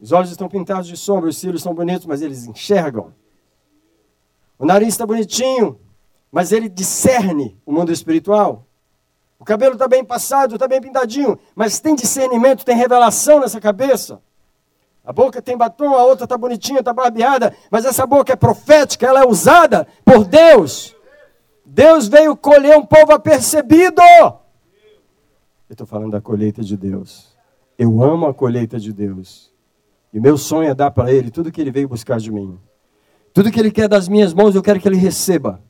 Os 0.00 0.10
olhos 0.10 0.32
estão 0.32 0.48
pintados 0.48 0.88
de 0.88 0.96
sombra, 0.96 1.30
os 1.30 1.38
cílios 1.38 1.62
são 1.62 1.72
bonitos, 1.72 2.04
mas 2.04 2.20
eles 2.20 2.48
enxergam. 2.48 3.14
O 4.58 4.66
nariz 4.66 4.88
está 4.88 5.06
bonitinho, 5.06 5.78
mas 6.32 6.50
ele 6.50 6.68
discerne 6.68 7.56
o 7.64 7.70
mundo 7.70 7.92
espiritual. 7.92 8.66
O 9.38 9.44
cabelo 9.44 9.74
está 9.74 9.86
bem 9.86 10.04
passado, 10.04 10.56
está 10.56 10.66
bem 10.66 10.80
pintadinho, 10.80 11.38
mas 11.54 11.78
tem 11.78 11.94
discernimento, 11.94 12.64
tem 12.64 12.76
revelação 12.76 13.38
nessa 13.38 13.60
cabeça. 13.60 14.20
A 15.04 15.12
boca 15.12 15.40
tem 15.40 15.56
batom, 15.56 15.94
a 15.94 16.02
outra 16.06 16.24
está 16.24 16.36
bonitinha, 16.36 16.80
está 16.80 16.92
barbeada, 16.92 17.56
mas 17.70 17.84
essa 17.84 18.04
boca 18.04 18.32
é 18.32 18.36
profética, 18.36 19.06
ela 19.06 19.20
é 19.20 19.24
usada 19.28 19.86
por 20.04 20.24
Deus. 20.24 20.95
Deus 21.76 22.08
veio 22.08 22.34
colher 22.34 22.74
um 22.78 22.86
povo 22.86 23.12
apercebido. 23.12 24.00
Eu 24.00 24.40
estou 25.68 25.86
falando 25.86 26.12
da 26.12 26.22
colheita 26.22 26.62
de 26.62 26.74
Deus. 26.74 27.36
Eu 27.78 28.02
amo 28.02 28.26
a 28.26 28.32
colheita 28.32 28.80
de 28.80 28.94
Deus. 28.94 29.52
E 30.10 30.18
meu 30.18 30.38
sonho 30.38 30.70
é 30.70 30.74
dar 30.74 30.90
para 30.90 31.12
Ele 31.12 31.30
tudo 31.30 31.52
que 31.52 31.60
Ele 31.60 31.70
veio 31.70 31.86
buscar 31.86 32.18
de 32.18 32.32
mim. 32.32 32.58
Tudo 33.34 33.52
que 33.52 33.60
Ele 33.60 33.70
quer 33.70 33.90
das 33.90 34.08
minhas 34.08 34.32
mãos, 34.32 34.54
eu 34.54 34.62
quero 34.62 34.80
que 34.80 34.88
Ele 34.88 34.96
receba. 34.96 35.60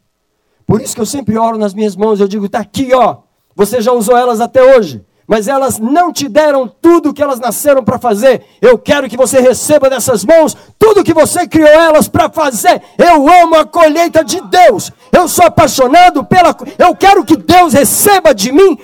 Por 0.65 0.81
isso 0.81 0.95
que 0.95 1.01
eu 1.01 1.07
sempre 1.07 1.37
oro 1.37 1.59
nas 1.59 1.75
minhas 1.75 1.97
mãos, 1.97 2.21
eu 2.21 2.29
digo, 2.29 2.47
está 2.47 2.61
aqui, 2.61 2.95
ó. 2.95 3.23
Você 3.57 3.81
já 3.81 3.91
usou 3.91 4.17
elas 4.17 4.41
até 4.41 4.63
hoje, 4.77 5.05
mas 5.27 5.49
elas 5.49 5.79
não 5.79 6.13
te 6.13 6.29
deram 6.29 6.69
tudo 6.69 7.13
que 7.13 7.23
elas 7.23 7.41
nasceram 7.41 7.83
para 7.83 7.99
fazer. 7.99 8.45
Eu 8.61 8.79
quero 8.79 9.09
que 9.09 9.17
você 9.17 9.41
receba 9.41 9.91
dessas 9.91 10.25
mãos 10.25 10.57
tudo 10.79 11.03
que 11.03 11.13
você 11.13 11.49
criou 11.49 11.69
elas 11.69 12.07
para 12.07 12.31
fazer. 12.31 12.81
Eu 12.97 13.29
amo 13.29 13.57
a 13.57 13.67
colheita 13.67 14.25
de 14.25 14.41
Deus. 14.43 14.93
Eu 15.13 15.27
sou 15.27 15.47
apaixonado 15.47 16.25
pela. 16.25 16.57
Eu 16.79 16.95
quero 16.95 17.25
que 17.25 17.37
Deus 17.37 17.73
receba 17.73 18.33
de 18.33 18.53
mim 18.53 18.79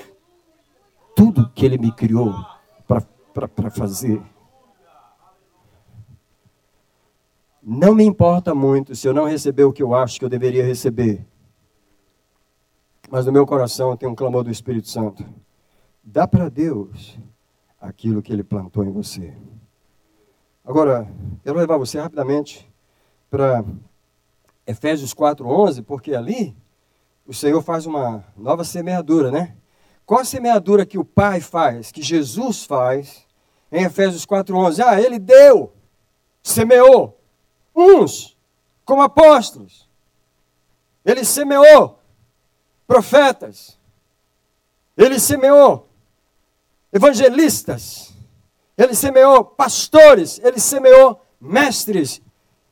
tudo 1.14 1.48
que 1.54 1.64
Ele 1.64 1.78
me 1.78 1.92
criou 1.92 2.34
para 2.86 3.70
fazer. 3.70 4.20
Não 7.62 7.94
me 7.94 8.04
importa 8.04 8.52
muito 8.52 8.96
se 8.96 9.06
eu 9.06 9.14
não 9.14 9.24
receber 9.26 9.62
o 9.62 9.72
que 9.72 9.82
eu 9.82 9.94
acho 9.94 10.18
que 10.18 10.24
eu 10.24 10.28
deveria 10.28 10.64
receber. 10.64 11.24
Mas 13.08 13.24
no 13.24 13.30
meu 13.30 13.46
coração 13.46 13.96
tem 13.96 14.08
um 14.08 14.14
clamor 14.16 14.42
do 14.42 14.50
Espírito 14.50 14.88
Santo. 14.88 15.24
Dá 16.04 16.26
para 16.26 16.48
Deus 16.48 17.16
aquilo 17.80 18.22
que 18.22 18.32
Ele 18.32 18.42
plantou 18.42 18.84
em 18.84 18.90
você. 18.90 19.32
Agora, 20.64 21.08
vou 21.44 21.54
levar 21.54 21.76
você 21.76 22.00
rapidamente 22.00 22.68
para 23.30 23.64
Efésios 24.66 25.14
4:11, 25.14 25.82
porque 25.82 26.14
ali 26.14 26.56
o 27.26 27.32
Senhor 27.32 27.62
faz 27.62 27.86
uma 27.86 28.24
nova 28.36 28.64
semeadura, 28.64 29.30
né? 29.30 29.56
Qual 30.04 30.20
a 30.20 30.24
semeadura 30.24 30.84
que 30.84 30.98
o 30.98 31.04
Pai 31.04 31.40
faz, 31.40 31.92
que 31.92 32.02
Jesus 32.02 32.64
faz 32.64 33.26
em 33.70 33.84
Efésios 33.84 34.26
4:11? 34.26 34.82
Ah, 34.84 35.00
ele 35.00 35.18
deu, 35.18 35.72
semeou 36.42 37.18
uns 37.74 38.36
como 38.84 39.02
apóstolos. 39.02 39.88
Ele 41.04 41.24
semeou 41.24 42.00
profetas. 42.86 43.78
Ele 44.96 45.18
semeou 45.18 45.88
evangelistas. 46.92 48.12
Ele 48.76 48.94
semeou 48.94 49.44
pastores. 49.44 50.40
Ele 50.42 50.58
semeou 50.58 51.20
mestres. 51.40 52.20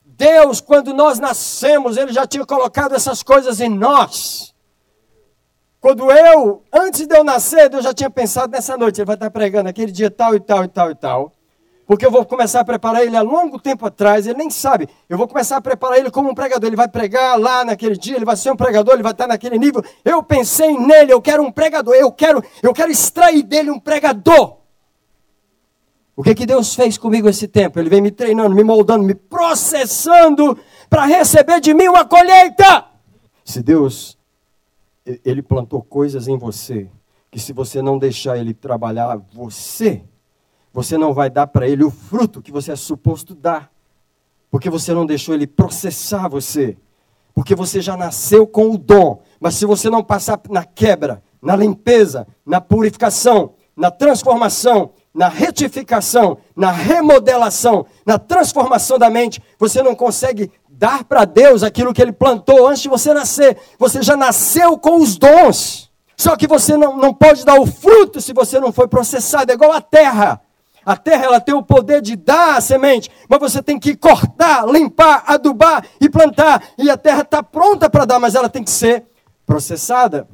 Deus, 0.04 0.60
quando 0.60 0.92
nós 0.92 1.18
nascemos, 1.18 1.96
Ele 1.96 2.12
já 2.12 2.26
tinha 2.26 2.44
colocado 2.44 2.94
essas 2.94 3.22
coisas 3.22 3.60
em 3.60 3.70
nós. 3.70 4.54
Quando 5.80 6.10
eu, 6.10 6.62
antes 6.70 7.06
de 7.06 7.16
eu 7.16 7.24
nascer, 7.24 7.70
Deus 7.70 7.84
já 7.84 7.94
tinha 7.94 8.10
pensado 8.10 8.52
nessa 8.52 8.76
noite, 8.76 9.00
Ele 9.00 9.06
vai 9.06 9.16
estar 9.16 9.30
pregando 9.30 9.70
aquele 9.70 9.90
dia 9.90 10.10
tal 10.10 10.34
e 10.34 10.40
tal 10.40 10.62
e 10.64 10.68
tal 10.68 10.90
e 10.90 10.94
tal. 10.94 11.32
Porque 11.90 12.06
eu 12.06 12.10
vou 12.12 12.24
começar 12.24 12.60
a 12.60 12.64
preparar 12.64 13.02
ele 13.02 13.16
há 13.16 13.20
longo 13.20 13.58
tempo 13.58 13.84
atrás, 13.84 14.24
ele 14.24 14.38
nem 14.38 14.48
sabe. 14.48 14.88
Eu 15.08 15.18
vou 15.18 15.26
começar 15.26 15.56
a 15.56 15.60
preparar 15.60 15.98
ele 15.98 16.08
como 16.08 16.30
um 16.30 16.34
pregador. 16.36 16.68
Ele 16.68 16.76
vai 16.76 16.86
pregar 16.86 17.36
lá 17.36 17.64
naquele 17.64 17.96
dia, 17.96 18.14
ele 18.14 18.24
vai 18.24 18.36
ser 18.36 18.52
um 18.52 18.56
pregador, 18.56 18.94
ele 18.94 19.02
vai 19.02 19.10
estar 19.10 19.26
naquele 19.26 19.58
nível. 19.58 19.82
Eu 20.04 20.22
pensei 20.22 20.78
nele, 20.78 21.12
eu 21.12 21.20
quero 21.20 21.42
um 21.42 21.50
pregador, 21.50 21.96
eu 21.96 22.12
quero, 22.12 22.44
eu 22.62 22.72
quero 22.72 22.92
extrair 22.92 23.42
dele 23.42 23.72
um 23.72 23.80
pregador. 23.80 24.58
O 26.14 26.22
que, 26.22 26.32
que 26.32 26.46
Deus 26.46 26.76
fez 26.76 26.96
comigo 26.96 27.28
esse 27.28 27.48
tempo? 27.48 27.80
Ele 27.80 27.90
vem 27.90 28.00
me 28.00 28.12
treinando, 28.12 28.54
me 28.54 28.62
moldando, 28.62 29.02
me 29.02 29.16
processando 29.16 30.56
para 30.88 31.06
receber 31.06 31.58
de 31.58 31.74
mim 31.74 31.88
uma 31.88 32.04
colheita. 32.04 32.84
Se 33.44 33.60
Deus, 33.64 34.16
ele 35.24 35.42
plantou 35.42 35.82
coisas 35.82 36.28
em 36.28 36.38
você, 36.38 36.88
que 37.32 37.40
se 37.40 37.52
você 37.52 37.82
não 37.82 37.98
deixar 37.98 38.38
ele 38.38 38.54
trabalhar 38.54 39.20
você, 39.32 40.04
você 40.72 40.96
não 40.96 41.12
vai 41.12 41.28
dar 41.28 41.46
para 41.46 41.68
ele 41.68 41.84
o 41.84 41.90
fruto 41.90 42.40
que 42.40 42.52
você 42.52 42.72
é 42.72 42.76
suposto 42.76 43.34
dar. 43.34 43.70
Porque 44.50 44.70
você 44.70 44.92
não 44.92 45.06
deixou 45.06 45.34
ele 45.34 45.46
processar 45.46 46.28
você. 46.28 46.76
Porque 47.34 47.54
você 47.54 47.80
já 47.80 47.96
nasceu 47.96 48.46
com 48.46 48.70
o 48.70 48.78
dom. 48.78 49.20
Mas 49.38 49.54
se 49.54 49.64
você 49.64 49.88
não 49.88 50.02
passar 50.02 50.40
na 50.48 50.64
quebra, 50.64 51.22
na 51.40 51.56
limpeza, 51.56 52.26
na 52.44 52.60
purificação, 52.60 53.54
na 53.76 53.90
transformação, 53.90 54.90
na 55.12 55.28
retificação, 55.28 56.38
na 56.54 56.70
remodelação, 56.70 57.86
na 58.04 58.18
transformação 58.18 58.98
da 58.98 59.10
mente, 59.10 59.42
você 59.58 59.82
não 59.82 59.94
consegue 59.94 60.50
dar 60.68 61.04
para 61.04 61.24
Deus 61.24 61.62
aquilo 61.62 61.92
que 61.92 62.00
Ele 62.00 62.12
plantou 62.12 62.68
antes 62.68 62.82
de 62.82 62.88
você 62.88 63.12
nascer. 63.12 63.56
Você 63.78 64.02
já 64.02 64.16
nasceu 64.16 64.78
com 64.78 64.96
os 64.96 65.16
dons. 65.16 65.90
Só 66.16 66.36
que 66.36 66.46
você 66.46 66.76
não, 66.76 66.96
não 66.96 67.14
pode 67.14 67.44
dar 67.44 67.58
o 67.58 67.66
fruto 67.66 68.20
se 68.20 68.32
você 68.32 68.60
não 68.60 68.72
foi 68.72 68.86
processado. 68.86 69.50
É 69.50 69.54
igual 69.54 69.72
a 69.72 69.80
terra. 69.80 70.40
A 70.84 70.96
terra 70.96 71.24
ela 71.24 71.40
tem 71.40 71.54
o 71.54 71.62
poder 71.62 72.00
de 72.00 72.16
dar 72.16 72.56
a 72.56 72.60
semente, 72.60 73.10
mas 73.28 73.38
você 73.38 73.62
tem 73.62 73.78
que 73.78 73.96
cortar, 73.96 74.66
limpar, 74.66 75.24
adubar 75.26 75.84
e 76.00 76.08
plantar. 76.08 76.62
E 76.78 76.90
a 76.90 76.96
terra 76.96 77.22
está 77.22 77.42
pronta 77.42 77.90
para 77.90 78.04
dar, 78.04 78.18
mas 78.18 78.34
ela 78.34 78.48
tem 78.48 78.64
que 78.64 78.70
ser 78.70 79.04
processada. 79.46 80.26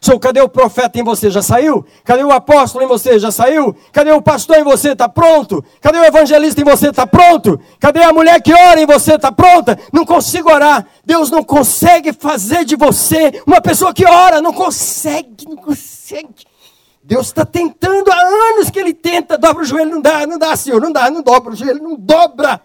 So, 0.00 0.18
cadê 0.18 0.40
o 0.40 0.48
profeta 0.48 0.98
em 0.98 1.04
você? 1.04 1.30
Já 1.30 1.42
saiu? 1.42 1.84
Cadê 2.04 2.24
o 2.24 2.32
apóstolo 2.32 2.82
em 2.82 2.88
você? 2.88 3.18
Já 3.18 3.30
saiu? 3.30 3.76
Cadê 3.92 4.10
o 4.10 4.22
pastor 4.22 4.56
em 4.56 4.64
você? 4.64 4.92
Está 4.92 5.08
pronto? 5.08 5.62
Cadê 5.78 5.98
o 5.98 6.04
evangelista 6.04 6.58
em 6.58 6.64
você? 6.64 6.88
Está 6.88 7.06
pronto? 7.06 7.60
Cadê 7.78 8.02
a 8.02 8.12
mulher 8.12 8.40
que 8.40 8.52
ora 8.52 8.80
em 8.80 8.86
você? 8.86 9.16
Está 9.16 9.30
pronta? 9.30 9.78
Não 9.92 10.06
consigo 10.06 10.50
orar. 10.50 10.86
Deus 11.04 11.30
não 11.30 11.44
consegue 11.44 12.14
fazer 12.14 12.64
de 12.64 12.76
você 12.76 13.42
uma 13.46 13.60
pessoa 13.60 13.92
que 13.92 14.06
ora. 14.06 14.40
Não 14.40 14.54
consegue, 14.54 15.46
não 15.46 15.56
consegue. 15.56 16.49
Deus 17.02 17.28
está 17.28 17.44
tentando 17.44 18.10
há 18.12 18.20
anos 18.20 18.70
que 18.70 18.78
ele 18.78 18.92
tenta, 18.92 19.38
dobra 19.38 19.62
o 19.62 19.66
joelho, 19.66 19.90
não 19.90 20.00
dá, 20.00 20.26
não 20.26 20.38
dá, 20.38 20.54
Senhor, 20.54 20.80
não 20.80 20.92
dá, 20.92 21.10
não 21.10 21.22
dobra 21.22 21.52
o 21.52 21.56
joelho, 21.56 21.82
não 21.82 21.96
dobra. 21.96 22.60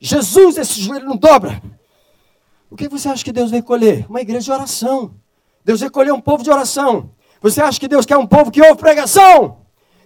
Jesus, 0.00 0.56
esse 0.56 0.80
joelho 0.80 1.06
não 1.06 1.16
dobra. 1.16 1.60
O 2.70 2.76
que 2.76 2.88
você 2.88 3.08
acha 3.08 3.24
que 3.24 3.32
Deus 3.32 3.50
veio 3.50 3.62
colher? 3.62 4.06
Uma 4.08 4.20
igreja 4.20 4.44
de 4.44 4.52
oração. 4.52 5.14
Deus 5.64 5.80
veio 5.80 5.92
colher 5.92 6.12
um 6.12 6.20
povo 6.20 6.42
de 6.42 6.50
oração. 6.50 7.10
Você 7.40 7.60
acha 7.60 7.78
que 7.78 7.88
Deus 7.88 8.06
quer 8.06 8.16
um 8.16 8.26
povo 8.26 8.50
que 8.50 8.62
ouve 8.62 8.76
pregação? 8.76 9.58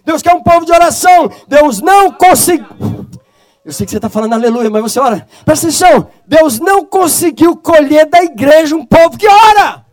Deus 0.03 0.21
quer 0.21 0.33
um 0.33 0.43
povo 0.43 0.65
de 0.65 0.71
oração. 0.71 1.29
Deus 1.47 1.79
não 1.81 2.11
conseguiu. 2.11 2.67
Eu 3.63 3.73
sei 3.73 3.85
que 3.85 3.91
você 3.91 3.97
está 3.97 4.09
falando 4.09 4.33
aleluia, 4.33 4.69
mas 4.69 4.81
você 4.81 4.99
ora. 4.99 5.27
Presta 5.45 5.67
atenção. 5.67 6.09
Deus 6.25 6.59
não 6.59 6.85
conseguiu 6.85 7.55
colher 7.57 8.05
da 8.05 8.23
igreja 8.23 8.75
um 8.75 8.85
povo 8.85 9.17
que 9.17 9.27
ora. 9.27 9.85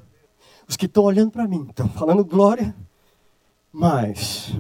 Os 0.69 0.77
que 0.77 0.87
estão 0.87 1.05
olhando 1.05 1.31
para 1.31 1.47
mim 1.47 1.67
estão 1.69 1.89
falando 1.89 2.25
glória. 2.25 2.75
Mas, 3.77 4.53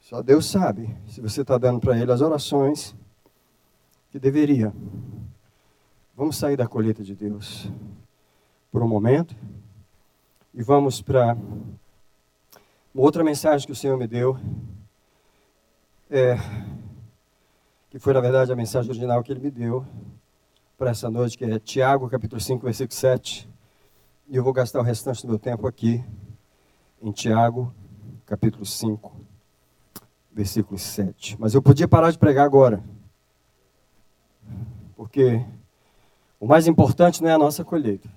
só 0.00 0.22
Deus 0.22 0.46
sabe 0.46 0.88
se 1.06 1.20
você 1.20 1.42
está 1.42 1.58
dando 1.58 1.80
para 1.80 1.98
Ele 1.98 2.10
as 2.10 2.22
orações 2.22 2.96
que 4.10 4.18
deveria. 4.18 4.72
Vamos 6.16 6.38
sair 6.38 6.56
da 6.56 6.66
colheita 6.66 7.04
de 7.04 7.14
Deus 7.14 7.70
por 8.70 8.82
um 8.82 8.88
momento 8.88 9.36
e 10.54 10.62
vamos 10.62 11.02
para 11.02 11.36
outra 12.94 13.22
mensagem 13.22 13.66
que 13.66 13.72
o 13.74 13.76
Senhor 13.76 13.98
me 13.98 14.06
deu, 14.06 14.38
é, 16.10 16.36
que 17.90 17.98
foi 17.98 18.14
na 18.14 18.20
verdade 18.22 18.50
a 18.50 18.56
mensagem 18.56 18.88
original 18.90 19.22
que 19.22 19.30
Ele 19.30 19.40
me 19.40 19.50
deu 19.50 19.84
para 20.78 20.88
essa 20.88 21.10
noite, 21.10 21.36
que 21.36 21.44
é 21.44 21.58
Tiago, 21.58 22.08
capítulo 22.08 22.40
5, 22.40 22.64
versículo 22.64 22.98
7. 22.98 23.46
E 24.30 24.36
eu 24.36 24.42
vou 24.42 24.54
gastar 24.54 24.80
o 24.80 24.82
restante 24.82 25.20
do 25.26 25.28
meu 25.28 25.38
tempo 25.38 25.66
aqui, 25.66 26.02
em 27.02 27.10
Tiago, 27.10 27.74
capítulo 28.24 28.64
5, 28.64 29.12
versículo 30.32 30.78
7. 30.78 31.36
Mas 31.38 31.52
eu 31.52 31.60
podia 31.60 31.88
parar 31.88 32.12
de 32.12 32.18
pregar 32.18 32.46
agora, 32.46 32.82
porque 34.94 35.44
o 36.38 36.46
mais 36.46 36.68
importante 36.68 37.20
não 37.20 37.28
é 37.28 37.32
a 37.32 37.38
nossa 37.38 37.64
colheita. 37.64 38.08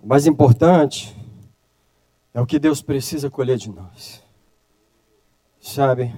O 0.00 0.06
mais 0.06 0.26
importante 0.26 1.16
é 2.32 2.40
o 2.40 2.46
que 2.46 2.58
Deus 2.58 2.80
precisa 2.80 3.28
colher 3.28 3.58
de 3.58 3.68
nós. 3.68 4.22
Sabe, 5.60 6.14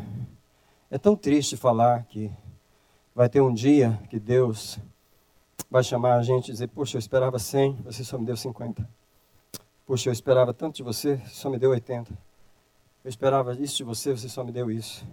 é 0.91 0.99
tão 0.99 1.17
triste 1.17 1.57
falar 1.57 2.05
que 2.05 2.31
vai 3.15 3.29
ter 3.29 3.41
um 3.41 3.53
dia 3.53 3.99
que 4.09 4.21
Deus 4.21 4.79
vai 5.71 5.83
chamar 5.83 6.15
a 6.15 6.23
gente 6.23 6.49
e 6.49 6.53
dizer: 6.53 6.69
Poxa, 6.69 6.97
eu 6.97 7.01
esperava 7.01 7.39
100, 7.39 7.79
você 7.83 8.05
só 8.05 8.19
me 8.19 8.27
deu 8.27 8.37
50. 8.37 8.87
Poxa, 9.93 10.09
eu 10.09 10.13
esperava 10.15 10.55
tanto 10.55 10.77
de 10.77 10.83
você, 10.83 11.21
só 11.27 11.51
me 11.51 11.59
deu 11.59 11.69
80. 11.69 12.19
Eu 13.05 13.09
esperava 13.11 13.53
isso 13.53 13.77
de 13.77 13.85
você, 13.85 14.11
você 14.11 14.27
só 14.27 14.43
me 14.43 14.51
deu 14.51 14.71
isso. 14.71 15.07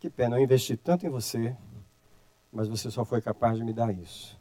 Que 0.00 0.08
pena, 0.08 0.38
eu 0.38 0.42
investi 0.42 0.74
tanto 0.74 1.04
em 1.04 1.10
você, 1.10 1.54
mas 2.50 2.66
você 2.66 2.90
só 2.90 3.04
foi 3.04 3.20
capaz 3.20 3.58
de 3.58 3.62
me 3.62 3.74
dar 3.74 3.94
isso. 3.94 4.40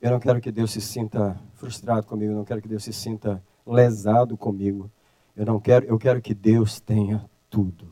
Eu 0.00 0.12
não 0.12 0.18
quero 0.18 0.40
que 0.40 0.50
Deus 0.50 0.70
se 0.70 0.80
sinta 0.80 1.38
frustrado 1.52 2.06
comigo, 2.06 2.32
eu 2.32 2.36
não 2.36 2.44
quero 2.46 2.62
que 2.62 2.68
Deus 2.68 2.84
se 2.84 2.92
sinta 2.94 3.44
lesado 3.66 4.34
comigo. 4.34 4.90
Eu 5.36 5.44
não 5.44 5.60
quero, 5.60 5.84
eu 5.84 5.98
quero 5.98 6.22
que 6.22 6.32
Deus 6.32 6.80
tenha 6.80 7.28
tudo. 7.50 7.86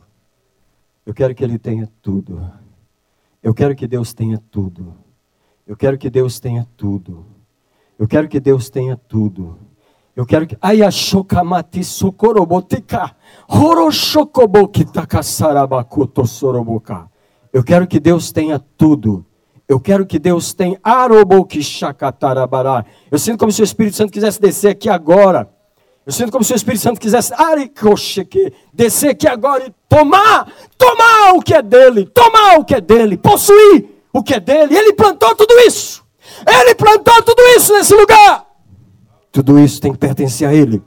Eu 1.05 1.13
quero 1.13 1.35
que 1.35 1.45
ele 1.45 1.59
tenha 1.59 1.87
tudo. 2.01 2.51
Eu 3.43 3.53
quero 3.53 3.77
que 3.77 3.87
Deus 3.87 4.15
tenha 4.15 4.39
tudo. 4.39 4.97
Eu 5.67 5.77
quero 5.77 5.99
que 5.99 6.09
Deus 6.09 6.41
tenha 6.41 6.67
tudo. 6.79 7.27
Eu 7.99 8.09
quero 8.09 8.27
que 8.27 8.41
Deus 8.41 8.71
tenha 8.71 8.97
tudo. 8.97 9.69
Eu 10.17 10.27
quero 10.27 10.45
que 10.47 10.57
Ayashokamati 10.61 11.85
sokorobotika 11.85 13.15
horoshokobokitakassarabakuto 13.49 16.27
soroboka. 16.27 17.09
Eu 17.53 17.65
quero 17.65 17.87
que 17.87 18.01
Deus 18.01 18.33
tenha 18.33 18.59
tudo. 18.59 19.25
Eu 19.69 19.81
quero 19.81 20.05
que 20.05 20.19
Deus 20.19 20.53
tenha 20.53 20.79
arobokishakatarabará. 20.83 22.85
Eu 23.11 23.19
sinto 23.19 23.39
como 23.39 23.53
se 23.53 23.63
o 23.63 23.65
Espírito 23.65 23.97
Santo 23.97 24.13
quisesse 24.13 24.41
descer 24.41 24.71
aqui 24.71 24.89
agora 24.89 25.49
eu 26.07 26.13
sinto 26.13 26.33
como 26.33 26.43
se 26.43 26.53
o 26.53 26.57
Espírito 26.57 26.81
Santo 26.81 27.01
quisesse 27.01 27.33
descer 28.73 29.11
aqui 29.11 29.29
agora 29.29 29.67
e 29.67 29.75
tomar, 29.89 30.51
tomar 30.77 31.35
o 31.35 31.41
que 31.41 31.55
é 31.55 31.63
dele, 31.63 32.07
tomar 32.07 32.59
o 32.59 32.65
que 32.65 32.75
é 32.75 32.81
dele, 32.81 33.17
possuir 33.17 33.87
o 34.13 34.23
que 34.23 34.35
é 34.35 34.41
dele. 34.41 34.77
Ele 34.77 34.93
plantou 34.95 35.35
tudo 35.37 35.57
isso. 35.61 36.03
Ele 36.45 36.75
plantou 36.75 37.23
tudo 37.23 37.41
isso 37.57 37.73
nesse 37.75 37.95
lugar. 37.95 38.47
Tudo 39.33 39.59
isso 39.59 39.81
tem 39.81 39.93
que 39.93 39.99
pertencer 39.99 40.49
a 40.49 40.55
ele. 40.55 40.83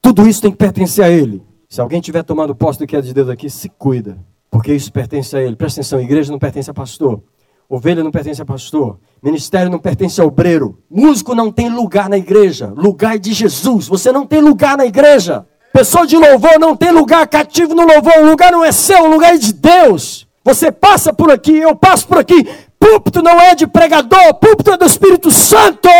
Tudo 0.00 0.28
isso 0.28 0.40
tem 0.40 0.50
que 0.50 0.56
pertencer 0.56 1.04
a 1.04 1.10
ele. 1.10 1.42
Se 1.68 1.80
alguém 1.80 2.00
estiver 2.00 2.22
tomando 2.22 2.54
posse 2.54 2.78
do 2.78 2.86
que 2.86 2.96
é 2.96 3.00
de 3.00 3.12
Deus 3.12 3.28
aqui, 3.28 3.50
se 3.50 3.68
cuida, 3.68 4.18
porque 4.50 4.72
isso 4.72 4.92
pertence 4.92 5.36
a 5.36 5.42
ele. 5.42 5.56
Presta 5.56 5.80
atenção, 5.80 6.00
igreja 6.00 6.32
não 6.32 6.38
pertence 6.38 6.70
a 6.70 6.74
pastor. 6.74 7.22
Ovelha 7.68 8.02
não 8.02 8.10
pertence 8.10 8.40
a 8.40 8.46
pastor. 8.46 8.98
Ministério 9.22 9.70
não 9.70 9.78
pertence 9.78 10.18
a 10.20 10.24
obreiro. 10.24 10.78
Músico 10.90 11.34
não 11.34 11.52
tem 11.52 11.68
lugar 11.68 12.08
na 12.08 12.16
igreja. 12.16 12.72
Lugar 12.74 13.16
é 13.16 13.18
de 13.18 13.34
Jesus. 13.34 13.86
Você 13.88 14.10
não 14.10 14.24
tem 14.24 14.40
lugar 14.40 14.78
na 14.78 14.86
igreja. 14.86 15.44
Pessoa 15.70 16.06
de 16.06 16.16
louvor 16.16 16.58
não 16.58 16.74
tem 16.74 16.90
lugar 16.90 17.26
cativo 17.26 17.74
no 17.74 17.86
louvor. 17.86 18.14
O 18.20 18.30
lugar 18.30 18.50
não 18.50 18.64
é 18.64 18.72
seu, 18.72 19.04
o 19.04 19.10
lugar 19.10 19.34
é 19.34 19.38
de 19.38 19.52
Deus. 19.52 20.26
Você 20.42 20.72
passa 20.72 21.12
por 21.12 21.30
aqui, 21.30 21.58
eu 21.58 21.76
passo 21.76 22.08
por 22.08 22.16
aqui. 22.16 22.48
Púlpito 22.80 23.20
não 23.20 23.38
é 23.38 23.54
de 23.54 23.66
pregador, 23.66 24.34
púlpito 24.34 24.70
é 24.70 24.78
do 24.78 24.86
Espírito 24.86 25.30
Santo. 25.30 25.90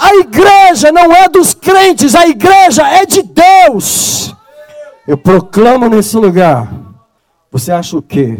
A 0.00 0.14
igreja 0.14 0.90
não 0.90 1.12
é 1.12 1.28
dos 1.28 1.52
crentes, 1.52 2.14
a 2.14 2.26
igreja 2.26 2.88
é 2.88 3.04
de 3.04 3.22
Deus. 3.22 4.34
Eu 5.06 5.18
proclamo 5.18 5.90
nesse 5.90 6.16
lugar. 6.16 6.72
Você 7.50 7.70
acha 7.70 7.98
o 7.98 8.02
quê? 8.02 8.38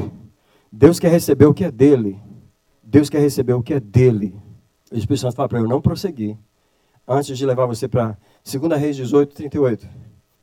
Deus 0.73 0.99
quer 0.99 1.11
receber 1.11 1.45
o 1.45 1.53
que 1.53 1.65
é 1.65 1.71
dele. 1.71 2.19
Deus 2.83 3.11
quer 3.11 3.21
receber 3.21 3.53
o 3.53 3.63
que 3.63 3.75
é 3.75 3.81
dele. 3.81 4.35
O 4.91 4.97
Espírito 4.97 5.21
Santo 5.21 5.37
fala 5.37 5.51
para 5.51 5.59
eu 5.59 5.69
não 5.69 5.83
prosseguir. 5.83 6.35
Antes 7.07 7.37
de 7.37 7.45
levar 7.45 7.67
você 7.67 7.87
para 7.87 8.17
2 8.43 8.81
Reis 8.81 8.97
18, 8.97 9.35
38. 9.35 9.89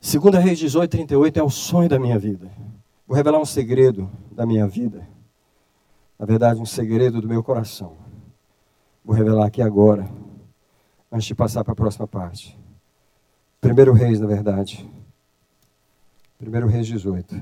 2 0.00 0.44
Reis 0.44 0.58
18, 0.60 0.88
38 0.88 1.40
é 1.40 1.42
o 1.42 1.50
sonho 1.50 1.88
da 1.88 1.98
minha 1.98 2.18
vida. 2.18 2.48
Vou 3.08 3.16
revelar 3.16 3.40
um 3.40 3.44
segredo 3.44 4.08
da 4.30 4.46
minha 4.46 4.68
vida. 4.68 5.04
Na 6.16 6.26
verdade, 6.26 6.60
um 6.60 6.66
segredo 6.66 7.20
do 7.20 7.26
meu 7.26 7.42
coração. 7.42 7.94
Vou 9.04 9.16
revelar 9.16 9.46
aqui 9.46 9.62
agora, 9.62 10.08
antes 11.10 11.26
de 11.26 11.34
passar 11.34 11.64
para 11.64 11.72
a 11.72 11.76
próxima 11.76 12.06
parte. 12.06 12.58
Primeiro 13.60 13.92
Reis, 13.92 14.20
na 14.20 14.26
verdade. 14.26 14.88
Primeiro 16.38 16.66
Reis 16.66 16.86
18. 16.86 17.40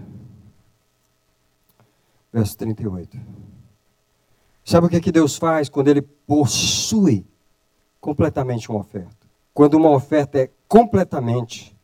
Verso 2.32 2.56
38. 2.56 3.18
Sabe 4.64 4.86
o 4.86 4.90
que, 4.90 4.96
é 4.96 5.00
que 5.00 5.12
Deus 5.12 5.36
faz 5.36 5.68
quando 5.68 5.88
Ele 5.88 6.02
possui 6.02 7.26
completamente 8.00 8.70
uma 8.70 8.80
oferta? 8.80 9.26
Quando 9.54 9.74
uma 9.74 9.90
oferta 9.90 10.38
é 10.38 10.50
completamente 10.66 11.76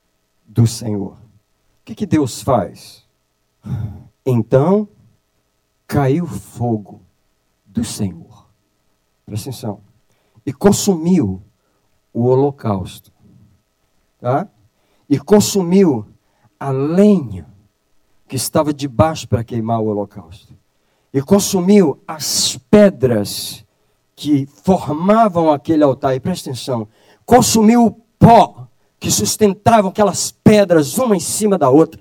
do 0.47 0.67
Senhor. 0.67 1.13
O 1.13 1.85
que, 1.85 1.95
que 1.95 2.07
Deus 2.07 2.43
faz? 2.43 3.07
Então 4.25 4.89
caiu 5.87 6.27
fogo 6.27 7.03
do 7.67 7.85
Senhor. 7.85 8.49
Presta 9.27 9.51
atenção. 9.51 9.81
E 10.45 10.53
consumiu 10.53 11.43
o 12.13 12.27
holocausto. 12.27 13.13
Tá? 14.21 14.49
E 15.09 15.19
consumiu 15.19 16.07
a 16.59 16.71
lenha 16.71 17.47
que 18.29 18.37
estava 18.37 18.73
debaixo 18.73 19.29
para 19.29 19.45
queimar 19.45 19.81
o 19.81 19.87
holocausto 19.87 20.55
e 21.13 21.21
consumiu 21.21 22.01
as 22.09 22.59
pedras 22.71 23.65
que 24.17 24.47
formavam 24.47 25.53
aquele 25.53 25.85
altar. 25.85 26.15
E 26.15 26.21
presta 26.21 26.51
atenção, 26.51 26.89
consumiu 27.27 27.87
o 27.87 27.91
pó 28.19 28.67
que 28.99 29.11
sustentavam 29.11 29.91
aquelas 29.91 30.31
pedras 30.31 30.97
uma 30.97 31.17
em 31.17 31.21
cima 31.21 31.59
da 31.59 31.69
outra. 31.69 32.01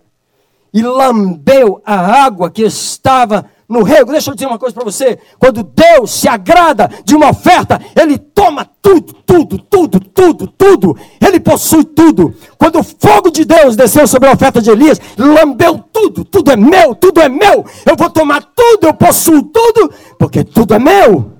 E 0.73 0.81
lambeu 0.81 1.81
a 1.83 1.95
água 1.95 2.49
que 2.49 2.61
estava 2.61 3.49
no 3.71 3.83
rego. 3.83 4.11
Deixa 4.11 4.29
eu 4.29 4.35
dizer 4.35 4.47
uma 4.47 4.59
coisa 4.59 4.75
para 4.75 4.83
você: 4.83 5.17
quando 5.39 5.63
Deus 5.63 6.11
se 6.11 6.27
agrada 6.27 6.89
de 7.05 7.15
uma 7.15 7.29
oferta, 7.29 7.79
Ele 7.99 8.17
toma 8.17 8.65
tudo, 8.65 9.13
tudo, 9.25 9.57
tudo, 9.57 9.99
tudo, 9.99 10.47
tudo. 10.47 10.97
Ele 11.25 11.39
possui 11.39 11.85
tudo. 11.85 12.35
Quando 12.57 12.79
o 12.79 12.83
fogo 12.83 13.31
de 13.31 13.45
Deus 13.45 13.75
desceu 13.75 14.05
sobre 14.05 14.29
a 14.29 14.33
oferta 14.33 14.61
de 14.61 14.69
Elias, 14.69 14.99
lambeu 15.17 15.79
tudo, 15.79 16.25
tudo 16.25 16.51
é 16.51 16.57
meu, 16.57 16.93
tudo 16.93 17.21
é 17.21 17.29
meu. 17.29 17.65
Eu 17.85 17.95
vou 17.97 18.09
tomar 18.09 18.43
tudo, 18.43 18.87
eu 18.87 18.93
possuo 18.93 19.41
tudo, 19.43 19.91
porque 20.19 20.43
tudo 20.43 20.73
é 20.73 20.79
meu. 20.79 21.31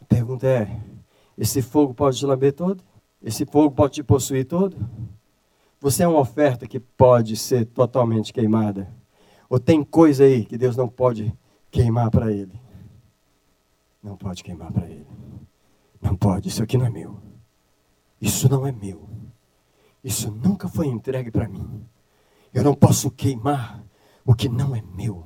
A 0.00 0.04
pergunta 0.04 0.46
é: 0.46 0.68
esse 1.36 1.60
fogo 1.60 1.92
pode 1.92 2.16
te 2.16 2.24
lamber 2.24 2.52
todo? 2.52 2.82
Esse 3.20 3.44
fogo 3.44 3.72
pode 3.72 3.94
te 3.94 4.02
possuir 4.02 4.44
todo? 4.44 4.76
Você 5.80 6.04
é 6.04 6.08
uma 6.08 6.20
oferta 6.20 6.64
que 6.66 6.78
pode 6.78 7.36
ser 7.36 7.64
totalmente 7.64 8.32
queimada? 8.32 8.88
Ou 9.50 9.58
tem 9.58 9.82
coisa 9.82 10.24
aí 10.24 10.44
que 10.44 10.56
Deus 10.56 10.76
não 10.76 10.88
pode 10.88 11.32
queimar 11.72 12.10
para 12.10 12.30
ele. 12.30 12.52
Não 14.02 14.16
pode 14.16 14.44
queimar 14.44 14.70
para 14.70 14.86
ele. 14.86 15.06
Não 16.00 16.14
pode, 16.14 16.48
isso 16.48 16.62
aqui 16.62 16.76
não 16.76 16.86
é 16.86 16.90
meu. 16.90 17.18
Isso 18.20 18.48
não 18.48 18.66
é 18.66 18.70
meu. 18.70 19.08
Isso 20.04 20.30
nunca 20.30 20.68
foi 20.68 20.86
entregue 20.86 21.30
para 21.30 21.48
mim. 21.48 21.82
Eu 22.52 22.62
não 22.62 22.74
posso 22.74 23.10
queimar 23.10 23.82
o 24.24 24.34
que 24.34 24.48
não 24.48 24.76
é 24.76 24.82
meu. 24.94 25.24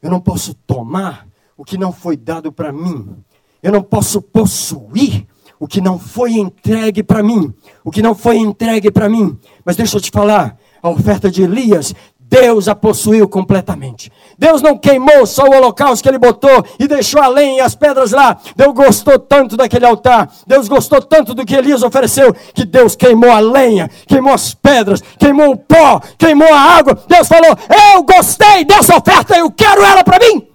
Eu 0.00 0.10
não 0.10 0.20
posso 0.20 0.54
tomar 0.54 1.26
o 1.56 1.64
que 1.64 1.76
não 1.76 1.92
foi 1.92 2.16
dado 2.16 2.52
para 2.52 2.72
mim. 2.72 3.16
Eu 3.62 3.72
não 3.72 3.82
posso 3.82 4.22
possuir 4.22 5.26
o 5.58 5.66
que 5.66 5.80
não 5.80 5.98
foi 5.98 6.34
entregue 6.34 7.02
para 7.02 7.22
mim. 7.22 7.52
O 7.82 7.90
que 7.90 8.02
não 8.02 8.14
foi 8.14 8.36
entregue 8.36 8.90
para 8.90 9.08
mim. 9.08 9.38
Mas 9.64 9.74
deixa 9.74 9.96
eu 9.96 10.00
te 10.00 10.10
falar, 10.10 10.58
a 10.82 10.90
oferta 10.90 11.30
de 11.30 11.42
Elias 11.42 11.94
Deus 12.28 12.66
a 12.66 12.74
possuiu 12.74 13.28
completamente. 13.28 14.10
Deus 14.36 14.60
não 14.60 14.76
queimou 14.76 15.24
só 15.26 15.44
o 15.44 15.54
holocausto 15.54 16.02
que 16.02 16.08
ele 16.08 16.18
botou 16.18 16.64
e 16.78 16.88
deixou 16.88 17.22
a 17.22 17.28
lenha 17.28 17.58
e 17.58 17.60
as 17.60 17.76
pedras 17.76 18.10
lá. 18.10 18.36
Deus 18.56 18.74
gostou 18.74 19.18
tanto 19.18 19.56
daquele 19.56 19.86
altar. 19.86 20.28
Deus 20.46 20.66
gostou 20.66 21.00
tanto 21.00 21.34
do 21.34 21.46
que 21.46 21.54
Elias 21.54 21.84
ofereceu 21.84 22.34
que 22.52 22.64
Deus 22.64 22.96
queimou 22.96 23.30
a 23.30 23.38
lenha, 23.38 23.88
queimou 24.08 24.34
as 24.34 24.52
pedras, 24.54 25.00
queimou 25.18 25.52
o 25.52 25.56
pó, 25.56 26.00
queimou 26.18 26.52
a 26.52 26.60
água. 26.60 26.98
Deus 27.06 27.28
falou: 27.28 27.56
Eu 27.94 28.02
gostei 28.02 28.64
dessa 28.64 28.96
oferta, 28.96 29.36
eu 29.38 29.50
quero 29.50 29.82
ela 29.82 30.02
para 30.02 30.18
mim. 30.18 30.48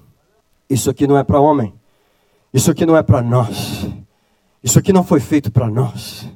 Isso 0.70 0.90
aqui 0.90 1.08
não 1.08 1.18
é 1.18 1.24
para 1.24 1.40
homem. 1.40 1.74
Isso 2.54 2.70
aqui 2.70 2.86
não 2.86 2.98
é 2.98 3.02
para 3.02 3.22
nós. 3.22 3.88
Isso 4.62 4.78
aqui 4.78 4.92
não 4.92 5.06
foi 5.06 5.22
feito 5.22 5.50
para 5.50 5.70
nós. 5.70 6.28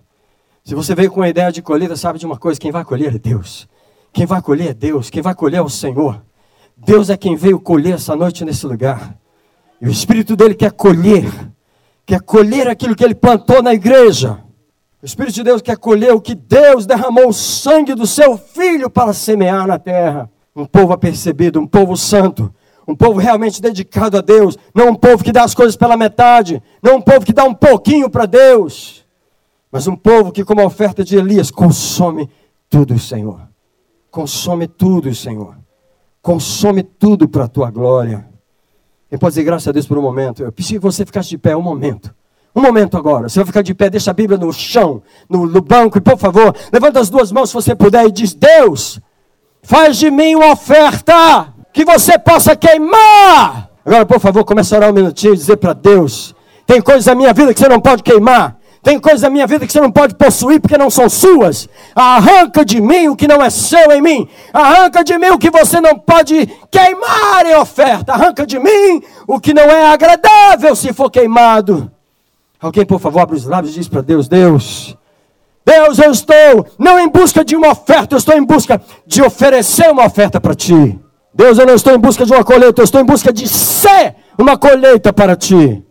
Se 0.64 0.74
você 0.74 0.96
veio 0.96 1.12
com 1.12 1.22
a 1.22 1.30
ideia 1.30 1.52
de 1.52 1.62
colheita, 1.62 1.98
sabe 1.98 2.20
de 2.20 2.26
uma 2.26 2.38
coisa: 2.38 2.60
quem 2.60 2.72
vai 2.72 2.86
colher 2.86 3.14
é 3.14 3.20
Deus. 3.20 3.68
Quem 4.16 4.26
vai 4.26 4.42
colher 4.42 4.70
é 4.70 4.74
Deus, 4.74 5.10
quem 5.10 5.22
vai 5.22 5.36
colher 5.36 5.58
é 5.58 5.62
o 5.62 5.68
Senhor. 5.68 6.24
Deus 6.78 7.10
é 7.10 7.18
quem 7.18 7.36
veio 7.36 7.60
colher 7.60 7.96
essa 7.96 8.16
noite 8.16 8.46
nesse 8.46 8.66
lugar. 8.66 9.14
E 9.82 9.90
o 9.90 9.92
Espírito 9.92 10.38
dele 10.38 10.56
quer 10.56 10.72
colher, 10.72 11.30
quer 12.06 12.22
colher 12.22 12.66
aquilo 12.70 12.96
que 12.96 13.04
ele 13.04 13.14
plantou 13.14 13.62
na 13.62 13.74
igreja. 13.74 14.40
O 15.04 15.06
Espírito 15.06 15.36
de 15.36 15.44
Deus 15.44 15.62
quer 15.62 15.76
colher 15.76 16.14
o 16.14 16.22
que 16.22 16.34
Deus 16.34 16.86
derramou 16.86 17.28
o 17.28 17.34
sangue 17.34 17.94
do 17.94 18.08
seu 18.08 18.38
filho 18.38 18.90
para 18.90 19.12
semear 19.12 19.68
na 19.68 19.78
terra. 19.78 20.32
Um 20.56 20.66
povo 20.66 20.94
apercebido, 20.94 21.60
um 21.60 21.68
povo 21.68 21.98
santo, 21.98 22.56
um 22.88 22.96
povo 22.96 23.20
realmente 23.20 23.62
dedicado 23.62 24.18
a 24.18 24.22
Deus, 24.22 24.58
não 24.74 24.92
um 24.92 24.96
povo 24.96 25.26
que 25.26 25.34
dá 25.34 25.44
as 25.44 25.54
coisas 25.54 25.76
pela 25.76 25.98
metade, 25.98 26.64
não 26.82 26.96
um 26.96 27.02
povo 27.02 27.26
que 27.26 27.34
dá 27.34 27.44
um 27.44 27.54
pouquinho 27.54 28.10
para 28.10 28.26
Deus, 28.26 29.06
mas 29.70 29.88
um 29.88 29.96
povo 29.98 30.32
que, 30.32 30.46
como 30.46 30.62
a 30.62 30.66
oferta 30.66 31.04
de 31.04 31.18
Elias, 31.18 31.52
consome 31.52 32.30
tudo, 32.70 32.98
Senhor. 32.98 33.54
Consome 34.16 34.66
tudo, 34.66 35.14
Senhor. 35.14 35.58
Consome 36.22 36.84
tudo 36.84 37.28
para 37.28 37.44
a 37.44 37.48
tua 37.50 37.70
glória. 37.70 38.26
Quem 39.10 39.20
pode 39.20 39.34
dizer 39.34 39.44
graças 39.44 39.68
a 39.68 39.74
Deus 39.74 39.86
por 39.86 39.98
um 39.98 40.02
momento? 40.02 40.42
Eu 40.42 40.54
preciso 40.54 40.80
que 40.80 40.86
você 40.86 41.06
ficasse 41.06 41.28
de 41.28 41.38
pé 41.38 41.54
um 41.54 41.62
momento. 41.62 42.16
Um 42.56 42.62
momento 42.62 42.96
agora. 42.96 43.28
Você 43.28 43.40
vai 43.40 43.46
ficar 43.46 43.62
de 43.62 43.74
pé, 43.74 43.90
deixa 43.90 44.12
a 44.12 44.14
Bíblia 44.14 44.38
no 44.38 44.54
chão, 44.54 45.04
no, 45.30 45.46
no 45.46 45.60
banco, 45.62 45.98
e 45.98 46.02
por 46.02 46.18
favor, 46.18 46.56
levanta 46.72 47.02
as 47.02 47.10
duas 47.10 47.30
mãos 47.30 47.50
se 47.50 47.56
você 47.56 47.76
puder 47.76 48.06
e 48.06 48.12
diz: 48.14 48.34
Deus, 48.34 49.02
faz 49.62 49.98
de 49.98 50.10
mim 50.10 50.34
uma 50.36 50.54
oferta 50.54 51.54
que 51.74 51.84
você 51.84 52.18
possa 52.18 52.56
queimar. 52.56 53.70
Agora, 53.86 54.06
por 54.06 54.22
favor, 54.22 54.46
comece 54.46 54.74
a 54.74 54.78
orar 54.78 54.92
um 54.92 54.94
minutinho 54.94 55.34
e 55.34 55.38
dizer 55.38 55.58
para 55.58 55.74
Deus: 55.74 56.34
tem 56.66 56.82
coisas 56.82 57.06
na 57.06 57.16
minha 57.16 57.34
vida 57.34 57.54
que 57.54 57.60
você 57.60 57.68
não 57.68 57.82
pode 57.82 58.02
queimar. 58.02 58.58
Tem 58.86 59.00
coisas 59.00 59.24
na 59.24 59.32
minha 59.32 59.48
vida 59.48 59.66
que 59.66 59.74
você 59.74 59.82
não 59.82 59.92
pode 59.92 60.14
possuir 60.14 60.62
porque 60.62 60.78
não 60.78 60.92
são 60.92 61.10
suas. 61.10 61.68
Arranca 61.96 62.64
de 62.64 62.80
mim 62.80 63.08
o 63.08 63.16
que 63.16 63.28
não 63.28 63.42
é 63.42 63.50
seu 63.50 63.92
em 63.92 64.00
mim. 64.00 64.30
Arranca 64.54 65.04
de 65.04 65.18
mim 65.18 65.30
o 65.30 65.40
que 65.40 65.50
você 65.50 65.82
não 65.82 65.98
pode 65.98 66.46
queimar 66.70 67.48
em 67.48 67.56
oferta. 67.56 68.14
Arranca 68.14 68.46
de 68.46 68.60
mim 68.60 69.02
o 69.28 69.40
que 69.40 69.56
não 69.56 69.64
é 69.64 69.88
agradável 69.88 70.76
se 70.76 70.94
for 70.94 71.10
queimado. 71.10 71.92
Alguém, 72.62 72.86
por 72.86 73.00
favor, 73.00 73.22
abre 73.22 73.36
os 73.36 73.46
lábios 73.46 73.74
e 73.74 73.80
diz 73.80 73.88
para 73.88 74.02
Deus: 74.02 74.28
Deus, 74.28 74.96
Deus, 75.66 75.98
eu 75.98 76.12
estou 76.12 76.68
não 76.78 77.00
em 77.00 77.10
busca 77.10 77.44
de 77.44 77.56
uma 77.56 77.72
oferta, 77.72 78.14
eu 78.14 78.20
estou 78.20 78.38
em 78.38 78.46
busca 78.46 78.80
de 79.08 79.20
oferecer 79.24 79.90
uma 79.90 80.06
oferta 80.06 80.40
para 80.40 80.54
ti. 80.54 81.00
Deus, 81.34 81.58
eu 81.58 81.66
não 81.66 81.74
estou 81.74 81.96
em 81.96 82.00
busca 82.00 82.24
de 82.24 82.32
uma 82.32 82.44
colheita, 82.44 82.82
eu 82.82 82.86
estou 82.86 83.02
em 83.02 83.06
busca 83.06 83.34
de 83.34 83.48
ser 83.48 84.16
uma 84.38 84.56
colheita 84.56 85.12
para 85.12 85.36
ti. 85.36 85.84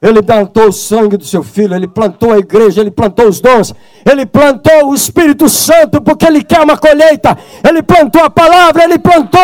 Ele 0.00 0.22
plantou 0.22 0.68
o 0.68 0.72
sangue 0.72 1.16
do 1.16 1.24
seu 1.24 1.42
filho, 1.42 1.74
ele 1.74 1.88
plantou 1.88 2.30
a 2.30 2.38
igreja, 2.38 2.82
ele 2.82 2.90
plantou 2.90 3.28
os 3.28 3.40
dons, 3.40 3.74
ele 4.04 4.26
plantou 4.26 4.90
o 4.90 4.94
Espírito 4.94 5.48
Santo, 5.48 6.02
porque 6.02 6.26
ele 6.26 6.44
quer 6.44 6.60
uma 6.60 6.76
colheita. 6.76 7.36
Ele 7.66 7.82
plantou 7.82 8.22
a 8.22 8.28
palavra, 8.28 8.84
ele 8.84 8.98
plantou, 8.98 9.40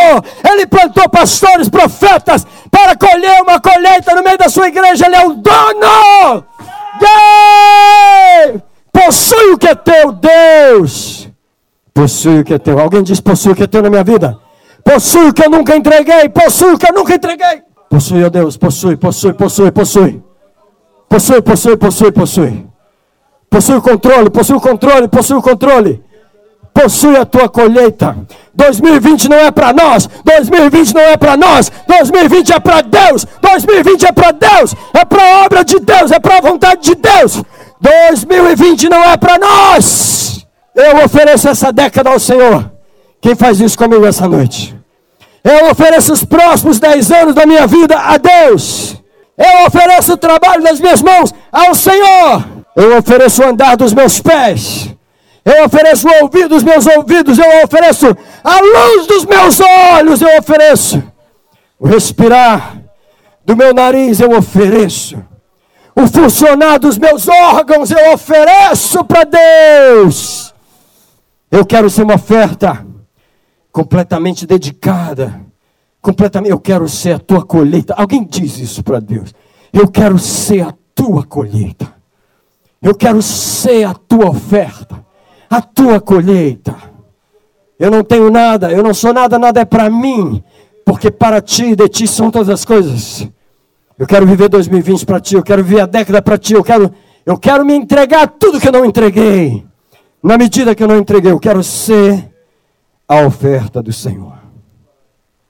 ele 0.51 0.67
plantou 0.67 1.09
pastores, 1.09 1.71
profetas, 1.71 2.47
para 2.71 2.95
colher 2.95 3.41
uma 3.41 3.59
colheita 3.61 4.15
no 4.15 4.23
meio 4.23 4.37
da 4.37 4.51
sua 4.51 4.69
igreja. 4.69 5.07
Ele 5.07 5.17
é 5.17 5.27
o 5.27 5.33
dono. 5.33 6.45
Deus! 7.01 8.62
Possui 8.93 9.53
o 9.53 9.59
que 9.59 9.69
é 9.69 9.75
teu, 9.75 10.12
Deus. 10.12 11.31
Possui 11.95 12.41
o 12.41 12.45
que 12.45 12.53
é 12.53 12.59
teu. 12.59 12.79
Alguém 12.79 13.03
diz: 13.03 13.21
possui 13.21 13.53
o 13.53 13.55
que 13.55 13.62
é 13.62 13.67
teu 13.67 13.83
na 13.83 13.88
minha 13.88 14.05
vida? 14.05 14.38
Possui 14.85 15.29
o 15.29 15.33
que 15.33 15.45
eu 15.45 15.51
nunca 15.51 15.75
entreguei, 15.75 16.29
possui 16.29 16.75
o 16.75 16.79
que 16.79 16.91
eu 16.91 16.95
nunca 16.95 17.15
entreguei. 17.15 17.62
Possui, 17.88 18.23
ó 18.23 18.29
Deus, 18.29 18.59
possui, 18.59 18.97
possui, 18.97 19.33
possui, 19.33 19.71
possui. 19.71 20.32
Possui, 21.12 21.42
possui, 21.42 21.77
possui, 21.77 22.11
possui. 22.11 22.66
Possui 23.51 23.77
o 23.77 23.83
controle, 23.83 24.31
possui 24.31 24.57
o 24.57 24.61
controle, 24.61 25.09
possui 25.09 25.37
o 25.37 25.42
controle. 25.42 26.03
Possui 26.72 27.14
a 27.18 27.27
tua 27.27 27.51
colheita. 27.51 28.16
2020 28.55 29.29
não 29.29 29.37
é 29.37 29.51
para 29.51 29.75
nós. 29.75 30.09
2020 30.25 30.94
não 30.94 31.03
é 31.03 31.18
para 31.18 31.37
nós. 31.37 31.70
2020 31.87 32.55
é 32.55 32.61
para 32.61 32.81
Deus. 32.81 33.27
2020 33.42 34.07
é 34.07 34.12
para 34.12 34.31
Deus. 34.31 34.75
É 34.94 35.05
para 35.05 35.22
a 35.22 35.44
obra 35.44 35.62
de 35.62 35.79
Deus. 35.81 36.11
É 36.11 36.18
para 36.18 36.38
a 36.38 36.40
vontade 36.40 36.81
de 36.81 36.94
Deus. 36.94 37.42
2020 37.79 38.88
não 38.88 39.05
é 39.05 39.14
para 39.18 39.37
nós. 39.37 40.46
Eu 40.75 41.05
ofereço 41.05 41.46
essa 41.46 41.70
década 41.70 42.09
ao 42.09 42.18
Senhor. 42.18 42.72
Quem 43.20 43.35
faz 43.35 43.61
isso 43.61 43.77
comigo 43.77 44.07
essa 44.07 44.27
noite? 44.27 44.75
Eu 45.44 45.70
ofereço 45.70 46.11
os 46.14 46.25
próximos 46.25 46.81
10 46.81 47.12
anos 47.12 47.35
da 47.35 47.44
minha 47.44 47.66
vida 47.66 47.98
a 47.98 48.16
Deus. 48.16 49.02
Eu 49.37 49.66
ofereço 49.66 50.12
o 50.12 50.16
trabalho 50.16 50.62
das 50.62 50.81
minhas 50.81 51.01
mãos 51.01 51.33
ao 51.51 51.75
Senhor. 51.75 52.45
Eu 52.77 52.99
ofereço 52.99 53.42
o 53.42 53.47
andar 53.47 53.77
dos 53.77 53.92
meus 53.92 54.21
pés. 54.21 54.95
Eu 55.45 55.64
ofereço 55.64 56.07
o 56.09 56.23
ouvido 56.23 56.51
dos 56.51 56.62
meus 56.62 56.87
ouvidos. 56.87 57.38
Eu 57.38 57.64
ofereço 57.64 58.07
a 58.45 58.61
luz 58.61 59.07
dos 59.07 59.25
meus 59.25 59.61
olhos. 59.61 60.21
Eu 60.21 60.38
ofereço 60.38 61.03
o 61.79 61.87
respirar 61.87 62.79
do 63.45 63.57
meu 63.57 63.75
nariz. 63.75 64.21
Eu 64.21 64.37
ofereço 64.37 65.23
o 65.97 66.07
funcionar 66.07 66.79
dos 66.79 66.99
meus 66.99 67.27
órgãos. 67.29 67.90
Eu 67.90 68.12
ofereço 68.12 69.05
para 69.05 69.25
Deus. 69.25 70.55
Eu 71.51 71.66
quero 71.66 71.90
ser 71.90 72.03
uma 72.03 72.14
oferta 72.14 72.87
completamente 73.71 74.47
dedicada 74.47 75.52
completamente. 76.03 76.51
Eu 76.51 76.61
quero 76.61 76.87
ser 76.88 77.15
a 77.15 77.19
tua 77.19 77.43
colheita. 77.43 77.95
Alguém 77.95 78.27
diz 78.29 78.59
isso 78.59 78.83
para 78.83 79.01
Deus. 79.01 79.33
Eu 79.73 79.88
quero 79.88 80.19
ser 80.19 80.62
a 80.62 80.75
tua 80.95 81.25
colheita. 81.25 82.03
Eu 82.83 82.97
quero 82.97 83.23
ser 83.23 83.85
a 83.85 83.95
tua 83.95 84.29
oferta, 84.29 85.07
a 85.49 85.62
tua 85.62 86.01
colheita. 86.01 86.75
Eu 87.79 87.93
não 87.93 88.03
tenho 88.03 88.29
nada, 88.29 88.73
eu 88.73 88.83
não 88.83 88.93
sou 88.93 89.15
nada, 89.15 89.38
nada 89.38 89.61
é 89.61 89.65
para 89.65 89.88
mim, 89.88 90.43
porque 90.85 91.09
para 91.09 91.41
ti 91.41 91.71
e 91.71 91.77
de 91.77 91.88
ti 91.88 92.09
são 92.09 92.29
todas 92.29 92.49
as 92.49 92.65
coisas. 92.65 93.29
Eu 93.97 94.07
quero 94.07 94.27
viver 94.27 94.49
2020 94.49 95.07
para 95.07 95.21
ti, 95.21 95.37
eu 95.37 95.45
quero 95.45 95.62
viver 95.62 95.83
a 95.83 95.87
década 95.87 96.21
para 96.21 96.37
ti, 96.37 96.55
eu 96.55 96.65
quero, 96.65 96.93
eu 97.25 97.38
quero 97.38 97.65
me 97.65 97.75
entregar 97.75 98.27
tudo 98.27 98.59
que 98.59 98.67
eu 98.67 98.73
não 98.73 98.85
entreguei. 98.85 99.65
Na 100.21 100.37
medida 100.37 100.75
que 100.75 100.83
eu 100.83 100.88
não 100.88 100.99
entreguei, 100.99 101.31
eu 101.31 101.38
quero 101.38 101.62
ser 101.62 102.33
a 103.09 103.25
oferta 103.25 103.81
do 103.81 103.93
Senhor. 103.93 104.42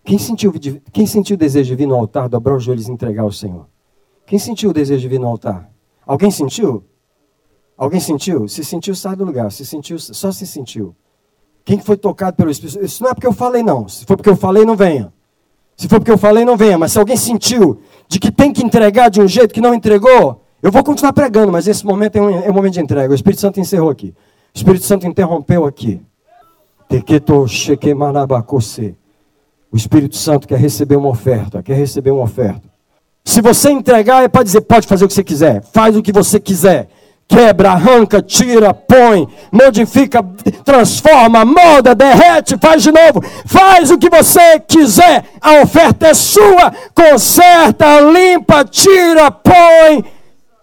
Quem 0.05 0.19
sentiu, 0.19 0.53
quem 0.93 1.07
sentiu 1.07 1.35
o 1.35 1.39
desejo 1.39 1.71
de 1.71 1.77
vir 1.77 1.87
no 1.87 1.95
altar, 1.95 2.29
dobrar 2.29 2.57
os 2.57 2.65
joelhos 2.65 2.89
e 2.89 2.93
entregar 2.93 3.23
ao 3.23 3.33
Senhor? 3.33 3.67
Quem 4.27 4.39
sentiu 4.39 4.71
o 4.71 4.73
desejo 4.73 5.01
de 5.01 5.09
vir 5.09 5.21
no 5.21 5.29
altar? 5.29 5.71
Alguém 6.07 6.31
sentiu? 6.31 6.85
Alguém 7.77 8.01
sentiu? 8.01 8.49
Se 8.49 8.65
sentiu, 8.65 8.95
sai 8.95 9.17
do 9.17 9.25
lugar. 9.25 9.51
Se 9.53 9.65
sentiu, 9.65 9.99
só 9.99 10.33
se 10.33 10.47
sentiu. 10.47 10.95
Quem 11.65 11.79
foi 11.79 11.97
tocado 11.97 12.37
pelo 12.37 12.51
Espírito? 12.51 12.85
Isso 12.85 13.03
não 13.03 13.11
é 13.11 13.15
porque 13.15 13.27
eu 13.27 13.33
falei, 13.33 13.63
não. 13.63 13.89
Se 13.89 14.05
for 14.05 14.17
porque 14.17 14.31
eu 14.31 14.37
falei, 14.37 14.65
não 14.65 14.77
venha. 14.77 15.13
Se 15.77 15.89
for 15.89 15.99
porque 15.99 16.11
eu 16.11 16.19
falei, 16.19 16.45
não 16.45 16.57
venha. 16.57 16.77
Mas 16.77 16.93
se 16.93 16.99
alguém 16.99 17.17
sentiu 17.17 17.81
de 18.09 18.19
que 18.19 18.31
tem 18.31 18.53
que 18.53 18.65
entregar 18.65 19.09
de 19.09 19.21
um 19.21 19.29
jeito 19.29 19.55
que 19.55 19.61
não 19.61 19.75
entregou, 19.75 20.43
eu 20.61 20.71
vou 20.71 20.83
continuar 20.85 21.13
pregando, 21.13 21.51
mas 21.51 21.67
esse 21.67 21.85
momento 21.85 22.17
é 22.17 22.23
um, 22.23 22.31
é 22.31 22.51
um 22.51 22.55
momento 22.55 22.75
de 22.75 22.81
entrega. 22.81 23.13
O 23.13 23.15
Espírito 23.15 23.41
Santo 23.41 23.61
encerrou 23.61 23.91
aqui. 23.91 24.15
O 24.55 24.57
Espírito 24.57 24.85
Santo 24.85 25.07
interrompeu 25.07 25.65
aqui. 25.65 26.01
Teketo 26.89 27.47
shekemanabakose. 27.49 28.97
O 29.73 29.77
Espírito 29.77 30.17
Santo 30.17 30.47
quer 30.47 30.59
receber 30.59 30.97
uma 30.97 31.09
oferta, 31.09 31.63
quer 31.63 31.75
receber 31.75 32.11
uma 32.11 32.25
oferta. 32.25 32.61
Se 33.25 33.41
você 33.41 33.71
entregar, 33.71 34.23
é 34.23 34.29
para 34.29 34.43
dizer: 34.43 34.61
pode 34.61 34.87
fazer 34.87 35.07
o 35.07 35.09
que 35.09 35.15
você 35.15 35.25
quiser, 35.25 35.63
faz 35.73 35.97
o 35.97 36.03
que 36.03 36.13
você 36.13 36.39
quiser. 36.39 36.89
Quebra, 37.27 37.71
arranca, 37.71 38.21
tira, 38.21 38.75
põe, 38.75 39.27
modifica, 39.51 40.23
transforma, 40.63 41.47
molda, 41.47 41.95
derrete, 41.95 42.59
faz 42.61 42.83
de 42.83 42.93
novo. 42.93 43.23
Faz 43.47 43.91
o 43.91 43.97
que 43.97 44.11
você 44.11 44.61
quiser. 44.61 45.25
A 45.41 45.63
oferta 45.63 46.09
é 46.09 46.15
sua. 46.15 46.71
Conserta, 46.95 48.01
limpa, 48.01 48.67
tira, 48.67 49.31
põe. 49.31 50.05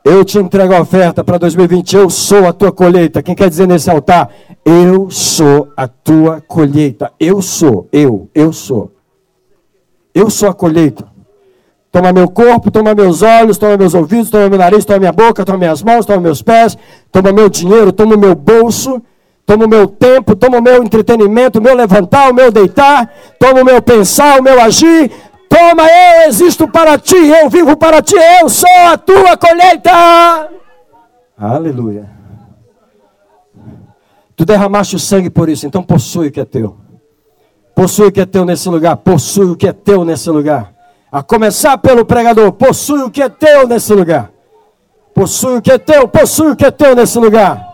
Eu 0.06 0.24
te 0.24 0.38
entrego 0.38 0.76
a 0.76 0.82
oferta 0.82 1.24
para 1.24 1.40
2020. 1.40 1.96
Eu 1.96 2.10
sou 2.10 2.48
a 2.48 2.54
tua 2.54 2.72
colheita. 2.72 3.24
Quem 3.24 3.34
quer 3.34 3.50
dizer 3.50 3.68
nesse 3.68 3.90
altar? 3.90 4.30
Eu 4.64 5.10
sou 5.10 5.70
a 5.76 5.88
tua 5.88 6.40
colheita. 6.48 7.12
Eu 7.20 7.42
sou, 7.42 7.88
eu, 7.92 8.30
eu 8.36 8.54
sou. 8.54 8.99
Eu 10.14 10.30
sou 10.30 10.50
a 10.50 10.54
colheita. 10.54 11.08
Toma 11.92 12.14
meu 12.14 12.30
corpo, 12.30 12.70
toma 12.70 12.94
meus 12.94 13.24
olhos, 13.24 13.58
toma 13.58 13.76
meus 13.76 13.94
ouvidos, 13.96 14.30
toma 14.30 14.48
meu 14.48 14.60
nariz, 14.60 14.86
toma 14.86 15.00
minha 15.00 15.12
boca, 15.12 15.44
toma 15.44 15.58
minhas 15.58 15.82
mãos, 15.82 16.06
toma 16.06 16.22
meus 16.22 16.42
pés, 16.42 16.78
toma 17.12 17.32
meu 17.32 17.50
dinheiro, 17.50 17.92
toma 17.92 18.16
meu 18.16 18.36
bolso, 18.36 19.02
toma 19.44 19.66
meu 19.66 19.88
tempo, 19.88 20.36
toma 20.36 20.62
meu 20.62 20.84
entretenimento, 20.84 21.60
meu 21.60 21.74
levantar, 21.74 22.30
o 22.30 22.34
meu 22.34 22.52
deitar, 22.52 23.12
toma 23.40 23.62
o 23.62 23.66
meu 23.66 23.82
pensar, 23.82 24.40
o 24.40 24.44
meu 24.44 24.62
agir. 24.62 25.12
Toma, 25.50 25.82
eu 25.82 26.30
existo 26.30 26.68
para 26.68 27.00
ti, 27.00 27.16
eu 27.16 27.50
vivo 27.50 27.76
para 27.76 28.04
ti, 28.04 28.16
eu 28.40 28.48
sou 28.48 28.70
a 28.88 28.96
tua 28.96 29.36
colheita. 29.36 30.50
Aleluia. 31.36 32.08
Tu 34.36 34.46
derramaste 34.46 34.96
o 34.96 35.00
sangue 35.00 35.32
por 35.32 35.50
isso, 35.50 35.66
então 35.66 35.82
possui 35.82 36.28
o 36.28 36.32
que 36.32 36.40
é 36.40 36.46
teu. 36.46 36.78
Possui 37.80 38.08
o 38.08 38.12
que 38.12 38.20
é 38.20 38.26
teu 38.26 38.44
nesse 38.44 38.68
lugar. 38.68 38.98
Possui 38.98 39.46
o 39.46 39.56
que 39.56 39.66
é 39.66 39.72
teu 39.72 40.04
nesse 40.04 40.30
lugar. 40.30 40.74
A 41.10 41.24
começar 41.24 41.78
pelo 41.78 42.04
pregador. 42.04 42.52
Possui 42.52 43.04
o 43.04 43.10
que 43.10 43.22
é 43.22 43.30
teu 43.30 43.66
nesse 43.66 43.94
lugar. 43.94 44.30
Possui 45.16 45.60
o 45.60 45.62
que 45.62 45.72
é 45.72 45.78
teu. 45.78 46.06
Possui 46.06 46.52
o 46.52 46.56
que 46.58 46.66
é 46.66 46.72
teu 46.72 46.94
nesse 46.94 47.18
lugar. 47.18 47.66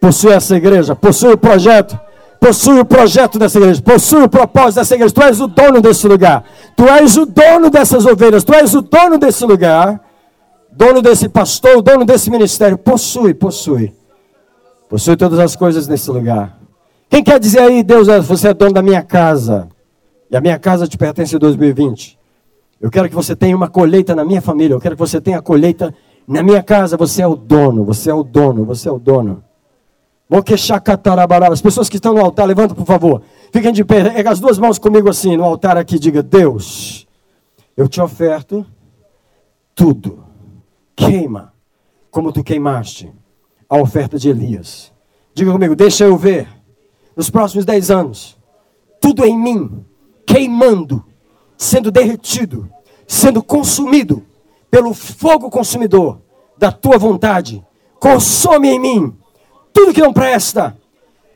Possui 0.00 0.30
essa 0.30 0.54
igreja. 0.54 0.94
Possui 0.94 1.32
o 1.32 1.36
projeto. 1.36 1.98
possui 2.38 2.78
o 2.78 2.84
projeto 2.84 3.36
dessa 3.36 3.58
igreja, 3.58 3.82
possui 3.82 4.22
o 4.22 4.28
propósito 4.28 4.76
dessa 4.76 4.94
igreja. 4.94 5.12
Tu 5.12 5.22
és 5.22 5.40
o 5.40 5.48
dono 5.48 5.80
desse 5.80 6.06
lugar. 6.06 6.44
Tu 6.76 6.84
és 6.88 7.16
o 7.16 7.26
dono 7.26 7.68
dessas 7.68 8.06
ovelhas. 8.06 8.44
Tu 8.44 8.54
és 8.54 8.74
o 8.74 8.80
dono 8.80 9.18
desse 9.18 9.44
lugar. 9.44 10.00
Dono 10.70 11.02
desse 11.02 11.28
pastor, 11.28 11.82
dono 11.82 12.04
desse 12.04 12.30
ministério. 12.30 12.78
Possui, 12.78 13.34
possui. 13.34 13.92
Possui 14.88 15.16
todas 15.16 15.40
as 15.40 15.56
coisas 15.56 15.88
nesse 15.88 16.08
lugar. 16.12 16.55
Quem 17.08 17.22
quer 17.22 17.38
dizer 17.38 17.60
aí, 17.60 17.82
Deus, 17.82 18.08
você 18.26 18.48
é 18.48 18.54
dono 18.54 18.72
da 18.72 18.82
minha 18.82 19.02
casa. 19.02 19.68
E 20.30 20.36
a 20.36 20.40
minha 20.40 20.58
casa 20.58 20.86
te 20.86 20.98
pertence 20.98 21.34
em 21.34 21.38
2020. 21.38 22.18
Eu 22.80 22.90
quero 22.90 23.08
que 23.08 23.14
você 23.14 23.34
tenha 23.34 23.56
uma 23.56 23.68
colheita 23.68 24.14
na 24.14 24.24
minha 24.24 24.42
família. 24.42 24.74
Eu 24.74 24.80
quero 24.80 24.96
que 24.96 25.00
você 25.00 25.20
tenha 25.20 25.40
colheita 25.40 25.94
na 26.26 26.42
minha 26.42 26.62
casa. 26.62 26.96
Você 26.96 27.22
é 27.22 27.26
o 27.26 27.36
dono, 27.36 27.84
você 27.84 28.10
é 28.10 28.14
o 28.14 28.22
dono, 28.22 28.64
você 28.64 28.88
é 28.88 28.92
o 28.92 28.98
dono. 28.98 29.42
As 31.50 31.62
pessoas 31.62 31.88
que 31.88 31.96
estão 31.96 32.12
no 32.12 32.20
altar, 32.20 32.46
levanta 32.46 32.74
por 32.74 32.84
favor. 32.84 33.22
Fiquem 33.52 33.72
de 33.72 33.84
pé, 33.84 34.10
pega 34.10 34.30
as 34.30 34.40
duas 34.40 34.58
mãos 34.58 34.76
comigo 34.78 35.08
assim, 35.08 35.36
no 35.36 35.44
altar 35.44 35.76
aqui, 35.76 36.00
diga: 36.00 36.20
Deus, 36.22 37.06
eu 37.76 37.88
te 37.88 38.00
oferto 38.00 38.66
tudo. 39.72 40.24
Queima, 40.96 41.52
como 42.10 42.32
tu 42.32 42.42
queimaste 42.42 43.12
a 43.68 43.78
oferta 43.78 44.18
de 44.18 44.28
Elias. 44.28 44.92
Diga 45.32 45.52
comigo, 45.52 45.76
deixa 45.76 46.04
eu 46.04 46.16
ver, 46.16 46.48
nos 47.16 47.30
próximos 47.30 47.64
dez 47.64 47.90
anos, 47.90 48.36
tudo 49.00 49.24
em 49.24 49.36
mim, 49.36 49.84
queimando, 50.26 51.02
sendo 51.56 51.90
derretido, 51.90 52.68
sendo 53.06 53.42
consumido 53.42 54.22
pelo 54.70 54.92
fogo 54.92 55.48
consumidor 55.48 56.20
da 56.58 56.70
tua 56.70 56.98
vontade. 56.98 57.64
Consome 57.98 58.68
em 58.68 58.78
mim 58.78 59.16
tudo 59.72 59.94
que 59.94 60.02
não 60.02 60.12
presta. 60.12 60.76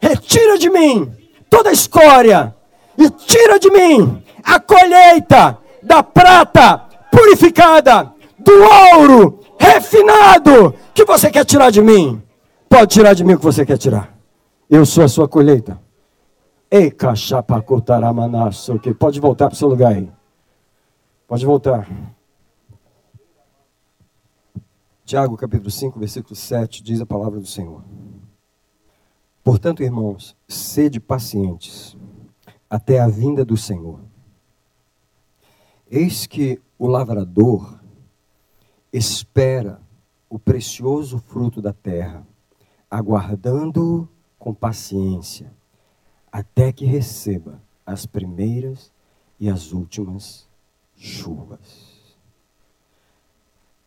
Retira 0.00 0.58
de 0.58 0.68
mim 0.68 1.10
toda 1.48 1.70
a 1.70 1.72
escória 1.72 2.54
e 2.96 3.08
tira 3.10 3.58
de 3.58 3.70
mim 3.70 4.22
a 4.42 4.60
colheita 4.60 5.58
da 5.82 6.02
prata 6.02 6.78
purificada, 7.10 8.12
do 8.38 8.52
ouro 8.94 9.40
refinado 9.58 10.74
que 10.94 11.04
você 11.04 11.30
quer 11.30 11.44
tirar 11.44 11.70
de 11.70 11.82
mim. 11.82 12.22
Pode 12.68 12.94
tirar 12.94 13.14
de 13.14 13.24
mim 13.24 13.34
o 13.34 13.38
que 13.38 13.44
você 13.44 13.64
quer 13.64 13.76
tirar. 13.76 14.19
Eu 14.72 14.86
sou 14.86 15.02
a 15.02 15.08
sua 15.08 15.28
colheita. 15.28 15.82
Ei, 16.70 16.92
cachapacotaramanaço, 16.92 18.78
que 18.78 18.94
pode 18.94 19.18
voltar 19.18 19.48
para 19.48 19.54
o 19.54 19.58
seu 19.58 19.66
lugar 19.66 19.96
aí. 19.96 20.08
Pode 21.26 21.44
voltar. 21.44 21.90
Tiago 25.04 25.36
capítulo 25.36 25.72
5, 25.72 25.98
versículo 25.98 26.36
7 26.36 26.84
diz 26.84 27.00
a 27.00 27.06
palavra 27.06 27.40
do 27.40 27.46
Senhor. 27.48 27.82
Portanto, 29.42 29.82
irmãos, 29.82 30.36
sede 30.46 31.00
pacientes 31.00 31.96
até 32.70 33.00
a 33.00 33.08
vinda 33.08 33.44
do 33.44 33.56
Senhor. 33.56 33.98
Eis 35.90 36.28
que 36.28 36.62
o 36.78 36.86
lavrador 36.86 37.80
espera 38.92 39.80
o 40.28 40.38
precioso 40.38 41.18
fruto 41.18 41.60
da 41.60 41.72
terra, 41.72 42.24
aguardando-o 42.88 44.19
com 44.40 44.54
paciência, 44.54 45.52
até 46.32 46.72
que 46.72 46.86
receba 46.86 47.62
as 47.84 48.06
primeiras 48.06 48.90
e 49.38 49.50
as 49.50 49.72
últimas 49.72 50.48
chuvas. 50.96 52.16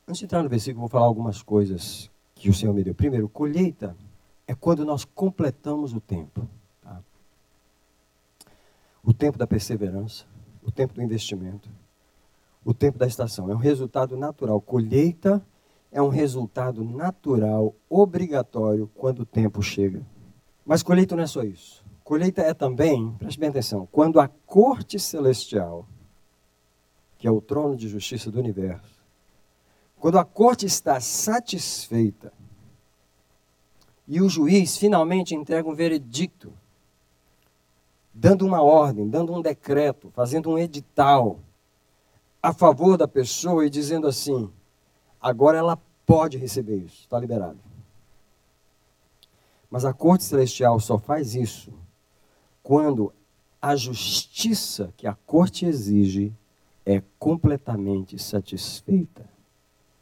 Antes 0.08 0.20
de 0.20 0.26
entrar 0.26 0.44
no 0.44 0.50
versículo, 0.50 0.82
vou 0.82 0.90
falar 0.90 1.06
algumas 1.06 1.42
coisas 1.42 2.10
que 2.36 2.50
o 2.50 2.54
Senhor 2.54 2.74
me 2.74 2.84
deu. 2.84 2.94
Primeiro, 2.94 3.28
colheita 3.28 3.98
é 4.46 4.54
quando 4.54 4.86
nós 4.86 5.04
completamos 5.04 5.94
o 5.94 6.00
tempo. 6.00 6.48
Tá? 6.82 7.02
O 9.04 9.14
tempo 9.14 9.38
da 9.38 9.48
perseverança, 9.48 10.26
o 10.62 10.72
tempo 10.72 10.94
do 10.94 11.02
investimento, 11.02 11.70
o 12.64 12.74
tempo 12.74 13.00
da 13.00 13.08
estação. 13.08 13.50
É 13.50 13.56
um 13.56 13.60
resultado 13.60 14.16
natural. 14.16 14.62
Colheita 14.62 15.42
é 15.92 16.02
um 16.02 16.10
resultado 16.10 16.84
natural, 16.84 17.74
obrigatório, 17.90 18.90
quando 18.96 19.22
o 19.22 19.26
tempo 19.26 19.62
chega. 19.62 20.02
Mas 20.66 20.82
colheita 20.82 21.16
não 21.16 21.24
é 21.24 21.28
só 21.28 21.44
isso. 21.44 21.84
Colheita 22.04 22.42
é 22.42 22.54
também, 22.54 23.12
preste 23.14 23.40
bem 23.40 23.50
atenção, 23.50 23.88
quando 23.92 24.20
a 24.20 24.28
corte 24.28 25.00
celestial, 25.00 25.86
que 27.18 27.28
é 27.28 27.32
o 27.32 27.42
trono 27.42 27.76
de 27.76 27.88
justiça 27.88 28.30
do 28.30 28.40
universo, 28.40 29.02
quando 29.98 30.20
a 30.20 30.26
corte 30.26 30.66
está 30.66 31.00
satisfeita 31.00 32.34
e 34.06 34.22
o 34.22 34.28
juiz 34.28 34.78
finalmente 34.78 35.34
entrega 35.34 35.68
um 35.68 35.74
veredicto, 35.74 36.52
dando 38.14 38.46
uma 38.46 38.62
ordem, 38.62 39.10
dando 39.10 39.34
um 39.34 39.42
decreto, 39.42 40.12
fazendo 40.12 40.50
um 40.50 40.58
edital 40.58 41.40
a 42.42 42.52
favor 42.52 42.98
da 42.98 43.08
pessoa 43.08 43.66
e 43.66 43.70
dizendo 43.70 44.06
assim: 44.06 44.52
agora 45.22 45.58
ela 45.58 45.80
pode 46.06 46.38
receber 46.38 46.76
isso, 46.76 47.04
está 47.04 47.18
liberado. 47.18 47.58
Mas 49.74 49.86
a 49.86 49.92
corte 49.92 50.24
celestial 50.24 50.80
só 50.80 51.00
faz 51.00 51.34
isso 51.34 51.74
quando 52.62 53.12
a 53.60 53.76
justiça 53.76 54.94
que 54.96 55.08
a 55.08 55.16
corte 55.16 55.66
exige 55.66 56.32
é 56.86 57.02
completamente 57.18 58.20
satisfeita. 58.20 59.28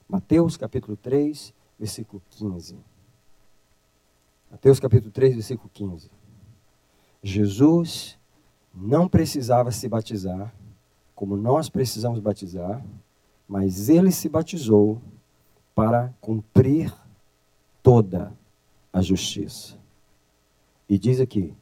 Mateus 0.10 0.58
capítulo 0.58 0.98
3, 0.98 1.54
versículo 1.80 2.22
15. 2.32 2.76
Mateus 4.52 4.78
capítulo 4.78 5.10
3, 5.10 5.36
versículo 5.36 5.70
15. 5.74 6.12
Jesus 7.24 8.20
não 8.76 9.08
precisava 9.08 9.72
se 9.72 9.88
batizar, 9.88 10.54
como 11.16 11.38
nós 11.38 11.70
precisamos 11.70 12.20
batizar, 12.20 12.86
mas 13.48 13.88
ele 13.88 14.12
se 14.12 14.28
batizou 14.28 15.02
para 15.74 16.14
cumprir 16.20 16.94
toda 17.82 18.34
a 18.92 19.02
justiça. 19.02 19.78
E 20.88 20.98
diz 20.98 21.20
aqui: 21.20 21.54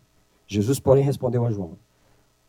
Jesus, 0.48 0.80
porém, 0.80 1.04
respondeu 1.04 1.46
a 1.46 1.52
João: 1.52 1.78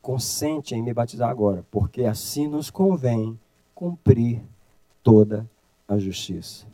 Consente 0.01 0.75
em 0.75 0.83
me 0.83 0.95
batizar 0.95 1.29
agora, 1.29 1.65
porque 1.71 2.05
assim 2.05 2.47
nos 2.47 2.71
convém 2.71 3.39
cumprir 3.75 4.43
toda 5.03 5.49
a 5.87 5.99
justiça. 5.99 6.67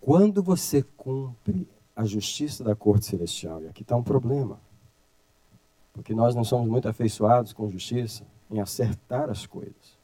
Quando 0.00 0.42
você 0.42 0.82
cumpre 0.96 1.66
a 1.96 2.04
justiça 2.04 2.64
da 2.64 2.74
corte 2.74 3.06
celestial. 3.06 3.62
E 3.62 3.68
aqui 3.68 3.82
está 3.82 3.96
um 3.96 4.02
problema. 4.02 4.60
Porque 5.92 6.14
nós 6.14 6.34
não 6.34 6.42
somos 6.42 6.68
muito 6.68 6.88
afeiçoados 6.88 7.52
com 7.52 7.70
justiça 7.70 8.24
em 8.50 8.60
acertar 8.60 9.30
as 9.30 9.46
coisas. 9.46 9.98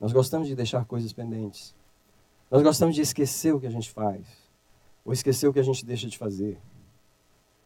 Nós 0.00 0.12
gostamos 0.12 0.48
de 0.48 0.56
deixar 0.56 0.84
coisas 0.84 1.12
pendentes. 1.12 1.74
Nós 2.50 2.62
gostamos 2.62 2.94
de 2.94 3.02
esquecer 3.02 3.54
o 3.54 3.60
que 3.60 3.66
a 3.66 3.70
gente 3.70 3.90
faz, 3.90 4.26
ou 5.04 5.12
esquecer 5.12 5.48
o 5.48 5.52
que 5.52 5.60
a 5.60 5.64
gente 5.64 5.84
deixa 5.84 6.06
de 6.06 6.16
fazer. 6.16 6.58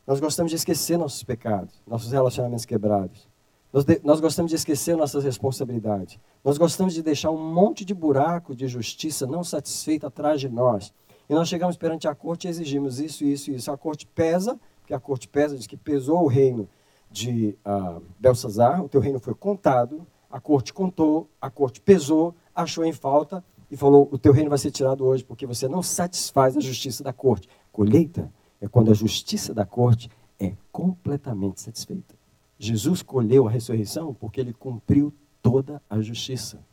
Nós 0.07 0.21
gostamos 0.21 0.51
de 0.51 0.57
esquecer 0.57 0.97
nossos 0.97 1.23
pecados, 1.23 1.75
nossos 1.87 2.13
relacionamentos 2.13 2.65
quebrados. 2.65 3.29
Nós, 3.73 3.85
de, 3.85 4.01
nós 4.05 4.21
gostamos 4.21 4.51
de 4.51 4.57
esquecer 4.57 4.97
nossas 4.97 5.25
responsabilidades. 5.25 6.19
Nós 6.45 6.57
gostamos 6.57 6.95
de 6.95 7.03
deixar 7.03 7.31
um 7.31 7.53
monte 7.53 7.85
de 7.85 7.93
buraco 7.93 8.55
de 8.55 8.69
justiça 8.69 9.27
não 9.27 9.43
satisfeita 9.43 10.07
atrás 10.07 10.41
de 10.41 10.49
nós 10.49 10.93
e 11.29 11.35
nós 11.35 11.49
chegamos 11.49 11.77
perante 11.77 12.07
a 12.07 12.15
corte 12.15 12.47
e 12.47 12.51
exigimos 12.51 13.01
isso, 13.01 13.25
isso 13.25 13.51
e 13.51 13.57
isso. 13.57 13.71
A 13.71 13.77
corte 13.77 14.07
pesa, 14.07 14.59
porque 14.81 14.95
a 14.95 15.01
corte 15.01 15.29
pesa, 15.29 15.57
diz 15.57 15.67
que 15.67 15.77
pesou 15.77 16.23
o 16.23 16.29
reino 16.29 16.69
de 17.11 17.57
uh, 17.67 18.01
Belsazar, 18.19 18.83
o 18.83 18.89
teu 18.89 19.01
reino 19.01 19.19
foi 19.19 19.35
contado, 19.35 20.07
a 20.31 20.41
corte 20.41 20.73
contou, 20.73 21.29
a 21.41 21.51
corte 21.51 21.81
pesou, 21.81 22.35
achou 22.55 22.85
em 22.85 22.93
falta 22.93 23.45
e 23.71 23.77
falou: 23.77 24.09
o 24.11 24.19
teu 24.19 24.33
reino 24.33 24.51
vai 24.51 24.59
ser 24.59 24.71
tirado 24.71 25.05
hoje 25.05 25.25
porque 25.25 25.47
você 25.47 25.69
não 25.69 25.83
satisfaz 25.83 26.57
a 26.57 26.61
justiça 26.61 27.03
da 27.03 27.13
corte. 27.13 27.49
Colheita 27.73 28.33
é 28.61 28.69
quando 28.69 28.91
a 28.91 28.95
justiça 28.95 29.53
da 29.53 29.67
corte 29.67 30.11
é 30.39 30.55
completamente 30.71 31.61
satisfeita. 31.61 32.15
Jesus 32.59 33.03
colheu 33.03 33.47
a 33.47 33.51
ressurreição 33.51 34.15
porque 34.15 34.41
ele 34.41 34.53
cumpriu 34.53 35.13
toda 35.43 35.83
a 35.89 36.01
justiça. 36.01 36.65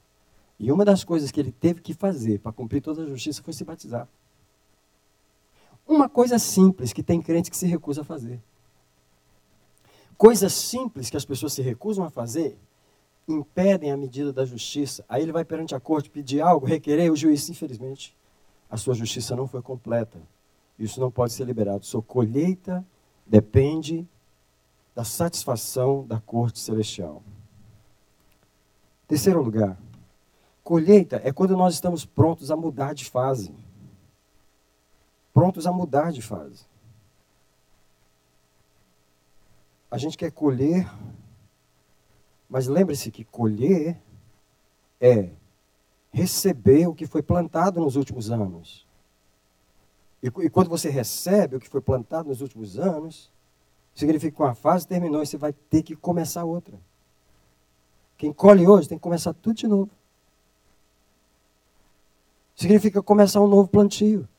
E 0.59 0.71
uma 0.71 0.85
das 0.85 1.03
coisas 1.03 1.31
que 1.31 1.39
ele 1.39 1.51
teve 1.51 1.81
que 1.81 1.93
fazer 1.93 2.39
para 2.39 2.51
cumprir 2.51 2.81
toda 2.81 3.03
a 3.03 3.07
justiça 3.07 3.43
foi 3.43 3.53
se 3.53 3.65
batizar. 3.65 4.07
Uma 5.85 6.07
coisa 6.07 6.39
simples 6.39 6.93
que 6.93 7.03
tem 7.03 7.21
crente 7.21 7.51
que 7.51 7.57
se 7.57 7.67
recusa 7.67 8.01
a 8.01 8.05
fazer. 8.05 8.41
Coisas 10.17 10.53
simples 10.53 11.09
que 11.09 11.17
as 11.17 11.25
pessoas 11.25 11.51
se 11.51 11.61
recusam 11.61 12.05
a 12.05 12.09
fazer 12.09 12.57
impedem 13.27 13.91
a 13.91 13.97
medida 13.97 14.33
da 14.33 14.45
justiça. 14.45 15.03
Aí 15.07 15.21
ele 15.21 15.31
vai 15.31 15.45
perante 15.45 15.75
a 15.75 15.79
corte 15.79 16.09
pedir 16.09 16.41
algo, 16.41 16.65
requerer, 16.65 17.11
o 17.11 17.15
juiz, 17.15 17.47
infelizmente, 17.49 18.15
a 18.69 18.77
sua 18.77 18.93
justiça 18.93 19.35
não 19.35 19.47
foi 19.47 19.61
completa. 19.61 20.19
Isso 20.77 20.99
não 20.99 21.11
pode 21.11 21.33
ser 21.33 21.45
liberado. 21.45 21.85
Sua 21.85 22.01
colheita 22.01 22.85
depende 23.25 24.07
da 24.95 25.03
satisfação 25.03 26.05
da 26.05 26.19
corte 26.19 26.59
celestial. 26.59 27.23
Terceiro 29.07 29.41
lugar, 29.41 29.77
colheita 30.63 31.21
é 31.23 31.31
quando 31.31 31.55
nós 31.55 31.73
estamos 31.73 32.05
prontos 32.05 32.51
a 32.51 32.55
mudar 32.55 32.93
de 32.93 33.05
fase 33.05 33.53
prontos 35.33 35.65
a 35.65 35.71
mudar 35.71 36.11
de 36.11 36.21
fase. 36.21 36.63
a 39.93 39.97
gente 39.99 40.17
quer 40.17 40.31
colher, 40.31 40.91
mas 42.53 42.67
lembre-se 42.67 43.09
que 43.09 43.23
colher 43.23 43.99
é 45.01 45.31
receber 46.11 46.85
o 46.85 46.93
que 46.93 47.07
foi 47.07 47.23
plantado 47.23 47.79
nos 47.79 47.95
últimos 47.95 48.29
anos. 48.29 48.85
E, 50.21 50.27
e, 50.27 50.49
quando 50.51 50.69
você 50.69 50.87
recebe 50.87 51.55
o 51.55 51.59
que 51.59 51.67
foi 51.67 51.81
plantado 51.81 52.29
nos 52.29 52.41
últimos 52.41 52.77
anos, 52.77 53.31
significa 53.95 54.35
que 54.35 54.43
uma 54.43 54.53
fase 54.53 54.87
terminou 54.87 55.23
e 55.23 55.25
você 55.25 55.35
vai 55.35 55.51
ter 55.51 55.81
que 55.81 55.95
começar 55.95 56.43
outra. 56.43 56.79
Quem 58.19 58.31
colhe 58.31 58.67
hoje 58.67 58.87
tem 58.87 58.99
que 58.99 59.03
começar 59.03 59.33
tudo 59.33 59.55
de 59.55 59.67
novo. 59.67 59.89
Significa 62.55 63.01
começar 63.01 63.41
um 63.41 63.47
novo 63.47 63.67
plantio. 63.67 64.29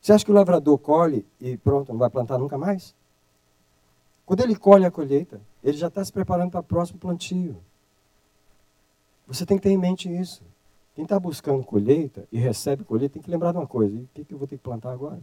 Você 0.00 0.14
acha 0.14 0.24
que 0.24 0.30
o 0.30 0.34
lavrador 0.34 0.78
colhe 0.78 1.26
e 1.38 1.58
pronto, 1.58 1.92
não 1.92 1.98
vai 1.98 2.08
plantar 2.08 2.38
nunca 2.38 2.56
mais? 2.56 2.94
Quando 4.24 4.40
ele 4.40 4.56
colhe 4.56 4.86
a 4.86 4.90
colheita, 4.90 5.42
ele 5.66 5.76
já 5.76 5.88
está 5.88 6.04
se 6.04 6.12
preparando 6.12 6.52
para 6.52 6.60
o 6.60 6.62
próximo 6.62 6.96
plantio. 6.96 7.60
Você 9.26 9.44
tem 9.44 9.56
que 9.56 9.64
ter 9.64 9.70
em 9.70 9.76
mente 9.76 10.08
isso. 10.08 10.44
Quem 10.94 11.02
está 11.02 11.18
buscando 11.18 11.64
colheita 11.64 12.24
e 12.30 12.38
recebe 12.38 12.84
colheita 12.84 13.14
tem 13.14 13.22
que 13.22 13.28
lembrar 13.28 13.50
de 13.50 13.58
uma 13.58 13.66
coisa: 13.66 13.98
o 13.98 14.08
que, 14.14 14.24
que 14.24 14.32
eu 14.32 14.38
vou 14.38 14.46
ter 14.46 14.58
que 14.58 14.62
plantar 14.62 14.92
agora? 14.92 15.20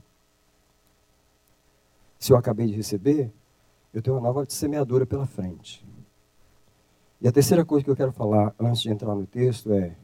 Se 2.20 2.34
eu 2.34 2.38
acabei 2.38 2.68
de 2.68 2.74
receber, 2.74 3.32
eu 3.94 4.02
tenho 4.02 4.18
uma 4.18 4.22
nova 4.22 4.46
semeadura 4.50 5.06
pela 5.06 5.26
frente. 5.26 5.86
E 7.22 7.28
a 7.28 7.32
terceira 7.32 7.64
coisa 7.64 7.86
que 7.86 7.90
eu 7.90 7.96
quero 7.96 8.12
falar 8.12 8.54
antes 8.60 8.82
de 8.82 8.90
entrar 8.90 9.16
no 9.16 9.26
texto 9.26 9.72
é: 9.72 9.96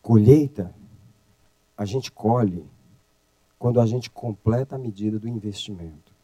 colheita, 0.00 0.74
a 1.76 1.84
gente 1.84 2.10
colhe 2.10 2.66
quando 3.58 3.82
a 3.82 3.86
gente 3.86 4.10
completa 4.10 4.76
a 4.76 4.78
medida 4.78 5.18
do 5.18 5.28
investimento. 5.28 6.15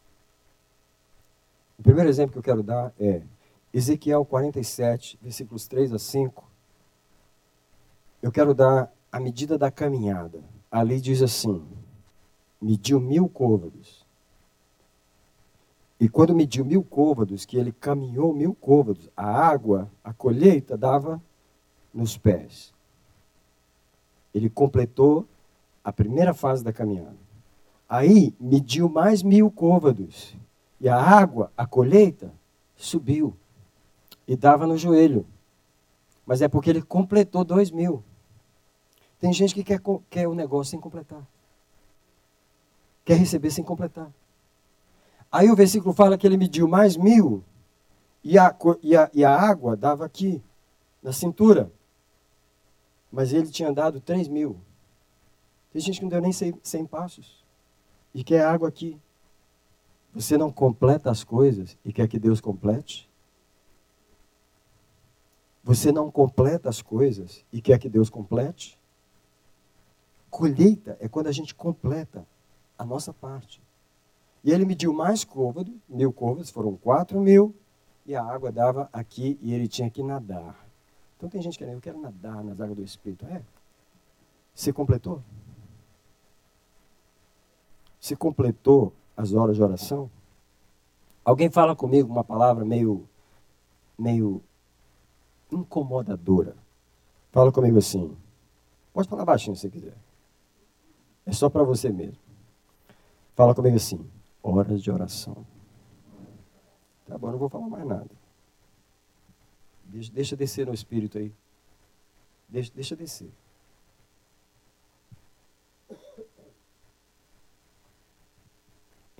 O 1.82 1.90
primeiro 1.92 2.08
exemplo 2.08 2.30
que 2.30 2.38
eu 2.38 2.44
quero 2.44 2.62
dar 2.62 2.94
é 2.96 3.22
Ezequiel 3.74 4.24
47, 4.24 5.18
versículos 5.20 5.66
3 5.66 5.92
a 5.92 5.98
5. 5.98 6.48
Eu 8.22 8.30
quero 8.30 8.54
dar 8.54 8.88
a 9.10 9.18
medida 9.18 9.58
da 9.58 9.68
caminhada. 9.68 10.44
Ali 10.70 11.00
diz 11.00 11.20
assim: 11.20 11.60
mediu 12.60 13.00
mil 13.00 13.28
côvados. 13.28 14.06
E 15.98 16.08
quando 16.08 16.36
mediu 16.36 16.64
mil 16.64 16.84
côvados, 16.84 17.44
que 17.44 17.56
ele 17.56 17.72
caminhou 17.72 18.32
mil 18.32 18.54
côvados, 18.54 19.10
a 19.16 19.26
água, 19.26 19.90
a 20.04 20.12
colheita 20.12 20.78
dava 20.78 21.20
nos 21.92 22.16
pés. 22.16 22.72
Ele 24.32 24.48
completou 24.48 25.26
a 25.82 25.92
primeira 25.92 26.32
fase 26.32 26.62
da 26.62 26.72
caminhada. 26.72 27.18
Aí 27.88 28.32
mediu 28.38 28.88
mais 28.88 29.24
mil 29.24 29.50
côvados. 29.50 30.40
E 30.82 30.88
a 30.88 31.00
água, 31.00 31.52
a 31.56 31.64
colheita, 31.64 32.34
subiu. 32.74 33.36
E 34.26 34.34
dava 34.34 34.66
no 34.66 34.76
joelho. 34.76 35.24
Mas 36.26 36.42
é 36.42 36.48
porque 36.48 36.70
ele 36.70 36.82
completou 36.82 37.44
dois 37.44 37.70
mil. 37.70 38.02
Tem 39.20 39.32
gente 39.32 39.54
que 39.54 39.62
quer, 39.62 39.80
quer 40.10 40.26
o 40.26 40.34
negócio 40.34 40.72
sem 40.72 40.80
completar. 40.80 41.24
Quer 43.04 43.14
receber 43.14 43.52
sem 43.52 43.62
completar. 43.62 44.12
Aí 45.30 45.48
o 45.52 45.54
versículo 45.54 45.94
fala 45.94 46.18
que 46.18 46.26
ele 46.26 46.36
mediu 46.36 46.66
mais 46.66 46.96
mil. 46.96 47.44
E 48.24 48.36
a, 48.36 48.52
e 48.82 48.96
a, 48.96 49.08
e 49.14 49.24
a 49.24 49.32
água 49.32 49.76
dava 49.76 50.04
aqui, 50.04 50.42
na 51.00 51.12
cintura. 51.12 51.70
Mas 53.10 53.32
ele 53.32 53.48
tinha 53.52 53.72
dado 53.72 54.00
três 54.00 54.26
mil. 54.26 54.56
Tem 55.72 55.80
gente 55.80 56.00
que 56.00 56.02
não 56.02 56.10
deu 56.10 56.20
nem 56.20 56.32
100 56.32 56.86
passos 56.86 57.44
e 58.12 58.24
quer 58.24 58.44
água 58.44 58.68
aqui. 58.68 59.00
Você 60.14 60.36
não 60.36 60.52
completa 60.52 61.10
as 61.10 61.24
coisas 61.24 61.76
e 61.84 61.92
quer 61.92 62.06
que 62.06 62.18
Deus 62.18 62.40
complete? 62.40 63.08
Você 65.64 65.90
não 65.92 66.10
completa 66.10 66.68
as 66.68 66.82
coisas 66.82 67.44
e 67.52 67.60
quer 67.60 67.78
que 67.78 67.88
Deus 67.88 68.10
complete? 68.10 68.78
Colheita 70.28 70.96
é 71.00 71.08
quando 71.08 71.28
a 71.28 71.32
gente 71.32 71.54
completa 71.54 72.26
a 72.78 72.84
nossa 72.84 73.12
parte. 73.12 73.62
E 74.44 74.50
ele 74.50 74.64
mediu 74.64 74.92
mais 74.92 75.24
côvado, 75.24 75.72
mil 75.88 76.12
côvados, 76.12 76.50
foram 76.50 76.76
quatro 76.76 77.20
mil, 77.20 77.54
e 78.04 78.16
a 78.16 78.24
água 78.24 78.50
dava 78.50 78.88
aqui 78.92 79.38
e 79.40 79.54
ele 79.54 79.68
tinha 79.68 79.88
que 79.88 80.02
nadar. 80.02 80.66
Então 81.16 81.28
tem 81.28 81.40
gente 81.40 81.56
que 81.56 81.64
eu 81.64 81.80
quero 81.80 82.00
nadar 82.00 82.42
nas 82.42 82.60
águas 82.60 82.76
do 82.76 82.82
Espírito. 82.82 83.24
É? 83.26 83.42
Você 84.52 84.72
completou? 84.72 85.22
se 88.02 88.16
completou 88.16 88.92
as 89.22 89.32
horas 89.34 89.56
de 89.56 89.62
oração? 89.62 90.10
Alguém 91.24 91.50
fala 91.50 91.76
comigo 91.76 92.10
uma 92.10 92.24
palavra 92.24 92.64
meio, 92.64 93.08
meio 93.98 94.42
incomodadora. 95.50 96.56
Fala 97.30 97.52
comigo 97.52 97.78
assim. 97.78 98.16
Pode 98.92 99.08
falar 99.08 99.24
baixinho 99.24 99.56
se 99.56 99.70
quiser. 99.70 99.96
É 101.24 101.32
só 101.32 101.48
para 101.48 101.62
você 101.62 101.90
mesmo. 101.90 102.18
Fala 103.34 103.54
comigo 103.54 103.76
assim. 103.76 104.04
Horas 104.42 104.82
de 104.82 104.90
oração. 104.90 105.46
Tá 107.06 107.16
bom, 107.16 107.30
não 107.30 107.38
vou 107.38 107.48
falar 107.48 107.68
mais 107.68 107.86
nada. 107.86 108.10
Deixa, 109.84 110.12
deixa 110.12 110.36
descer 110.36 110.66
no 110.66 110.74
espírito 110.74 111.18
aí. 111.18 111.32
Deixa, 112.48 112.72
deixa 112.74 112.96
descer. 112.96 113.30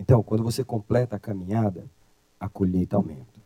Então, 0.03 0.21
quando 0.21 0.43
você 0.43 0.65
completa 0.65 1.15
a 1.15 1.19
caminhada, 1.19 1.89
a 2.41 2.49
colheita 2.49 2.97
aumenta. 2.97 3.41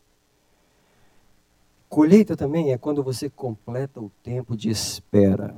Colheita 1.87 2.35
também 2.35 2.71
é 2.71 2.79
quando 2.79 3.03
você 3.03 3.29
completa 3.29 4.01
o 4.01 4.09
tempo 4.23 4.57
de 4.57 4.67
espera. 4.67 5.55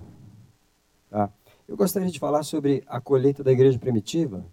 Tá? 1.09 1.31
Eu 1.65 1.77
gostaria 1.77 2.09
de 2.09 2.19
falar 2.19 2.43
sobre 2.43 2.83
a 2.85 2.99
colheita 2.99 3.41
da 3.41 3.49
igreja 3.49 3.79
primitiva, 3.79 4.45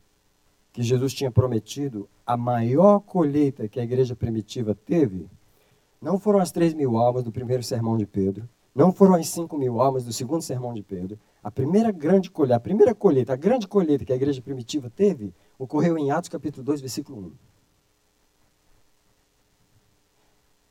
que 0.73 0.85
Jesus 0.85 1.13
tinha 1.13 1.33
prometido. 1.33 2.09
A 2.25 2.37
maior 2.37 3.01
colheita 3.01 3.67
que 3.67 3.81
a 3.81 3.83
igreja 3.83 4.15
primitiva 4.15 4.73
teve 4.73 5.29
não 6.01 6.17
foram 6.17 6.39
as 6.39 6.53
três 6.53 6.73
mil 6.73 6.97
almas 6.97 7.25
do 7.25 7.33
primeiro 7.33 7.65
sermão 7.65 7.97
de 7.97 8.07
Pedro, 8.07 8.49
não 8.73 8.93
foram 8.93 9.15
as 9.15 9.27
cinco 9.27 9.59
mil 9.59 9.81
almas 9.81 10.05
do 10.05 10.13
segundo 10.13 10.43
sermão 10.43 10.73
de 10.73 10.83
Pedro. 10.83 11.19
A 11.43 11.51
primeira 11.51 11.91
grande 11.91 12.31
colheita, 12.31 12.57
a 12.57 12.61
primeira 12.61 12.95
colheita, 12.95 13.33
a 13.33 13.37
grande 13.37 13.67
colheita 13.67 14.05
que 14.05 14.13
a 14.13 14.17
igreja 14.17 14.41
primitiva 14.41 14.89
teve 14.89 15.35
ocorreu 15.59 15.97
em 15.99 16.11
Atos 16.11 16.29
capítulo 16.29 16.65
2, 16.65 16.81
versículo 16.81 17.19
1. 17.19 17.33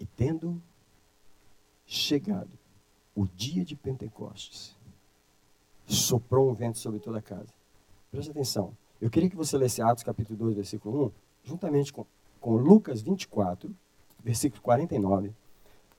E 0.01 0.05
tendo 0.05 0.61
chegado 1.86 2.49
o 3.15 3.25
dia 3.27 3.63
de 3.63 3.75
Pentecostes, 3.75 4.75
soprou 5.86 6.49
um 6.49 6.53
vento 6.53 6.77
sobre 6.77 6.99
toda 6.99 7.19
a 7.19 7.21
casa. 7.21 7.53
Preste 8.11 8.31
atenção. 8.31 8.75
Eu 8.99 9.09
queria 9.09 9.29
que 9.29 9.36
você 9.36 9.57
lesse 9.57 9.81
Atos 9.81 10.03
capítulo 10.03 10.38
2, 10.38 10.55
versículo 10.55 11.05
1, 11.05 11.11
juntamente 11.43 11.93
com, 11.93 12.05
com 12.39 12.55
Lucas 12.55 13.01
24, 13.01 13.73
versículo 14.23 14.61
49. 14.61 15.33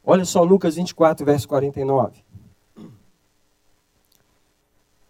Olha 0.05 0.25
só 0.25 0.43
Lucas 0.43 0.77
24, 0.77 1.25
verso 1.25 1.49
49. 1.49 2.25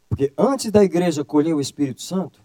Porque 0.08 0.32
antes 0.38 0.70
da 0.70 0.82
igreja 0.82 1.24
colher 1.24 1.54
o 1.54 1.60
Espírito 1.60 2.00
Santo, 2.00 2.40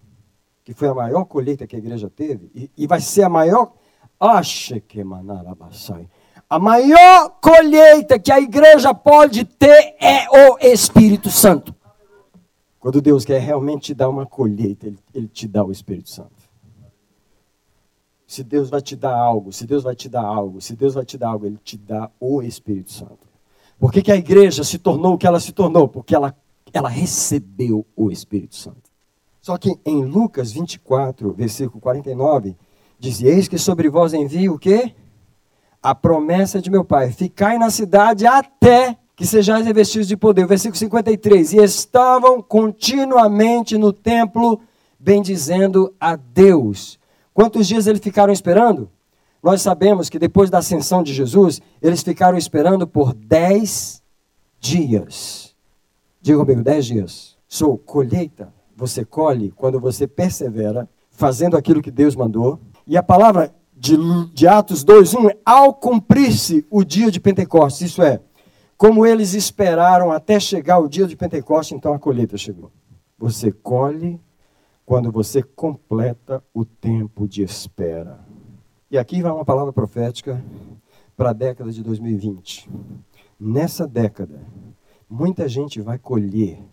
que 0.63 0.73
foi 0.73 0.87
a 0.87 0.93
maior 0.93 1.25
colheita 1.25 1.65
que 1.65 1.75
a 1.75 1.79
igreja 1.79 2.09
teve, 2.09 2.51
e, 2.53 2.71
e 2.77 2.87
vai 2.87 2.99
ser 3.01 3.23
a 3.23 3.29
maior. 3.29 3.73
A 6.49 6.59
maior 6.59 7.29
colheita 7.41 8.19
que 8.19 8.31
a 8.31 8.39
igreja 8.39 8.93
pode 8.93 9.45
ter 9.45 9.95
é 9.99 10.29
o 10.29 10.59
Espírito 10.59 11.29
Santo. 11.29 11.73
Quando 12.79 13.01
Deus 13.01 13.23
quer 13.23 13.39
realmente 13.39 13.87
te 13.87 13.93
dar 13.93 14.09
uma 14.09 14.25
colheita, 14.25 14.87
Ele, 14.87 14.99
ele 15.13 15.27
te 15.27 15.47
dá 15.47 15.63
o 15.63 15.71
Espírito 15.71 16.09
Santo. 16.09 16.41
Se 18.27 18.43
Deus 18.43 18.69
vai 18.69 18.81
te 18.81 18.95
dar 18.95 19.15
algo, 19.15 19.51
se 19.51 19.65
Deus 19.65 19.83
vai 19.83 19.95
te 19.95 20.07
dar 20.07 20.23
algo, 20.23 20.61
se 20.61 20.75
Deus 20.75 20.93
vai 20.93 21.05
te 21.05 21.17
dar 21.17 21.29
algo, 21.29 21.45
Ele 21.45 21.59
te 21.63 21.77
dá 21.77 22.09
o 22.19 22.41
Espírito 22.41 22.91
Santo. 22.91 23.29
Por 23.79 23.91
que, 23.91 24.01
que 24.01 24.11
a 24.11 24.15
igreja 24.15 24.63
se 24.63 24.77
tornou 24.77 25.13
o 25.13 25.17
que 25.17 25.25
ela 25.25 25.39
se 25.39 25.51
tornou? 25.51 25.87
Porque 25.87 26.13
ela, 26.13 26.35
ela 26.71 26.89
recebeu 26.89 27.85
o 27.95 28.11
Espírito 28.11 28.55
Santo. 28.55 28.90
Só 29.41 29.57
que 29.57 29.75
em 29.83 30.05
Lucas 30.05 30.51
24, 30.51 31.33
versículo 31.33 31.81
49, 31.81 32.55
diz: 32.99 33.23
Eis 33.23 33.47
que 33.47 33.57
sobre 33.57 33.89
vós 33.89 34.13
envio 34.13 34.53
o 34.53 34.59
quê? 34.59 34.93
A 35.81 35.95
promessa 35.95 36.61
de 36.61 36.69
meu 36.69 36.85
Pai. 36.85 37.11
Ficai 37.11 37.57
na 37.57 37.71
cidade 37.71 38.27
até 38.27 38.95
que 39.15 39.25
sejais 39.25 39.65
revestidos 39.65 40.07
de 40.07 40.15
poder. 40.15 40.45
Versículo 40.45 40.77
53. 40.77 41.53
E 41.53 41.57
estavam 41.57 42.39
continuamente 42.39 43.79
no 43.79 43.91
templo, 43.91 44.61
bendizendo 44.99 45.91
a 45.99 46.15
Deus. 46.15 46.99
Quantos 47.33 47.67
dias 47.67 47.87
eles 47.87 47.99
ficaram 47.99 48.31
esperando? 48.31 48.91
Nós 49.41 49.63
sabemos 49.63 50.07
que 50.07 50.19
depois 50.19 50.51
da 50.51 50.59
ascensão 50.59 51.01
de 51.01 51.15
Jesus, 51.15 51.59
eles 51.81 52.03
ficaram 52.03 52.37
esperando 52.37 52.85
por 52.85 53.11
dez 53.11 54.03
dias. 54.59 55.55
Diga 56.21 56.37
comigo, 56.37 56.61
dez 56.61 56.85
dias. 56.85 57.35
Sou 57.47 57.75
colheita 57.75 58.53
você 58.81 59.05
colhe 59.05 59.51
quando 59.51 59.79
você 59.79 60.07
persevera 60.07 60.89
fazendo 61.11 61.55
aquilo 61.55 61.83
que 61.83 61.91
Deus 61.91 62.15
mandou. 62.15 62.59
E 62.87 62.97
a 62.97 63.03
palavra 63.03 63.53
de, 63.77 63.95
de 64.33 64.47
Atos 64.47 64.83
2:1, 64.83 65.37
ao 65.45 65.75
cumprir-se 65.75 66.65
o 66.67 66.83
dia 66.83 67.11
de 67.11 67.19
Pentecostes, 67.19 67.91
isso 67.91 68.01
é, 68.01 68.19
como 68.75 69.05
eles 69.05 69.35
esperaram 69.35 70.11
até 70.11 70.39
chegar 70.39 70.79
o 70.79 70.89
dia 70.89 71.05
de 71.05 71.15
Pentecostes, 71.15 71.77
então 71.77 71.93
a 71.93 71.99
colheita 71.99 72.35
chegou. 72.37 72.71
Você 73.19 73.51
colhe 73.51 74.19
quando 74.83 75.11
você 75.11 75.43
completa 75.43 76.43
o 76.51 76.65
tempo 76.65 77.27
de 77.27 77.43
espera. 77.43 78.19
E 78.89 78.97
aqui 78.97 79.21
vai 79.21 79.31
uma 79.31 79.45
palavra 79.45 79.71
profética 79.71 80.43
para 81.15 81.29
a 81.29 81.33
década 81.33 81.71
de 81.71 81.83
2020. 81.83 82.67
Nessa 83.39 83.87
década, 83.87 84.41
muita 85.07 85.47
gente 85.47 85.79
vai 85.79 85.99
colher 85.99 86.63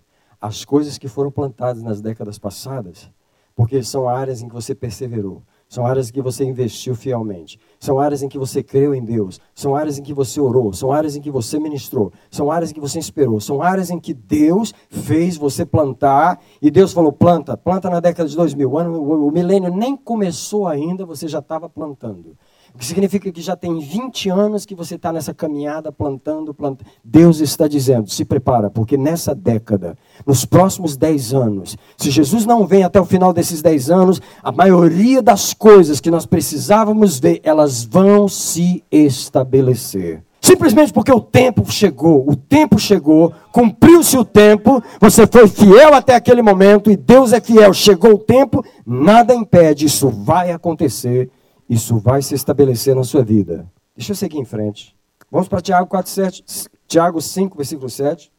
as 0.41 0.65
coisas 0.65 0.99
que 0.99 1.09
foram 1.09 1.31
plantadas 1.31 1.83
nas 1.83 2.01
décadas 2.01 2.39
passadas, 2.39 3.11
porque 3.55 3.83
são 3.83 4.09
áreas 4.09 4.43
em 4.43 4.49
que 4.49 4.55
você 4.55 4.75
perseverou, 4.75 5.43
são 5.69 5.85
áreas 5.85 6.09
em 6.09 6.13
que 6.13 6.23
você 6.23 6.45
investiu 6.45 6.95
fielmente. 6.95 7.61
São 7.79 7.99
áreas 7.99 8.23
em 8.23 8.29
que 8.29 8.39
você 8.39 8.63
creu 8.63 8.95
em 8.95 9.05
Deus. 9.05 9.39
São 9.55 9.77
áreas 9.77 9.99
em 9.99 10.03
que 10.03 10.15
você 10.15 10.41
orou. 10.41 10.73
São 10.73 10.91
áreas 10.91 11.15
em 11.15 11.21
que 11.21 11.31
você 11.31 11.59
ministrou. 11.59 12.11
São 12.31 12.51
áreas 12.51 12.71
em 12.71 12.75
que 12.75 12.81
você 12.81 12.99
inspirou. 12.99 13.39
São 13.39 13.61
áreas 13.61 13.91
em 13.91 14.01
que 14.01 14.15
Deus 14.15 14.73
fez 14.89 15.37
você 15.37 15.67
plantar. 15.67 16.41
E 16.63 16.71
Deus 16.71 16.95
falou: 16.95 17.13
planta, 17.13 17.55
planta 17.55 17.91
na 17.91 18.01
década 18.01 18.27
de 18.27 18.35
2000. 18.35 18.71
O, 18.71 18.79
ano, 18.79 19.27
o 19.27 19.31
milênio 19.31 19.71
nem 19.75 19.95
começou 19.95 20.67
ainda, 20.67 21.05
você 21.05 21.29
já 21.29 21.41
estava 21.41 21.69
plantando. 21.69 22.35
Que 22.79 22.87
significa 22.87 23.33
que 23.33 23.43
já 23.43 23.57
tem 23.57 23.81
20 23.81 24.31
anos 24.31 24.65
que 24.65 24.75
você 24.75 24.95
está 24.95 25.13
nessa 25.13 25.35
caminhada 25.35 25.91
plantando, 25.91 26.55
plantando. 26.55 26.89
Deus 27.03 27.41
está 27.41 27.67
dizendo: 27.67 28.09
se 28.09 28.25
prepara, 28.25 28.71
porque 28.71 28.97
nessa 28.97 29.35
década, 29.35 29.99
nos 30.25 30.45
próximos 30.45 30.97
10 30.97 31.35
anos, 31.35 31.77
se 31.97 32.11
Jesus 32.11 32.47
não 32.47 32.65
vem 32.65 32.85
até 32.85 33.01
o 33.01 33.05
final 33.05 33.33
desses 33.33 33.61
10 33.61 33.91
anos, 33.91 34.23
a 34.43 34.53
maioria 34.53 35.21
das 35.21 35.53
coisas 35.53 36.01
que 36.01 36.11
nós 36.11 36.25
precisávamos 36.25 37.19
ver, 37.19 37.41
elas 37.43 37.85
vão 37.85 38.29
se 38.29 38.85
estabelecer. 38.93 40.23
Simplesmente 40.41 40.93
porque 40.93 41.13
o 41.13 41.21
tempo 41.21 41.71
chegou, 41.71 42.25
o 42.29 42.37
tempo 42.37 42.79
chegou, 42.79 43.33
cumpriu-se 43.51 44.17
o 44.17 44.25
tempo, 44.25 44.81
você 45.01 45.27
foi 45.27 45.49
fiel 45.49 45.95
até 45.95 46.15
aquele 46.15 46.43
momento 46.43 46.91
e 46.91 46.97
Deus 46.97 47.33
é 47.33 47.41
fiel. 47.41 47.75
Chegou 47.75 48.13
o 48.13 48.19
tempo, 48.19 48.65
nada 48.87 49.35
impede, 49.35 49.85
isso 49.85 50.09
vai 50.09 50.53
acontecer 50.53 51.29
isso 51.69 51.99
vai 51.99 52.23
se 52.23 52.35
estabelecer 52.35 52.95
na 52.95 53.05
sua 53.05 53.23
vida. 53.23 53.71
Deixa 53.97 54.13
eu 54.13 54.17
seguir 54.17 54.39
em 54.39 54.45
frente. 54.45 54.97
Vamos 55.31 55.49
para 55.49 55.61
Tiago 55.61 55.87
4, 55.87 56.11
7, 56.11 56.45
Tiago 56.87 57.21
5, 57.21 57.57
versículo 57.57 57.91
7. 57.91 58.33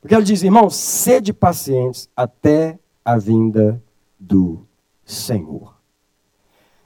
Porque 0.00 0.14
ele 0.14 0.24
diz, 0.24 0.42
irmãos, 0.42 0.74
sede 0.74 1.32
pacientes 1.32 2.08
até 2.16 2.78
a 3.04 3.18
vinda 3.18 3.82
do 4.18 4.64
Senhor. 5.04 5.74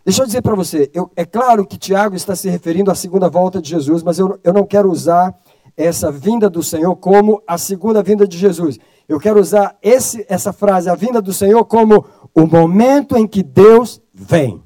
Deixa 0.04 0.22
eu 0.22 0.26
dizer 0.26 0.42
para 0.42 0.54
você, 0.54 0.90
eu, 0.92 1.10
é 1.14 1.24
claro 1.24 1.66
que 1.66 1.78
Tiago 1.78 2.16
está 2.16 2.34
se 2.34 2.48
referindo 2.48 2.90
à 2.90 2.94
segunda 2.94 3.28
volta 3.28 3.62
de 3.62 3.70
Jesus, 3.70 4.02
mas 4.02 4.18
eu, 4.18 4.38
eu 4.42 4.52
não 4.52 4.66
quero 4.66 4.90
usar 4.90 5.38
essa 5.76 6.10
vinda 6.10 6.50
do 6.50 6.62
Senhor 6.62 6.94
como 6.96 7.42
a 7.46 7.56
segunda 7.56 8.02
vinda 8.02 8.26
de 8.26 8.36
Jesus. 8.36 8.78
Eu 9.08 9.20
quero 9.20 9.40
usar 9.40 9.76
esse, 9.82 10.24
essa 10.28 10.52
frase, 10.52 10.88
a 10.88 10.94
vinda 10.94 11.22
do 11.22 11.32
Senhor, 11.32 11.64
como 11.64 12.04
o 12.34 12.46
momento 12.46 13.16
em 13.16 13.26
que 13.26 13.42
Deus 13.42 14.00
vem. 14.12 14.63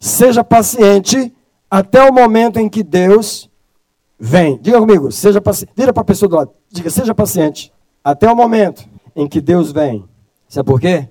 Seja 0.00 0.42
paciente 0.42 1.32
até 1.70 2.02
o 2.02 2.12
momento 2.12 2.58
em 2.58 2.70
que 2.70 2.82
Deus 2.82 3.50
vem. 4.18 4.58
Diga 4.58 4.80
comigo, 4.80 5.12
seja 5.12 5.42
paciente. 5.42 5.72
Vira 5.76 5.92
para 5.92 6.00
a 6.00 6.06
pessoa 6.06 6.28
do 6.28 6.36
lado. 6.36 6.50
Diga, 6.70 6.88
seja 6.88 7.14
paciente 7.14 7.70
até 8.02 8.30
o 8.32 8.34
momento 8.34 8.88
em 9.14 9.28
que 9.28 9.42
Deus 9.42 9.70
vem. 9.70 10.04
Sabe 10.48 10.66
por 10.66 10.80
quê? 10.80 11.08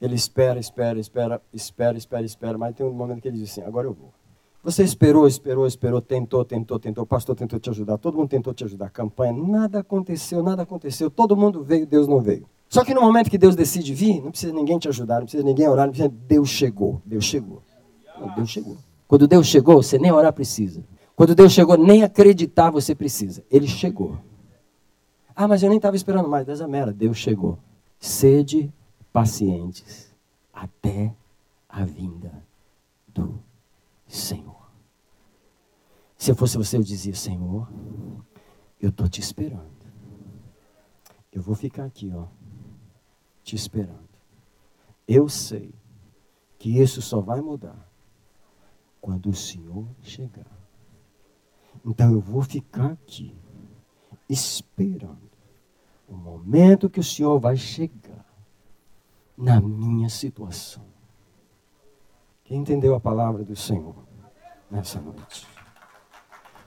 Ele 0.00 0.16
espera, 0.16 0.58
espera, 0.58 0.98
espera, 0.98 1.40
espera, 1.52 1.96
espera, 1.96 2.24
espera, 2.24 2.58
mas 2.58 2.74
tem 2.74 2.84
um 2.84 2.92
momento 2.92 3.20
que 3.20 3.28
ele 3.28 3.38
diz 3.38 3.52
assim: 3.52 3.62
agora 3.62 3.86
eu 3.86 3.92
vou. 3.92 4.12
Você 4.62 4.82
esperou, 4.82 5.26
esperou, 5.26 5.66
esperou, 5.66 6.02
tentou, 6.02 6.44
tentou, 6.44 6.78
tentou, 6.78 7.04
o 7.04 7.06
pastor 7.06 7.34
tentou 7.34 7.58
te 7.58 7.70
ajudar, 7.70 7.96
todo 7.96 8.18
mundo 8.18 8.28
tentou 8.28 8.52
te 8.52 8.62
ajudar, 8.64 8.90
campanha, 8.90 9.32
nada 9.32 9.78
aconteceu, 9.78 10.42
nada 10.42 10.62
aconteceu, 10.62 11.10
todo 11.10 11.34
mundo 11.34 11.62
veio, 11.62 11.86
Deus 11.86 12.06
não 12.06 12.20
veio. 12.20 12.46
Só 12.68 12.84
que 12.84 12.92
no 12.92 13.00
momento 13.00 13.30
que 13.30 13.38
Deus 13.38 13.56
decide 13.56 13.94
vir, 13.94 14.22
não 14.22 14.30
precisa 14.30 14.52
ninguém 14.52 14.78
te 14.78 14.86
ajudar, 14.88 15.16
não 15.16 15.22
precisa 15.22 15.42
ninguém 15.42 15.66
orar, 15.66 15.86
não 15.86 15.92
precisa, 15.92 16.12
Deus 16.26 16.50
chegou, 16.50 17.00
Deus 17.06 17.24
chegou. 17.24 17.62
Deus 18.28 18.50
chegou. 18.50 18.76
Quando 19.06 19.26
Deus 19.26 19.46
chegou, 19.46 19.82
você 19.82 19.98
nem 19.98 20.12
orar 20.12 20.32
precisa. 20.32 20.84
Quando 21.16 21.34
Deus 21.34 21.52
chegou, 21.52 21.76
nem 21.76 22.02
acreditar 22.02 22.70
você 22.70 22.94
precisa. 22.94 23.44
Ele 23.50 23.66
chegou. 23.66 24.18
Ah, 25.34 25.48
mas 25.48 25.62
eu 25.62 25.68
nem 25.68 25.78
estava 25.78 25.96
esperando 25.96 26.28
mais. 26.28 26.46
Deus 26.46 26.60
é. 26.60 26.92
Deus 26.92 27.16
chegou. 27.18 27.58
Sede 27.98 28.72
pacientes 29.12 30.14
até 30.52 31.14
a 31.68 31.84
vinda 31.84 32.42
do 33.08 33.38
Senhor. 34.06 34.70
Se 36.16 36.30
eu 36.30 36.36
fosse 36.36 36.56
você, 36.56 36.76
eu 36.76 36.82
dizia: 36.82 37.14
Senhor, 37.14 37.68
eu 38.80 38.90
estou 38.90 39.08
te 39.08 39.20
esperando. 39.20 39.68
Eu 41.32 41.42
vou 41.42 41.54
ficar 41.54 41.84
aqui, 41.84 42.12
ó, 42.14 42.26
te 43.42 43.56
esperando. 43.56 44.08
Eu 45.06 45.28
sei 45.28 45.74
que 46.58 46.80
isso 46.80 47.02
só 47.02 47.20
vai 47.20 47.40
mudar 47.40 47.89
quando 49.00 49.30
o 49.30 49.34
Senhor 49.34 49.86
chegar. 50.02 50.46
Então 51.84 52.12
eu 52.12 52.20
vou 52.20 52.42
ficar 52.42 52.92
aqui, 52.92 53.34
esperando 54.28 55.30
o 56.08 56.14
momento 56.14 56.90
que 56.90 57.00
o 57.00 57.04
Senhor 57.04 57.38
vai 57.38 57.56
chegar 57.56 58.26
na 59.36 59.60
minha 59.60 60.08
situação. 60.08 60.84
Quem 62.44 62.58
entendeu 62.58 62.94
a 62.94 63.00
palavra 63.00 63.44
do 63.44 63.56
Senhor 63.56 63.94
nessa 64.70 65.00
noite? 65.00 65.46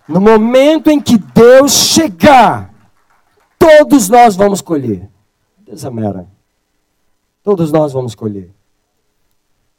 No 0.07 0.19
momento 0.19 0.89
em 0.89 0.99
que 0.99 1.17
Deus 1.17 1.71
chegar, 1.71 2.73
todos 3.59 4.09
nós 4.09 4.35
vamos 4.35 4.61
colher. 4.61 5.09
Deus 5.59 5.85
amera. 5.85 6.27
Todos 7.41 7.71
nós 7.71 7.93
vamos 7.93 8.15
colher. 8.15 8.53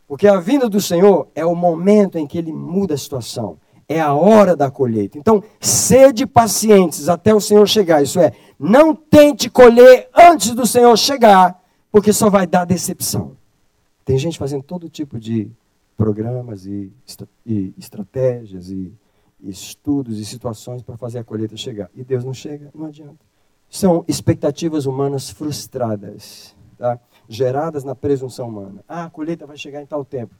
Porque 0.07 0.26
a 0.26 0.38
vinda 0.38 0.68
do 0.68 0.80
Senhor 0.80 1.28
é 1.34 1.44
o 1.44 1.55
momento 1.55 2.18
em 2.18 2.26
que 2.26 2.38
ele 2.38 2.52
muda 2.52 2.94
a 2.94 2.98
situação. 2.98 3.59
É 3.88 4.00
a 4.00 4.14
hora 4.14 4.57
da 4.57 4.70
colheita. 4.70 5.18
Então, 5.18 5.42
sede 5.61 6.26
pacientes 6.26 7.09
até 7.09 7.34
o 7.34 7.40
Senhor 7.40 7.66
chegar. 7.66 8.02
Isso 8.02 8.20
é, 8.20 8.32
não 8.59 8.94
tente 8.94 9.50
colher 9.50 10.09
antes 10.14 10.55
do 10.55 10.66
Senhor 10.66 10.96
chegar, 10.96 11.61
porque 11.90 12.12
só 12.12 12.30
vai 12.30 12.46
dar 12.46 12.64
decepção. 12.64 13.36
Tem 14.05 14.18
gente 14.18 14.38
fazendo 14.38 14.62
todo 14.62 14.88
tipo 14.88 15.18
de 15.18 15.50
programas 15.96 16.66
e, 16.66 16.92
e 17.46 17.74
estratégias 17.78 18.70
e, 18.70 18.92
e 19.40 19.50
estudos 19.50 20.18
e 20.18 20.24
situações 20.24 20.82
para 20.82 20.96
fazer 20.96 21.18
a 21.18 21.24
colheita 21.24 21.57
chegar. 21.57 21.90
E 21.94 22.02
Deus 22.02 22.24
não 22.24 22.34
chega, 22.34 22.70
não 22.74 22.86
adianta. 22.86 23.18
São 23.68 24.05
expectativas 24.07 24.86
humanas 24.86 25.30
frustradas. 25.30 26.55
Tá? 26.78 26.98
Geradas 27.29 27.85
na 27.85 27.95
presunção 27.95 28.49
humana. 28.49 28.85
Ah, 28.89 29.05
a 29.05 29.11
colheita 29.11 29.47
vai 29.47 29.57
chegar 29.57 29.83
em 29.83 29.87
tal 29.87 30.05
tempo. 30.05 30.35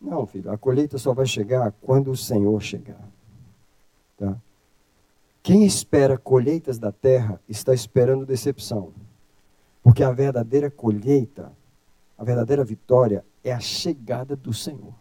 Não, 0.00 0.26
filho, 0.26 0.50
a 0.50 0.58
colheita 0.58 0.98
só 0.98 1.14
vai 1.14 1.26
chegar 1.26 1.72
quando 1.80 2.10
o 2.10 2.16
Senhor 2.16 2.60
chegar. 2.60 3.08
Tá? 4.16 4.36
Quem 5.42 5.64
espera 5.64 6.18
colheitas 6.18 6.78
da 6.78 6.92
terra 6.92 7.40
está 7.48 7.72
esperando 7.74 8.26
decepção. 8.26 8.92
Porque 9.82 10.04
a 10.04 10.12
verdadeira 10.12 10.70
colheita, 10.70 11.52
a 12.16 12.22
verdadeira 12.22 12.64
vitória 12.64 13.24
é 13.42 13.52
a 13.52 13.58
chegada 13.58 14.36
do 14.36 14.52
Senhor. 14.52 14.94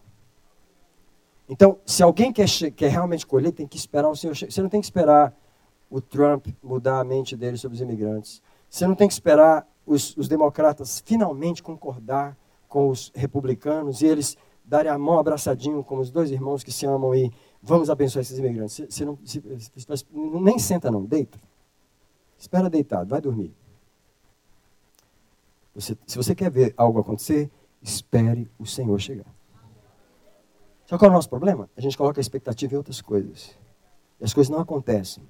Então, 1.47 1.77
se 1.85 2.01
alguém 2.01 2.31
quer, 2.31 2.47
quer 2.75 2.89
realmente 2.89 3.27
colher, 3.27 3.51
tem 3.51 3.67
que 3.67 3.77
esperar 3.77 4.09
o 4.09 4.15
Senhor 4.15 4.33
chegar. 4.33 4.51
Você 4.51 4.61
não 4.61 4.69
tem 4.69 4.79
que 4.79 4.87
esperar 4.87 5.35
o 5.89 5.99
Trump 5.99 6.47
mudar 6.63 6.99
a 6.99 7.03
mente 7.03 7.35
dele 7.35 7.57
sobre 7.57 7.75
os 7.75 7.81
imigrantes. 7.81 8.41
Você 8.69 8.87
não 8.87 8.95
tem 8.95 9.07
que 9.07 9.13
esperar 9.13 9.67
os, 9.91 10.15
os 10.15 10.27
democratas 10.27 11.01
finalmente 11.05 11.61
concordar 11.61 12.37
com 12.67 12.89
os 12.89 13.11
republicanos 13.13 14.01
e 14.01 14.05
eles 14.05 14.37
darem 14.63 14.89
a 14.89 14.97
mão 14.97 15.19
abraçadinho 15.19 15.83
como 15.83 16.01
os 16.01 16.09
dois 16.09 16.31
irmãos 16.31 16.63
que 16.63 16.71
se 16.71 16.85
amam 16.85 17.13
e 17.13 17.29
vamos 17.61 17.89
abençoar 17.89 18.21
esses 18.21 18.37
imigrantes. 18.37 18.81
Você, 18.89 19.03
não, 19.03 19.17
se, 19.25 19.43
nem 20.13 20.57
senta 20.57 20.89
não, 20.89 21.03
deita. 21.03 21.37
Espera 22.37 22.69
deitado, 22.69 23.09
vai 23.09 23.19
dormir. 23.19 23.53
Se 25.77 26.17
você 26.17 26.33
quer 26.33 26.49
ver 26.49 26.73
algo 26.77 26.99
acontecer, 26.99 27.51
espere 27.81 28.49
o 28.57 28.65
Senhor 28.65 28.99
chegar. 28.99 29.33
Sabe 30.85 30.99
qual 30.99 31.09
é 31.09 31.11
o 31.11 31.15
nosso 31.15 31.29
problema? 31.29 31.69
A 31.75 31.81
gente 31.81 31.97
coloca 31.97 32.19
a 32.19 32.21
expectativa 32.21 32.73
em 32.73 32.77
outras 32.77 33.01
coisas. 33.01 33.57
E 34.19 34.23
as 34.23 34.33
coisas 34.33 34.49
não 34.49 34.59
acontecem. 34.59 35.23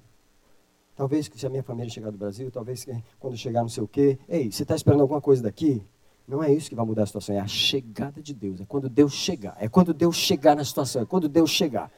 Talvez 1.02 1.28
se 1.34 1.44
a 1.44 1.50
minha 1.50 1.64
família 1.64 1.90
chegar 1.90 2.12
do 2.12 2.16
Brasil, 2.16 2.48
talvez 2.48 2.86
quando 3.18 3.36
chegar 3.36 3.62
não 3.62 3.68
sei 3.68 3.82
o 3.82 3.88
quê. 3.88 4.16
Ei, 4.28 4.52
você 4.52 4.62
está 4.62 4.76
esperando 4.76 5.00
alguma 5.00 5.20
coisa 5.20 5.42
daqui? 5.42 5.82
Não 6.28 6.40
é 6.40 6.54
isso 6.54 6.68
que 6.68 6.76
vai 6.76 6.86
mudar 6.86 7.02
a 7.02 7.06
situação, 7.06 7.34
é 7.34 7.40
a 7.40 7.46
chegada 7.48 8.22
de 8.22 8.32
Deus. 8.32 8.60
É 8.60 8.64
quando 8.64 8.88
Deus 8.88 9.12
chegar. 9.12 9.56
É 9.58 9.66
quando 9.68 9.92
Deus 9.92 10.14
chegar 10.14 10.54
na 10.54 10.64
situação, 10.64 11.02
é 11.02 11.04
quando 11.04 11.28
Deus 11.28 11.50
chegar. 11.50 11.90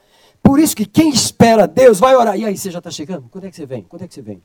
Por 0.43 0.59
isso 0.59 0.75
que 0.75 0.87
quem 0.87 1.11
espera 1.11 1.69
Deus 1.69 2.01
vai 2.01 2.17
orar. 2.17 2.35
E 2.39 2.47
aí, 2.47 2.57
você 2.57 2.71
já 2.71 2.79
está 2.79 2.91
chegando? 2.91 3.29
Quando 3.31 3.45
é 3.45 3.51
que 3.51 3.57
você 3.57 3.67
vem? 3.67 3.83
Quando 3.83 4.05
é 4.05 4.09
que 4.09 4.15
você 4.15 4.23
vem? 4.23 4.43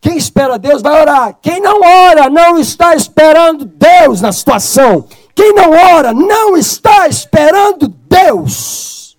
Quem 0.00 0.16
espera 0.16 0.58
Deus 0.58 0.80
vai 0.80 1.02
orar. 1.02 1.38
Quem 1.42 1.60
não 1.60 1.82
ora 1.82 2.30
não 2.30 2.58
está 2.58 2.94
esperando 2.94 3.66
Deus 3.66 4.22
na 4.22 4.32
situação. 4.32 5.06
Quem 5.34 5.52
não 5.52 5.72
ora 5.72 6.14
não 6.14 6.56
está 6.56 7.06
esperando 7.06 7.86
Deus. 7.88 9.18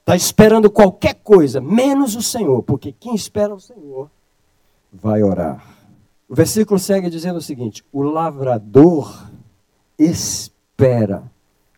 Está 0.00 0.16
esperando 0.16 0.68
qualquer 0.68 1.14
coisa, 1.14 1.60
menos 1.60 2.16
o 2.16 2.22
Senhor, 2.22 2.64
porque 2.64 2.90
quem 2.90 3.14
espera 3.14 3.54
o 3.54 3.60
Senhor 3.60 4.10
vai 4.92 5.22
orar. 5.22 5.64
O 6.28 6.34
versículo 6.34 6.78
segue 6.78 7.08
dizendo 7.08 7.36
o 7.36 7.42
seguinte: 7.42 7.84
o 7.92 8.02
lavrador 8.02 9.30
espera 9.98 11.30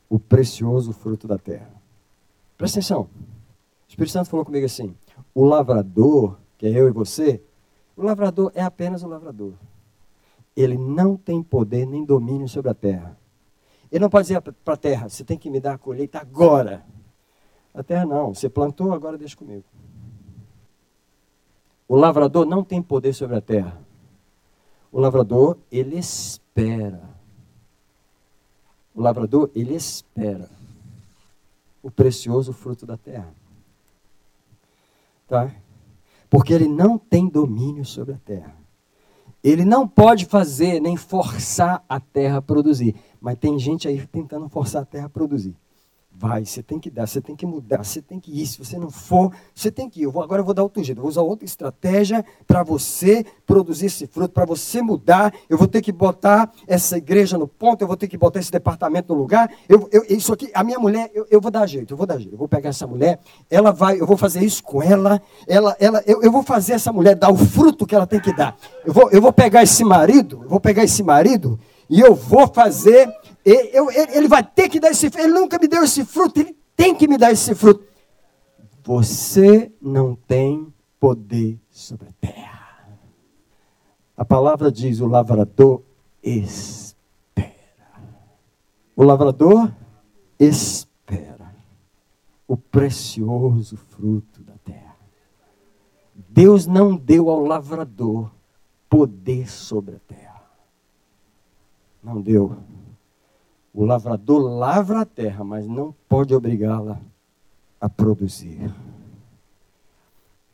o 0.09 0.19
precioso 0.19 0.93
fruto 0.93 1.27
da 1.27 1.39
terra. 1.39 1.71
Presta 2.57 2.79
atenção. 2.79 3.03
O 3.03 3.89
Espírito 3.89 4.13
Santo 4.13 4.31
falou 4.31 4.45
comigo 4.45 4.67
assim: 4.67 4.95
o 5.35 5.45
lavrador, 5.45 6.39
que 6.57 6.67
é 6.67 6.71
eu 6.71 6.89
e 6.89 6.91
você, 6.91 7.43
o 7.97 8.03
lavrador 8.03 8.51
é 8.55 8.63
apenas 8.63 9.03
o 9.03 9.09
lavrador. 9.09 9.53
Ele 10.57 10.77
não 10.77 11.17
tem 11.17 11.43
poder 11.43 11.87
nem 11.87 12.05
domínio 12.05 12.49
sobre 12.49 12.71
a 12.71 12.75
terra. 12.75 13.17
Ele 13.91 14.03
não 14.03 14.11
pode 14.11 14.29
dizer 14.29 14.41
para 14.41 14.75
a 14.75 14.77
terra: 14.77 15.09
você 15.09 15.25
tem 15.25 15.39
que 15.39 15.51
me 15.51 15.61
dar 15.61 15.75
a 15.75 15.79
colheita 15.79 16.19
agora. 16.19 16.85
A 17.75 17.83
terra 17.83 18.07
não, 18.07 18.35
você 18.35 18.49
plantou, 18.49 18.93
agora 18.93 19.19
deixa 19.19 19.37
comigo. 19.37 19.65
O 21.89 21.97
lavrador 21.97 22.45
não 22.45 22.63
tem 22.63 22.83
poder 22.83 23.15
sobre 23.15 23.37
a 23.37 23.41
terra. 23.41 23.81
O 24.93 25.01
lavrador, 25.01 25.57
ele 25.73 25.99
espera. 25.99 27.03
O 28.95 29.01
lavrador, 29.01 29.51
ele 29.55 29.75
espera 29.75 30.49
o 31.83 31.91
precioso 31.91 32.53
fruto 32.53 32.85
da 32.85 32.97
terra. 32.97 33.33
Tá? 35.27 35.51
Porque 36.29 36.53
ele 36.53 36.69
não 36.69 36.99
tem 36.99 37.29
domínio 37.29 37.85
sobre 37.85 38.15
a 38.15 38.19
terra. 38.19 38.55
Ele 39.43 39.65
não 39.65 39.87
pode 39.87 40.27
fazer 40.27 40.81
nem 40.81 40.97
forçar 40.97 41.83
a 41.89 42.01
terra 42.01 42.39
a 42.39 42.43
produzir. 42.43 42.95
Mas 43.21 43.39
tem 43.39 43.59
gente 43.59 43.89
aí 43.89 44.07
tentando 44.07 44.49
forçar 44.49 44.83
a 44.83 44.87
terra 44.87 45.07
a 45.07 45.11
produzir. 45.11 45.57
Vai, 46.21 46.45
você 46.45 46.65
tem 46.65 46.81
que 46.81 46.91
dar, 46.91 47.07
você 47.07 47.21
tem 47.21 47.37
que 47.37 47.47
mudar, 47.47 47.85
você 47.85 48.03
tem 48.03 48.19
que 48.19 48.43
ir. 48.43 48.45
Se 48.45 48.59
você 48.59 48.77
não 48.77 48.91
for, 48.91 49.33
você 49.55 49.71
tem 49.71 49.89
que 49.89 50.01
ir. 50.01 50.03
Eu 50.03 50.11
vou, 50.11 50.21
agora 50.21 50.41
eu 50.41 50.45
vou 50.45 50.53
dar 50.53 50.65
outro 50.65 50.83
jeito, 50.83 50.99
eu 50.99 51.03
vou 51.03 51.09
usar 51.09 51.23
outra 51.23 51.45
estratégia 51.45 52.25
para 52.45 52.65
você 52.65 53.25
produzir 53.47 53.87
esse 53.87 54.05
fruto, 54.09 54.35
para 54.35 54.45
você 54.45 54.83
mudar. 54.83 55.33
Eu 55.49 55.57
vou 55.57 55.69
ter 55.69 55.81
que 55.81 55.93
botar 55.93 56.51
essa 56.67 56.99
igreja 56.99 57.39
no 57.39 57.47
ponto, 57.47 57.83
eu 57.83 57.87
vou 57.87 57.97
ter 57.97 58.09
que 58.09 58.19
botar 58.19 58.41
esse 58.41 58.51
departamento 58.51 59.15
no 59.15 59.21
lugar. 59.21 59.49
Eu, 59.69 59.89
eu, 59.93 60.05
isso 60.09 60.33
aqui, 60.33 60.51
a 60.53 60.65
minha 60.65 60.81
mulher, 60.81 61.09
eu, 61.15 61.25
eu 61.31 61.41
vou 61.41 61.53
dar 61.53 61.65
jeito, 61.67 61.95
eu 61.95 61.97
vou 61.97 62.05
dar 62.05 62.19
jeito. 62.19 62.35
Eu 62.35 62.39
vou 62.39 62.49
pegar 62.49 62.71
essa 62.71 62.85
mulher, 62.85 63.21
ela 63.49 63.71
vai, 63.71 64.01
eu 64.01 64.07
vou 64.07 64.17
fazer 64.17 64.45
isso 64.45 64.61
com 64.65 64.83
ela. 64.83 65.23
ela, 65.47 65.77
ela 65.79 66.03
eu, 66.05 66.21
eu 66.21 66.33
vou 66.33 66.43
fazer 66.43 66.73
essa 66.73 66.93
mulher 66.93 67.15
dar 67.15 67.31
o 67.31 67.37
fruto 67.37 67.87
que 67.87 67.95
ela 67.95 68.09
tem 68.09 68.19
que 68.19 68.35
dar. 68.35 68.57
Eu 68.85 68.93
vou, 68.93 69.09
eu 69.13 69.23
vou 69.23 69.33
pegar 69.33 69.63
esse 69.63 69.85
marido, 69.85 70.41
eu 70.43 70.49
vou 70.49 70.59
pegar 70.59 70.83
esse 70.83 71.05
marido 71.05 71.61
e 71.89 72.01
eu 72.01 72.13
vou 72.13 72.49
fazer 72.49 73.09
ele 73.53 74.29
vai 74.29 74.43
ter 74.43 74.69
que 74.69 74.81
dar 74.81 74.91
esse 74.91 75.11
fruto. 75.11 75.25
Ele 75.25 75.33
nunca 75.33 75.59
me 75.59 75.69
deu 75.69 75.83
esse 75.83 76.05
fruto, 76.05 76.41
ele 76.41 76.57
tem 76.77 76.95
que 76.95 77.09
me 77.09 77.17
dar 77.17 77.33
esse 77.33 77.55
fruto. 77.55 77.85
Você 78.85 79.73
não 79.81 80.15
tem 80.15 80.73
poder 80.99 81.59
sobre 81.71 82.09
a 82.09 82.13
terra. 82.21 82.89
A 84.17 84.25
palavra 84.25 84.71
diz: 84.71 85.01
o 85.01 85.07
lavrador 85.07 85.83
espera. 86.23 87.55
O 88.97 89.05
lavrador 89.05 89.73
espera 90.39 91.55
o 92.47 92.57
precioso 92.57 93.77
fruto 93.77 94.43
da 94.43 94.55
terra. 94.65 94.97
Deus 96.29 96.67
não 96.67 96.97
deu 96.97 97.29
ao 97.29 97.45
lavrador 97.45 98.31
poder 98.89 99.49
sobre 99.51 99.97
a 99.97 100.01
terra. 100.01 100.43
Não 102.03 102.21
deu. 102.21 102.57
O 103.79 103.85
lavrador 103.85 104.41
lavra 104.41 105.03
a 105.03 105.05
terra, 105.05 105.45
mas 105.45 105.65
não 105.69 105.95
pode 106.09 106.35
obrigá-la 106.35 107.01
a 107.81 107.89
produzir. 107.89 108.75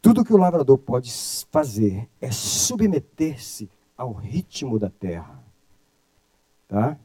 Tudo 0.02 0.22
que 0.22 0.34
o 0.34 0.36
lavrador 0.36 0.76
pode 0.76 1.10
fazer 1.50 2.06
é 2.20 2.30
submeter-se 2.30 3.70
ao 3.96 4.12
ritmo 4.12 4.78
da 4.78 4.90
terra. 4.90 5.42
Tá? 6.68 6.98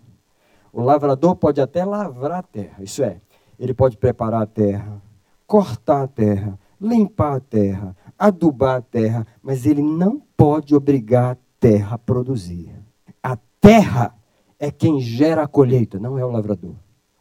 O 0.74 0.82
lavrador 0.82 1.38
pode 1.38 1.62
até 1.62 1.86
lavrar 1.86 2.40
a 2.40 2.44
terra, 2.44 2.84
isso 2.84 3.02
é, 3.02 3.22
ele 3.58 3.74
pode 3.74 3.96
preparar 3.96 4.42
a 4.42 4.46
terra, 4.46 5.02
cortar 5.48 6.04
a 6.04 6.08
terra, 6.10 6.60
limpar 6.82 7.38
a 7.38 7.40
terra, 7.40 7.96
adubar 8.18 8.76
a 8.76 8.82
terra, 8.82 9.26
mas 9.42 9.66
ele 9.66 9.82
não 9.82 10.22
pode 10.36 10.76
obrigar 10.76 11.32
a 11.32 11.38
terra 11.62 11.96
a 11.96 11.98
produzir. 11.98 12.76
A 13.24 13.38
terra 13.62 14.19
é 14.60 14.70
quem 14.70 15.00
gera 15.00 15.44
a 15.44 15.48
colheita, 15.48 15.98
não 15.98 16.20
é 16.20 16.26
o 16.26 16.30
lavrador. 16.30 16.76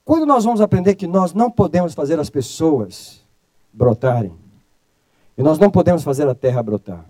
Quando 0.05 0.26
nós 0.26 0.45
vamos 0.45 0.61
aprender 0.61 0.95
que 0.95 1.07
nós 1.07 1.32
não 1.32 1.51
podemos 1.51 1.95
fazer 1.95 2.18
as 2.18 2.28
pessoas 2.28 3.24
brotarem, 3.72 4.32
e 5.36 5.43
nós 5.43 5.59
não 5.59 5.70
podemos 5.70 6.03
fazer 6.03 6.26
a 6.26 6.34
terra 6.34 6.61
brotar. 6.62 7.07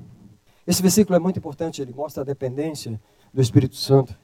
Esse 0.66 0.83
versículo 0.83 1.16
é 1.16 1.18
muito 1.18 1.39
importante, 1.39 1.81
ele 1.81 1.95
mostra 1.95 2.22
a 2.22 2.26
dependência 2.26 3.01
do 3.33 3.41
Espírito 3.41 3.74
Santo. 3.74 4.14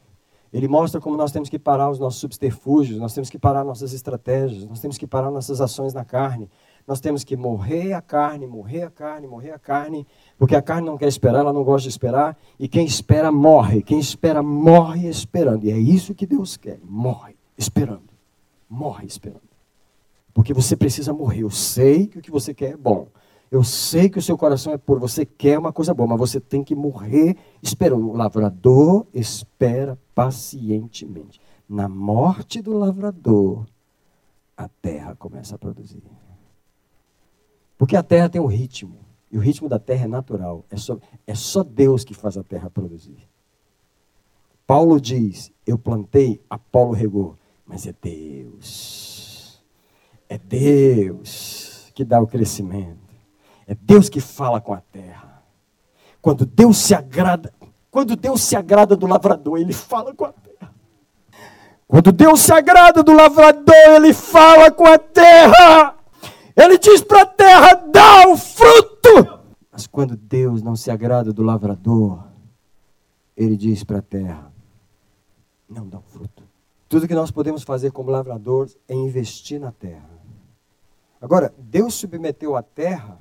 Ele 0.53 0.69
mostra 0.69 1.01
como 1.01 1.17
nós 1.17 1.33
temos 1.33 1.49
que 1.49 1.59
parar 1.59 1.91
os 1.91 1.99
nossos 1.99 2.21
subterfúgios, 2.21 3.01
nós 3.01 3.15
temos 3.15 3.31
que 3.31 3.39
parar 3.39 3.65
nossas 3.65 3.93
estratégias, 3.93 4.67
nós 4.67 4.79
temos 4.79 4.99
que 4.99 5.07
parar 5.07 5.31
nossas 5.31 5.61
ações 5.61 5.95
na 5.95 6.05
carne. 6.05 6.51
Nós 6.87 7.01
temos 7.01 7.25
que 7.25 7.35
morrer 7.35 7.95
a 7.95 8.03
carne, 8.03 8.47
morrer 8.47 8.83
a 8.83 8.91
carne, 8.91 9.27
morrer 9.27 9.53
a 9.53 9.59
carne, 9.59 10.07
porque 10.39 10.55
a 10.55 10.61
carne 10.61 10.87
não 10.87 10.99
quer 10.99 11.09
esperar, 11.09 11.39
ela 11.39 11.53
não 11.53 11.65
gosta 11.65 11.85
de 11.85 11.89
esperar, 11.89 12.37
e 12.59 12.69
quem 12.69 12.85
espera 12.85 13.33
morre. 13.33 13.83
Quem 13.83 13.99
espera 13.99 14.43
morre 14.43 15.09
esperando. 15.09 15.65
E 15.65 15.71
é 15.71 15.79
isso 15.79 16.15
que 16.15 16.27
Deus 16.27 16.57
quer: 16.59 16.79
morre 16.85 17.37
esperando. 17.57 18.13
Morre 18.69 19.07
esperando. 19.07 19.41
Porque 20.35 20.53
você 20.53 20.77
precisa 20.77 21.13
morrer. 21.13 21.43
Eu 21.43 21.51
sei 21.51 22.07
que 22.07 22.19
o 22.19 22.23
que 22.23 22.31
você 22.31 22.53
quer 22.53 22.73
é 22.73 22.77
bom. 22.77 23.09
Eu 23.51 23.63
sei 23.63 24.09
que 24.09 24.19
o 24.19 24.23
seu 24.23 24.37
coração 24.37 24.73
é 24.73 24.77
puro. 24.77 25.01
Você 25.01 25.25
quer 25.25 25.59
uma 25.59 25.73
coisa 25.73 25.95
boa, 25.95 26.09
mas 26.09 26.19
você 26.19 26.41
tem 26.41 26.65
que 26.65 26.75
morrer 26.75 27.37
esperando. 27.63 28.11
O 28.11 28.17
lavrador 28.17 29.07
espera 29.15 29.97
pacientemente. 30.15 31.41
Na 31.69 31.89
morte 31.89 32.61
do 32.61 32.77
lavrador, 32.77 33.65
a 34.57 34.69
terra 34.83 35.15
começa 35.15 35.55
a 35.55 35.59
produzir. 35.59 36.03
Porque 37.85 37.99
a 37.99 38.03
terra 38.03 38.31
tem 38.31 38.41
um 38.41 38.47
ritmo. 38.47 38.97
E 39.31 39.37
o 39.37 39.41
ritmo 39.43 39.69
da 39.69 39.79
terra 39.79 40.07
é 40.07 40.09
natural. 40.09 40.65
É 40.71 40.77
só, 40.79 40.99
é 41.27 41.35
só 41.35 41.63
Deus 41.63 42.03
que 42.03 42.15
faz 42.15 42.39
a 42.39 42.43
terra 42.43 42.71
produzir. 42.71 43.29
Paulo 44.67 44.99
diz: 44.99 45.53
Eu 45.67 45.77
plantei, 45.77 46.43
Apolo 46.49 46.95
regou. 46.95 47.37
Mas 47.67 47.87
é 47.87 47.95
Deus. 48.01 49.63
É 50.31 50.39
Deus 50.39 51.93
que 51.95 52.07
dá 52.07 52.23
o 52.23 52.27
crescimento. 52.27 53.15
É 53.67 53.75
Deus 53.75 54.09
que 54.09 54.19
fala 54.19 54.63
com 54.63 54.73
a 54.73 54.81
terra. 54.81 55.43
Quando 56.23 56.47
Deus 56.47 56.79
se 56.79 56.95
agrada, 56.95 57.53
quando 57.91 58.17
Deus 58.17 58.41
se 58.41 58.57
agrada 58.57 58.97
do 58.97 59.07
lavrador, 59.07 59.59
ele 59.59 59.75
fala 59.75 60.15
com 60.15 60.25
a 60.25 60.33
terra. 60.33 60.75
Quando 61.87 62.13
Deus 62.13 62.41
se 62.41 62.51
agrada 62.51 63.03
do 63.03 63.13
lavrador, 63.13 63.97
ele 63.97 64.15
fala 64.15 64.71
com 64.71 64.87
a 64.87 64.97
terra. 64.97 65.94
Ele 66.57 66.79
diz 66.79 67.03
para 67.03 67.23
a 67.23 67.27
terra: 67.27 67.75
dá 67.75 68.29
o 68.29 68.37
fruto. 68.37 69.41
Mas 69.71 69.87
quando 69.87 70.17
Deus 70.17 70.63
não 70.63 70.77
se 70.77 70.91
agrada 70.91 71.33
do 71.33 71.43
lavrador, 71.43 72.25
ele 73.37 73.57
diz 73.57 73.83
para 73.83 73.99
a 73.99 74.03
terra: 74.03 74.53
não 75.69 75.89
dá 75.89 75.99
o 75.99 76.03
fruto. 76.03 76.45
Tudo 76.89 77.09
que 77.09 77.15
nós 77.15 77.31
podemos 77.31 77.63
fazer 77.63 77.91
como 77.91 78.11
lavradores 78.11 78.77
é 78.87 78.95
investir 78.95 79.59
na 79.59 79.73
terra. 79.73 80.09
Agora, 81.21 81.53
Deus 81.59 81.95
submeteu 81.95 82.55
a 82.55 82.63
terra 82.63 83.19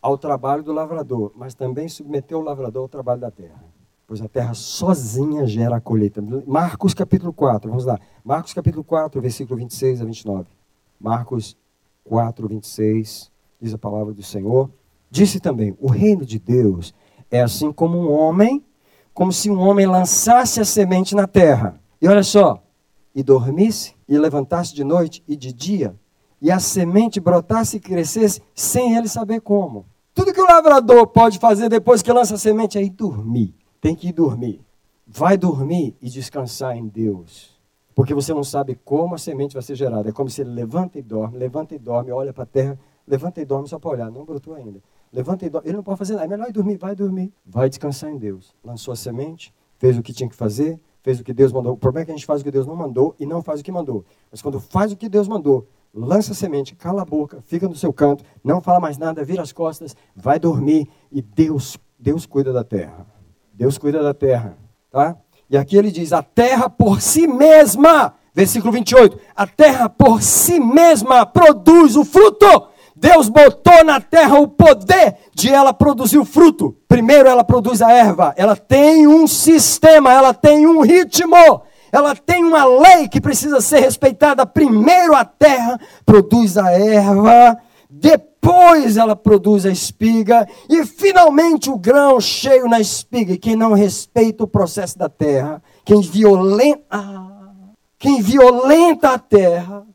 ao 0.00 0.18
trabalho 0.18 0.62
do 0.62 0.72
lavrador, 0.72 1.30
mas 1.36 1.54
também 1.54 1.88
submeteu 1.88 2.38
o 2.38 2.42
lavrador 2.42 2.82
ao 2.82 2.88
trabalho 2.88 3.20
da 3.20 3.30
terra. 3.30 3.62
Pois 4.06 4.20
a 4.20 4.28
terra 4.28 4.52
sozinha 4.54 5.46
gera 5.46 5.76
a 5.76 5.80
colheita. 5.80 6.22
Marcos 6.46 6.92
capítulo 6.92 7.32
4, 7.32 7.70
vamos 7.70 7.84
lá. 7.84 7.98
Marcos 8.24 8.52
capítulo 8.52 8.82
4, 8.82 9.20
versículo 9.20 9.58
26 9.58 10.00
a 10.00 10.04
29. 10.04 10.46
Marcos 11.00 11.56
4, 12.04 12.46
26, 12.46 13.30
diz 13.60 13.74
a 13.74 13.78
palavra 13.78 14.12
do 14.12 14.22
Senhor. 14.22 14.70
Disse 15.10 15.40
também: 15.40 15.76
O 15.80 15.88
reino 15.88 16.24
de 16.24 16.38
Deus 16.38 16.94
é 17.30 17.40
assim 17.40 17.72
como 17.72 17.98
um 17.98 18.12
homem, 18.12 18.64
como 19.12 19.32
se 19.32 19.50
um 19.50 19.58
homem 19.58 19.86
lançasse 19.86 20.60
a 20.60 20.64
semente 20.64 21.14
na 21.14 21.26
terra. 21.26 21.80
E 22.00 22.08
olha 22.08 22.22
só, 22.22 22.62
e 23.14 23.22
dormisse, 23.22 23.94
e 24.08 24.18
levantasse 24.18 24.74
de 24.74 24.84
noite 24.84 25.22
e 25.26 25.36
de 25.36 25.52
dia, 25.52 25.94
e 26.40 26.50
a 26.50 26.58
semente 26.58 27.20
brotasse 27.20 27.78
e 27.78 27.80
crescesse 27.80 28.42
sem 28.54 28.96
ele 28.96 29.08
saber 29.08 29.40
como. 29.40 29.86
Tudo 30.12 30.32
que 30.32 30.40
o 30.40 30.46
lavrador 30.46 31.06
pode 31.06 31.38
fazer 31.38 31.68
depois 31.68 32.02
que 32.02 32.12
lança 32.12 32.34
a 32.34 32.38
semente 32.38 32.78
é 32.78 32.82
ir 32.82 32.90
dormir. 32.90 33.54
Tem 33.80 33.94
que 33.94 34.08
ir 34.08 34.12
dormir. 34.12 34.60
Vai 35.06 35.36
dormir 35.36 35.96
e 36.00 36.08
descansar 36.08 36.76
em 36.76 36.86
Deus. 36.86 37.53
Porque 37.94 38.12
você 38.12 38.34
não 38.34 38.42
sabe 38.42 38.74
como 38.84 39.14
a 39.14 39.18
semente 39.18 39.54
vai 39.54 39.62
ser 39.62 39.74
gerada. 39.76 40.08
É 40.08 40.12
como 40.12 40.28
se 40.28 40.40
ele 40.40 40.50
levanta 40.50 40.98
e 40.98 41.02
dorme, 41.02 41.38
levanta 41.38 41.74
e 41.74 41.78
dorme, 41.78 42.10
olha 42.10 42.32
para 42.32 42.42
a 42.42 42.46
terra, 42.46 42.78
levanta 43.06 43.40
e 43.40 43.44
dorme 43.44 43.68
só 43.68 43.78
para 43.78 43.90
olhar, 43.90 44.10
não 44.10 44.24
brotou 44.24 44.54
ainda. 44.54 44.82
Levanta 45.12 45.46
e 45.46 45.50
dorme, 45.50 45.68
ele 45.68 45.76
não 45.76 45.84
pode 45.84 45.98
fazer 45.98 46.14
nada, 46.14 46.24
é 46.24 46.28
melhor 46.28 46.48
ir 46.48 46.52
dormir, 46.52 46.76
vai 46.76 46.96
dormir. 46.96 47.32
Vai 47.46 47.68
descansar 47.68 48.10
em 48.10 48.18
Deus. 48.18 48.54
Lançou 48.64 48.92
a 48.92 48.96
semente, 48.96 49.54
fez 49.78 49.96
o 49.96 50.02
que 50.02 50.12
tinha 50.12 50.28
que 50.28 50.34
fazer, 50.34 50.80
fez 51.02 51.20
o 51.20 51.24
que 51.24 51.32
Deus 51.32 51.52
mandou. 51.52 51.74
O 51.74 51.76
problema 51.76 52.02
é 52.02 52.06
que 52.06 52.10
a 52.10 52.14
gente 52.16 52.26
faz 52.26 52.40
o 52.40 52.44
que 52.44 52.50
Deus 52.50 52.66
não 52.66 52.74
mandou 52.74 53.14
e 53.20 53.26
não 53.26 53.42
faz 53.42 53.60
o 53.60 53.62
que 53.64 53.70
mandou. 53.70 54.04
Mas 54.30 54.42
quando 54.42 54.58
faz 54.58 54.90
o 54.90 54.96
que 54.96 55.08
Deus 55.08 55.28
mandou, 55.28 55.68
lança 55.94 56.32
a 56.32 56.34
semente, 56.34 56.74
cala 56.74 57.02
a 57.02 57.04
boca, 57.04 57.40
fica 57.42 57.68
no 57.68 57.76
seu 57.76 57.92
canto, 57.92 58.24
não 58.42 58.60
fala 58.60 58.80
mais 58.80 58.98
nada, 58.98 59.22
vira 59.22 59.42
as 59.42 59.52
costas, 59.52 59.94
vai 60.16 60.40
dormir 60.40 60.88
e 61.12 61.22
Deus, 61.22 61.78
Deus 61.98 62.26
cuida 62.26 62.52
da 62.52 62.64
terra. 62.64 63.06
Deus 63.52 63.78
cuida 63.78 64.02
da 64.02 64.12
terra, 64.12 64.58
tá? 64.90 65.16
E 65.48 65.56
aqui 65.56 65.76
ele 65.76 65.90
diz: 65.90 66.12
a 66.12 66.22
terra 66.22 66.68
por 66.68 67.00
si 67.00 67.26
mesma, 67.26 68.14
versículo 68.34 68.72
28, 68.72 69.18
a 69.36 69.46
terra 69.46 69.88
por 69.88 70.22
si 70.22 70.58
mesma 70.58 71.26
produz 71.26 71.96
o 71.96 72.04
fruto. 72.04 72.68
Deus 72.96 73.28
botou 73.28 73.84
na 73.84 74.00
terra 74.00 74.38
o 74.38 74.48
poder 74.48 75.16
de 75.34 75.50
ela 75.50 75.74
produzir 75.74 76.18
o 76.18 76.24
fruto. 76.24 76.76
Primeiro 76.88 77.28
ela 77.28 77.44
produz 77.44 77.82
a 77.82 77.92
erva, 77.92 78.32
ela 78.36 78.56
tem 78.56 79.06
um 79.06 79.26
sistema, 79.26 80.12
ela 80.12 80.32
tem 80.32 80.66
um 80.66 80.80
ritmo, 80.80 81.62
ela 81.90 82.14
tem 82.14 82.44
uma 82.44 82.64
lei 82.64 83.08
que 83.08 83.20
precisa 83.20 83.60
ser 83.60 83.80
respeitada. 83.80 84.46
Primeiro 84.46 85.14
a 85.14 85.24
terra 85.24 85.78
produz 86.06 86.56
a 86.56 86.70
erva, 86.70 87.58
depois 87.90 88.33
ela 88.96 89.14
produz 89.14 89.64
a 89.66 89.70
espiga 89.70 90.46
e 90.68 90.84
finalmente 90.84 91.70
o 91.70 91.78
grão 91.78 92.20
cheio 92.20 92.68
na 92.68 92.80
espiga. 92.80 93.32
E 93.32 93.38
quem 93.38 93.56
não 93.56 93.72
respeita 93.72 94.44
o 94.44 94.48
processo 94.48 94.98
da 94.98 95.08
terra, 95.08 95.62
quem 95.84 96.00
violenta, 96.00 96.84
quem 97.98 98.20
violenta 98.20 99.10
a 99.10 99.18
terra, 99.18 99.86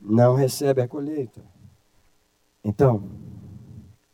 não 0.00 0.34
recebe 0.34 0.80
a 0.80 0.88
colheita. 0.88 1.42
Então, 2.64 3.04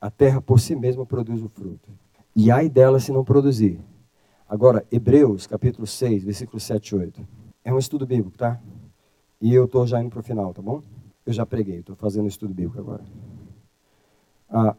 a 0.00 0.10
terra 0.10 0.40
por 0.40 0.60
si 0.60 0.74
mesma 0.74 1.04
produz 1.04 1.42
o 1.42 1.48
fruto. 1.48 1.88
E 2.34 2.50
ai 2.50 2.68
dela 2.68 3.00
se 3.00 3.12
não 3.12 3.24
produzir. 3.24 3.80
Agora, 4.48 4.84
Hebreus, 4.90 5.46
capítulo 5.46 5.86
6, 5.86 6.22
versículo 6.22 6.60
7 6.60 6.88
e 6.88 6.94
8. 6.96 7.28
É 7.64 7.72
um 7.72 7.78
estudo 7.78 8.06
bíblico, 8.06 8.36
tá? 8.38 8.60
E 9.40 9.52
eu 9.52 9.64
estou 9.64 9.86
já 9.86 10.00
indo 10.00 10.10
para 10.10 10.20
o 10.20 10.22
final, 10.22 10.54
tá 10.54 10.62
bom? 10.62 10.82
Eu 11.24 11.32
já 11.32 11.44
preguei, 11.44 11.80
estou 11.80 11.96
fazendo 11.96 12.28
estudo 12.28 12.54
bíblico 12.54 12.78
agora. 12.78 13.02
Ah, 14.48 14.76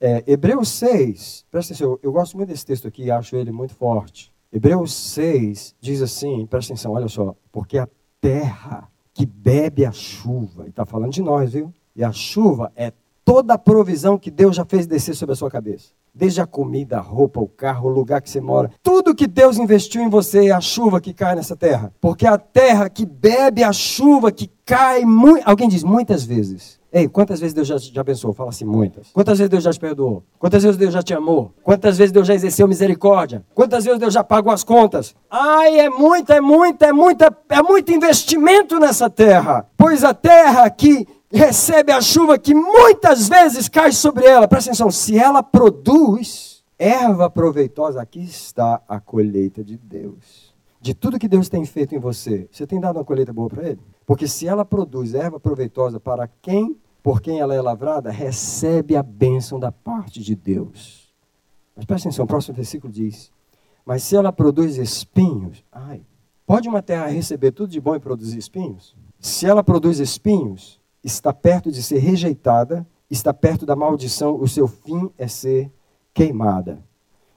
é, 0.00 0.22
Hebreus 0.26 0.68
6, 0.70 1.46
presta 1.50 1.72
atenção, 1.72 1.98
eu, 2.02 2.12
gosto 2.12 2.36
muito 2.36 2.50
desse 2.50 2.64
texto 2.64 2.86
aqui, 2.86 3.10
acho 3.10 3.36
ele 3.36 3.50
muito 3.50 3.74
forte. 3.74 4.32
Hebreus 4.52 4.92
6 4.94 5.74
diz 5.80 6.00
assim, 6.00 6.46
presta 6.46 6.72
atenção, 6.72 6.92
olha 6.92 7.08
só, 7.08 7.34
porque 7.50 7.78
a 7.78 7.88
terra 8.20 8.88
que 9.12 9.26
bebe 9.26 9.84
a 9.84 9.92
chuva, 9.92 10.66
e 10.66 10.70
está 10.70 10.86
falando 10.86 11.12
de 11.12 11.20
nós, 11.20 11.52
viu? 11.52 11.74
E 11.94 12.04
a 12.04 12.12
chuva 12.12 12.72
é 12.76 12.92
toda 13.24 13.54
a 13.54 13.58
provisão 13.58 14.16
que 14.16 14.30
Deus 14.30 14.56
já 14.56 14.64
fez 14.64 14.86
descer 14.86 15.14
sobre 15.14 15.32
a 15.32 15.36
sua 15.36 15.50
cabeça. 15.50 15.88
Desde 16.14 16.40
a 16.40 16.46
comida, 16.46 16.96
a 16.96 17.00
roupa, 17.00 17.40
o 17.40 17.48
carro, 17.48 17.90
o 17.90 17.92
lugar 17.92 18.22
que 18.22 18.30
você 18.30 18.40
mora. 18.40 18.70
Tudo 18.82 19.14
que 19.14 19.26
Deus 19.26 19.58
investiu 19.58 20.00
em 20.00 20.08
você 20.08 20.46
é 20.46 20.50
a 20.52 20.60
chuva 20.60 21.00
que 21.00 21.12
cai 21.12 21.34
nessa 21.34 21.54
terra. 21.54 21.92
Porque 22.00 22.26
a 22.26 22.38
terra 22.38 22.88
que 22.88 23.04
bebe 23.04 23.62
a 23.62 23.72
chuva 23.72 24.32
que 24.32 24.50
cai, 24.64 25.02
alguém 25.44 25.68
diz 25.68 25.84
muitas 25.84 26.24
vezes. 26.24 26.77
Ei, 26.90 27.06
quantas 27.06 27.40
vezes 27.40 27.52
Deus 27.52 27.68
já 27.68 27.78
te 27.78 28.00
abençoou? 28.00 28.32
Fala 28.32 28.48
assim, 28.48 28.64
muitas. 28.64 29.08
Quantas 29.12 29.38
vezes 29.38 29.50
Deus 29.50 29.62
já 29.62 29.72
te 29.72 29.78
perdoou? 29.78 30.22
Quantas 30.38 30.62
vezes 30.62 30.78
Deus 30.78 30.92
já 30.92 31.02
te 31.02 31.12
amou? 31.12 31.52
Quantas 31.62 31.98
vezes 31.98 32.12
Deus 32.12 32.26
já 32.26 32.34
exerceu 32.34 32.66
misericórdia? 32.66 33.44
Quantas 33.54 33.84
vezes 33.84 34.00
Deus 34.00 34.14
já 34.14 34.24
pagou 34.24 34.50
as 34.50 34.64
contas? 34.64 35.14
Ai, 35.30 35.80
é 35.80 35.90
muita, 35.90 36.34
é 36.36 36.40
muita, 36.40 36.86
é 36.86 36.92
muita, 36.92 37.36
é 37.50 37.62
muito 37.62 37.92
investimento 37.92 38.78
nessa 38.78 39.10
terra. 39.10 39.66
Pois 39.76 40.02
a 40.02 40.14
terra 40.14 40.68
que 40.70 41.06
recebe 41.30 41.92
a 41.92 42.00
chuva 42.00 42.38
que 42.38 42.54
muitas 42.54 43.28
vezes 43.28 43.68
cai 43.68 43.92
sobre 43.92 44.24
ela. 44.24 44.48
Presta 44.48 44.70
atenção, 44.70 44.90
se 44.90 45.18
ela 45.18 45.42
produz 45.42 46.64
erva 46.78 47.28
proveitosa, 47.28 48.00
aqui 48.00 48.20
está 48.20 48.80
a 48.88 48.98
colheita 48.98 49.62
de 49.62 49.76
Deus. 49.76 50.54
De 50.80 50.94
tudo 50.94 51.18
que 51.18 51.28
Deus 51.28 51.48
tem 51.48 51.64
feito 51.64 51.94
em 51.94 51.98
você, 51.98 52.48
você 52.50 52.66
tem 52.66 52.80
dado 52.80 52.96
uma 52.96 53.04
colheita 53.04 53.32
boa 53.32 53.48
para 53.48 53.68
Ele? 53.70 53.80
Porque 54.06 54.28
se 54.28 54.46
ela 54.46 54.64
produz 54.64 55.12
erva 55.12 55.40
proveitosa 55.40 55.98
para 55.98 56.28
quem, 56.40 56.76
por 57.02 57.20
quem 57.20 57.40
ela 57.40 57.54
é 57.54 57.60
lavrada, 57.60 58.10
recebe 58.10 58.94
a 58.96 59.02
bênção 59.02 59.58
da 59.58 59.72
parte 59.72 60.22
de 60.22 60.36
Deus. 60.36 61.12
Mas 61.74 61.84
presta 61.84 62.08
atenção, 62.08 62.24
o 62.24 62.28
próximo 62.28 62.54
versículo 62.54 62.92
diz: 62.92 63.32
Mas 63.84 64.02
se 64.04 64.14
ela 64.14 64.32
produz 64.32 64.76
espinhos, 64.76 65.64
ai, 65.72 66.02
pode 66.46 66.68
uma 66.68 66.82
terra 66.82 67.06
receber 67.06 67.52
tudo 67.52 67.70
de 67.70 67.80
bom 67.80 67.94
e 67.96 68.00
produzir 68.00 68.38
espinhos? 68.38 68.96
Se 69.18 69.46
ela 69.46 69.64
produz 69.64 69.98
espinhos, 69.98 70.80
está 71.02 71.32
perto 71.32 71.72
de 71.72 71.82
ser 71.82 71.98
rejeitada, 71.98 72.86
está 73.10 73.34
perto 73.34 73.66
da 73.66 73.74
maldição, 73.74 74.40
o 74.40 74.46
seu 74.46 74.68
fim 74.68 75.10
é 75.18 75.26
ser 75.26 75.72
queimada. 76.14 76.84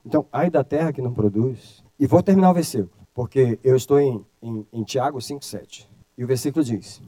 Então, 0.05 0.25
ai 0.31 0.49
da 0.49 0.63
terra 0.63 0.93
que 0.93 1.01
não 1.01 1.13
produz. 1.13 1.83
E 1.99 2.07
vou 2.07 2.23
terminar 2.23 2.49
o 2.49 2.53
versículo, 2.53 3.00
porque 3.13 3.59
eu 3.63 3.75
estou 3.75 3.99
em, 3.99 4.25
em, 4.41 4.65
em 4.71 4.83
Tiago 4.83 5.19
5,7. 5.19 5.87
E 6.17 6.23
o 6.23 6.27
versículo 6.27 6.63
diz: 6.63 7.01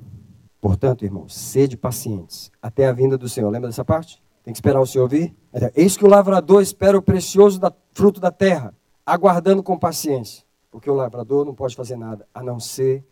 Portanto, 0.59 1.03
irmãos, 1.03 1.35
sede 1.35 1.75
pacientes 1.75 2.51
até 2.61 2.87
a 2.87 2.91
vinda 2.91 3.17
do 3.17 3.27
Senhor. 3.27 3.49
Lembra 3.49 3.69
dessa 3.69 3.85
parte? 3.85 4.21
Tem 4.43 4.53
que 4.53 4.57
esperar 4.57 4.81
o 4.81 4.85
Senhor 4.85 5.07
vir? 5.07 5.35
Eis 5.75 5.95
que 5.95 6.05
o 6.05 6.09
lavrador 6.09 6.61
espera 6.61 6.97
o 6.97 7.01
precioso 7.01 7.59
da, 7.59 7.71
fruto 7.91 8.19
da 8.19 8.31
terra, 8.31 8.73
aguardando 9.05 9.63
com 9.63 9.77
paciência. 9.77 10.43
Porque 10.69 10.89
o 10.89 10.93
lavrador 10.93 11.45
não 11.45 11.53
pode 11.53 11.75
fazer 11.75 11.95
nada 11.95 12.27
a 12.33 12.43
não 12.43 12.59
ser 12.59 13.05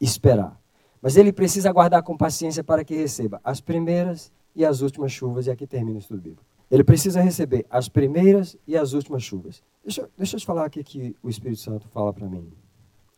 esperar. 0.00 0.58
Mas 1.02 1.16
ele 1.16 1.32
precisa 1.32 1.68
aguardar 1.68 2.02
com 2.02 2.16
paciência 2.16 2.64
para 2.64 2.84
que 2.84 2.94
receba 2.94 3.40
as 3.44 3.60
primeiras 3.60 4.32
e 4.54 4.64
as 4.64 4.80
últimas 4.80 5.12
chuvas. 5.12 5.46
E 5.46 5.50
aqui 5.50 5.66
termina 5.66 5.96
o 5.96 6.00
estudo 6.00 6.20
bíblico. 6.20 6.57
Ele 6.70 6.84
precisa 6.84 7.20
receber 7.20 7.64
as 7.70 7.88
primeiras 7.88 8.56
e 8.66 8.76
as 8.76 8.92
últimas 8.92 9.22
chuvas. 9.22 9.62
Deixa, 9.82 10.08
deixa 10.16 10.36
eu 10.36 10.40
te 10.40 10.46
falar 10.46 10.66
aqui 10.66 10.84
que 10.84 11.16
o 11.22 11.28
Espírito 11.28 11.60
Santo 11.60 11.88
fala 11.88 12.12
para 12.12 12.28
mim. 12.28 12.52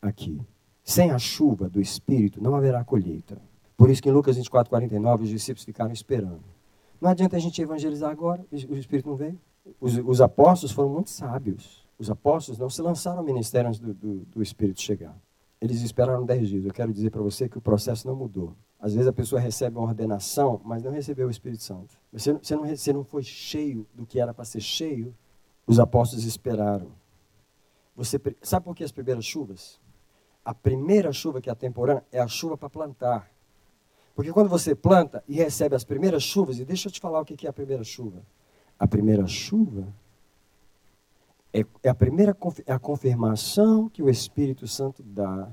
Aqui. 0.00 0.40
Sem 0.84 1.10
a 1.10 1.18
chuva 1.18 1.68
do 1.68 1.80
Espírito 1.80 2.42
não 2.42 2.54
haverá 2.54 2.84
colheita. 2.84 3.40
Por 3.76 3.90
isso 3.90 4.02
que 4.02 4.08
em 4.08 4.12
Lucas 4.12 4.36
24, 4.36 4.70
49, 4.70 5.24
os 5.24 5.30
discípulos 5.30 5.64
ficaram 5.64 5.92
esperando. 5.92 6.44
Não 7.00 7.10
adianta 7.10 7.36
a 7.36 7.40
gente 7.40 7.60
evangelizar 7.60 8.10
agora, 8.10 8.44
o 8.52 8.76
Espírito 8.76 9.08
não 9.08 9.16
veio. 9.16 9.38
Os, 9.80 9.96
os 9.96 10.20
apóstolos 10.20 10.72
foram 10.72 10.90
muito 10.90 11.10
sábios. 11.10 11.86
Os 11.98 12.10
apóstolos 12.10 12.58
não 12.58 12.70
se 12.70 12.80
lançaram 12.82 13.18
ao 13.18 13.24
ministério 13.24 13.68
antes 13.68 13.80
do, 13.80 13.92
do, 13.92 14.14
do 14.26 14.42
Espírito 14.42 14.80
chegar. 14.80 15.16
Eles 15.60 15.82
esperaram 15.82 16.24
10 16.24 16.48
dias. 16.48 16.64
Eu 16.64 16.72
quero 16.72 16.92
dizer 16.92 17.10
para 17.10 17.20
você 17.20 17.48
que 17.48 17.58
o 17.58 17.60
processo 17.60 18.06
não 18.06 18.14
mudou. 18.14 18.54
Às 18.80 18.94
vezes 18.94 19.06
a 19.06 19.12
pessoa 19.12 19.40
recebe 19.40 19.76
uma 19.76 19.86
ordenação, 19.86 20.60
mas 20.64 20.82
não 20.82 20.90
recebeu 20.90 21.28
o 21.28 21.30
Espírito 21.30 21.62
Santo. 21.62 21.98
Você, 22.12 22.32
você, 22.32 22.56
não, 22.56 22.66
você 22.66 22.92
não 22.92 23.04
foi 23.04 23.22
cheio 23.22 23.86
do 23.94 24.06
que 24.06 24.18
era 24.18 24.32
para 24.32 24.44
ser 24.44 24.60
cheio. 24.60 25.14
Os 25.66 25.78
apóstolos 25.78 26.24
esperaram. 26.24 26.90
Você 27.94 28.18
sabe 28.42 28.64
por 28.64 28.74
que 28.74 28.82
as 28.82 28.92
primeiras 28.92 29.24
chuvas? 29.24 29.78
A 30.42 30.54
primeira 30.54 31.12
chuva 31.12 31.40
que 31.40 31.50
é 31.50 31.52
a 31.52 32.02
é 32.10 32.20
a 32.20 32.26
chuva 32.26 32.56
para 32.56 32.70
plantar. 32.70 33.30
Porque 34.14 34.32
quando 34.32 34.48
você 34.48 34.74
planta 34.74 35.22
e 35.28 35.34
recebe 35.34 35.76
as 35.76 35.84
primeiras 35.84 36.22
chuvas, 36.22 36.58
e 36.58 36.64
deixa 36.64 36.88
eu 36.88 36.92
te 36.92 37.00
falar 37.00 37.20
o 37.20 37.24
que 37.24 37.46
é 37.46 37.50
a 37.50 37.52
primeira 37.52 37.84
chuva. 37.84 38.22
A 38.78 38.88
primeira 38.88 39.26
chuva 39.26 39.86
é, 41.52 41.64
é, 41.82 41.88
a 41.88 41.94
primeira 41.94 42.36
é 42.64 42.72
a 42.72 42.78
confirmação 42.78 43.88
que 43.88 44.02
o 44.02 44.08
Espírito 44.08 44.68
Santo 44.68 45.02
dá 45.02 45.50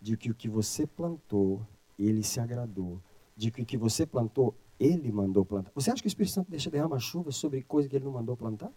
de 0.00 0.16
que 0.16 0.30
o 0.30 0.34
que 0.34 0.48
você 0.48 0.86
plantou, 0.86 1.60
ele 1.98 2.22
se 2.22 2.40
agradou. 2.40 3.00
De 3.36 3.50
que 3.50 3.62
o 3.62 3.66
que 3.66 3.76
você 3.76 4.04
plantou, 4.04 4.54
ele 4.80 5.12
mandou 5.12 5.44
plantar. 5.44 5.70
Você 5.74 5.90
acha 5.90 6.02
que 6.02 6.06
o 6.06 6.08
Espírito 6.08 6.32
Santo 6.32 6.50
deixa 6.50 6.70
derramar 6.70 6.98
chuva 6.98 7.30
sobre 7.30 7.62
coisa 7.62 7.88
que 7.88 7.96
ele 7.96 8.04
não 8.04 8.12
mandou 8.12 8.36
plantar? 8.36 8.70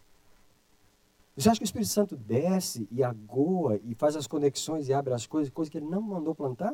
Você 1.36 1.50
acha 1.50 1.60
que 1.60 1.64
o 1.64 1.66
Espírito 1.66 1.90
Santo 1.90 2.16
desce 2.16 2.88
e 2.92 3.04
agoa 3.04 3.80
e 3.84 3.96
faz 3.96 4.16
as 4.16 4.28
conexões 4.28 4.88
e 4.88 4.94
abre 4.94 5.14
as 5.14 5.26
coisas, 5.26 5.52
coisas 5.52 5.72
que 5.72 5.78
ele 5.78 5.88
não 5.88 6.02
mandou 6.02 6.36
plantar? 6.36 6.74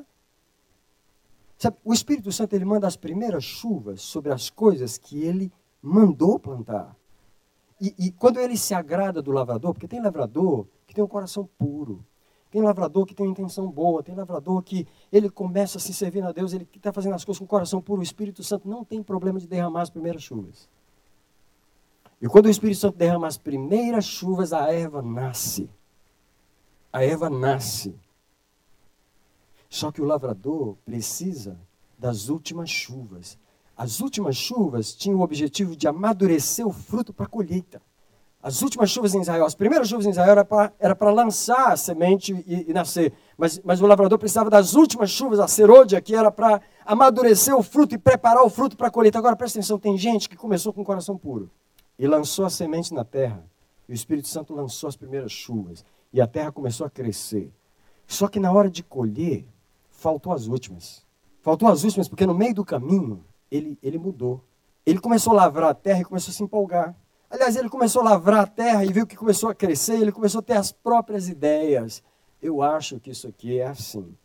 Sabe, 1.58 1.78
o 1.84 1.94
Espírito 1.94 2.32
Santo 2.32 2.56
ele 2.56 2.66
manda 2.66 2.88
as 2.88 2.96
primeiras 2.96 3.44
chuvas 3.44 4.02
sobre 4.02 4.32
as 4.32 4.50
coisas 4.50 4.98
que 4.98 5.24
ele 5.24 5.52
mandou 5.82 6.38
plantar. 6.38 6.96
E, 7.80 7.94
e, 7.98 8.12
quando 8.12 8.40
ele 8.40 8.58
se 8.58 8.74
agrada 8.74 9.22
do 9.22 9.32
lavrador, 9.32 9.74
porque 9.74 9.88
tem 9.88 10.02
lavrador 10.02 10.68
que 10.88 10.94
tem 10.94 11.04
um 11.04 11.08
coração 11.08 11.48
puro, 11.58 12.04
tem 12.58 12.64
lavrador 12.64 13.06
que 13.06 13.14
tem 13.14 13.28
uma 13.28 13.32
intenção 13.32 13.70
boa, 13.70 14.02
tem 14.02 14.16
lavrador 14.16 14.64
que 14.64 14.88
ele 15.12 15.30
começa 15.30 15.78
a 15.78 15.80
se 15.80 15.94
servir 15.94 16.24
a 16.24 16.32
Deus, 16.32 16.54
ele 16.54 16.68
está 16.76 16.92
fazendo 16.92 17.14
as 17.14 17.24
coisas 17.24 17.38
com 17.38 17.46
o 17.46 17.48
coração 17.48 17.80
puro, 17.80 18.00
o 18.00 18.04
Espírito 18.04 18.44
Santo 18.44 18.68
não 18.68 18.84
tem 18.84 19.04
problema 19.04 19.40
de 19.40 19.46
derramar 19.46 19.84
as 19.84 19.92
primeiras 19.92 20.24
chuvas. 20.24 20.68
E 22.20 22.28
quando 22.28 22.48
o 22.48 22.50
Espírito 22.50 22.80
Santo 22.80 22.98
derrama 22.98 23.28
as 23.28 23.38
primeiras 23.38 24.06
chuvas, 24.06 24.54
a 24.54 24.74
erva 24.74 25.04
nasce. 25.04 25.70
A 26.92 27.04
erva 27.04 27.30
nasce. 27.30 27.94
Só 29.70 29.92
que 29.92 30.02
o 30.02 30.06
lavrador 30.06 30.78
precisa 30.84 31.60
das 31.96 32.28
últimas 32.28 32.72
chuvas. 32.72 33.38
As 33.78 34.00
últimas 34.00 34.36
chuvas 34.36 34.96
tinham 34.96 35.20
o 35.20 35.24
objetivo 35.24 35.76
de 35.76 35.88
amadurecer 35.88 36.66
o 36.66 36.74
fruto 36.74 37.14
para 37.14 37.28
a 37.28 37.30
colheita. 37.30 37.80
As 38.42 38.62
últimas 38.62 38.90
chuvas 38.90 39.16
em 39.16 39.22
Israel, 39.22 39.46
as 39.46 39.56
primeiras 39.56 39.90
chuvas 39.90 40.06
em 40.06 40.12
Israel 40.12 40.46
era 40.80 40.96
para 40.96 41.12
lançar 41.12 41.74
a 41.74 41.78
semente 41.78 42.34
e, 42.48 42.70
e, 42.70 42.74
nascer. 42.74 43.12
Mas, 43.38 43.60
mas 43.64 43.82
o 43.82 43.88
lavrador 43.88 44.18
precisava 44.18 44.50
das 44.50 44.74
últimas 44.74 45.10
chuvas, 45.10 45.40
a 45.40 45.48
serôdia, 45.48 46.00
que 46.00 46.16
era 46.16 46.32
para 46.32 46.62
amadurecer 46.86 47.56
o 47.56 47.64
fruto 47.64 47.96
e 47.96 47.98
preparar 47.98 48.44
o 48.44 48.50
fruto 48.50 48.78
para 48.78 48.88
a 48.88 48.92
colheita. 48.92 49.18
Agora 49.18 49.36
presta 49.36 49.60
atenção, 49.60 49.80
tem 49.80 49.98
gente 49.98 50.30
que 50.30 50.36
começou 50.36 50.72
com 50.72 50.82
o 50.82 50.86
coração 50.86 51.18
puro 51.18 51.50
e 51.98 52.08
lançou 52.08 52.46
a 52.46 52.50
semente 52.50 52.94
na 52.94 53.04
terra. 53.04 53.44
E 53.90 53.92
o 53.92 53.96
Espírito 53.96 54.28
Santo 54.28 54.54
lançou 54.54 54.88
as 54.88 54.96
primeiras 54.96 55.32
chuvas. 55.32 55.84
E 56.14 56.22
a 56.22 56.28
terra 56.28 56.52
começou 56.52 56.86
a 56.86 56.90
crescer. 56.90 57.52
Só 58.06 58.28
que 58.28 58.40
na 58.40 58.52
hora 58.52 58.70
de 58.70 58.84
colher, 58.84 59.46
faltou 59.90 60.32
as 60.32 60.48
últimas. 60.48 61.06
Faltou 61.42 61.68
as 61.68 61.84
últimas, 61.84 62.08
porque 62.08 62.26
no 62.26 62.34
meio 62.34 62.54
do 62.54 62.64
caminho 62.64 63.24
ele, 63.50 63.78
ele 63.82 63.98
mudou. 63.98 64.44
Ele 64.86 65.00
começou 65.00 65.34
a 65.34 65.36
lavrar 65.36 65.70
a 65.70 65.74
terra 65.74 66.02
e 66.02 66.06
começou 66.06 66.32
a 66.32 66.34
se 66.34 66.44
empolgar. 66.44 66.96
Aliás, 67.30 67.56
ele 67.56 67.70
começou 67.70 68.02
a 68.02 68.06
lavrar 68.06 68.42
a 68.42 68.48
terra 68.48 68.86
e 68.86 68.94
viu 68.94 69.06
que 69.06 69.16
começou 69.16 69.50
a 69.50 69.56
crescer, 69.56 70.00
ele 70.00 70.12
começou 70.12 70.40
a 70.40 70.42
ter 70.42 70.54
as 70.54 70.72
próprias 70.72 71.28
ideias. 71.28 72.02
Eu 72.42 72.62
acho 72.62 73.00
que 73.00 73.12
isso 73.12 73.28
aqui 73.28 73.60
é 73.60 73.68
assim. 73.68 74.16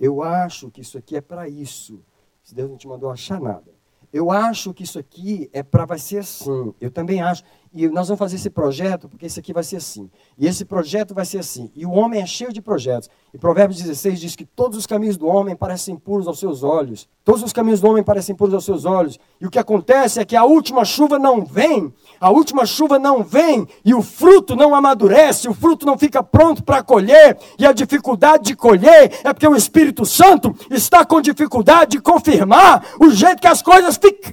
Eu 0.00 0.22
acho 0.22 0.70
que 0.70 0.80
isso 0.80 0.96
aqui 0.96 1.16
é 1.16 1.20
para 1.20 1.48
isso. 1.48 2.00
Se 2.42 2.54
Deus 2.54 2.70
não 2.70 2.76
te 2.76 2.88
mandou 2.88 3.10
achar 3.10 3.40
nada. 3.40 3.74
Eu 4.12 4.30
acho 4.30 4.72
que 4.72 4.84
isso 4.84 4.98
aqui 4.98 5.50
é 5.52 5.62
para 5.62 5.84
vai 5.84 5.98
ser 5.98 6.18
assim. 6.18 6.74
Eu 6.80 6.90
também 6.90 7.20
acho. 7.20 7.42
E 7.74 7.88
nós 7.88 8.08
vamos 8.08 8.18
fazer 8.18 8.36
esse 8.36 8.48
projeto 8.48 9.08
porque 9.08 9.26
esse 9.26 9.38
aqui 9.38 9.52
vai 9.52 9.62
ser 9.62 9.76
assim. 9.76 10.10
E 10.38 10.46
esse 10.46 10.64
projeto 10.64 11.14
vai 11.14 11.24
ser 11.24 11.38
assim. 11.38 11.70
E 11.74 11.84
o 11.84 11.90
homem 11.90 12.20
é 12.20 12.26
cheio 12.26 12.52
de 12.52 12.62
projetos. 12.62 13.08
E 13.32 13.38
Provérbios 13.38 13.80
16 13.80 14.20
diz 14.20 14.36
que 14.36 14.44
todos 14.44 14.78
os 14.78 14.86
caminhos 14.86 15.16
do 15.16 15.26
homem 15.26 15.54
parecem 15.54 15.96
puros 15.96 16.26
aos 16.26 16.38
seus 16.38 16.62
olhos. 16.62 17.08
Todos 17.24 17.42
os 17.42 17.52
caminhos 17.52 17.80
do 17.80 17.88
homem 17.88 18.02
parecem 18.02 18.34
puros 18.34 18.54
aos 18.54 18.64
seus 18.64 18.84
olhos. 18.84 19.18
E 19.40 19.46
o 19.46 19.50
que 19.50 19.58
acontece 19.58 20.20
é 20.20 20.24
que 20.24 20.36
a 20.36 20.44
última 20.44 20.84
chuva 20.84 21.18
não 21.18 21.44
vem. 21.44 21.92
A 22.20 22.30
última 22.30 22.64
chuva 22.64 22.98
não 22.98 23.22
vem. 23.22 23.66
E 23.84 23.94
o 23.94 24.02
fruto 24.02 24.56
não 24.56 24.74
amadurece. 24.74 25.48
O 25.48 25.54
fruto 25.54 25.84
não 25.84 25.98
fica 25.98 26.22
pronto 26.22 26.64
para 26.64 26.82
colher. 26.82 27.38
E 27.58 27.66
a 27.66 27.72
dificuldade 27.72 28.44
de 28.44 28.56
colher 28.56 29.12
é 29.24 29.32
porque 29.32 29.46
o 29.46 29.56
Espírito 29.56 30.06
Santo 30.06 30.54
está 30.70 31.04
com 31.04 31.20
dificuldade 31.20 31.92
de 31.92 32.00
confirmar 32.00 32.84
o 33.00 33.10
jeito 33.10 33.40
que 33.40 33.48
as 33.48 33.62
coisas 33.62 33.96
ficam. 33.96 34.32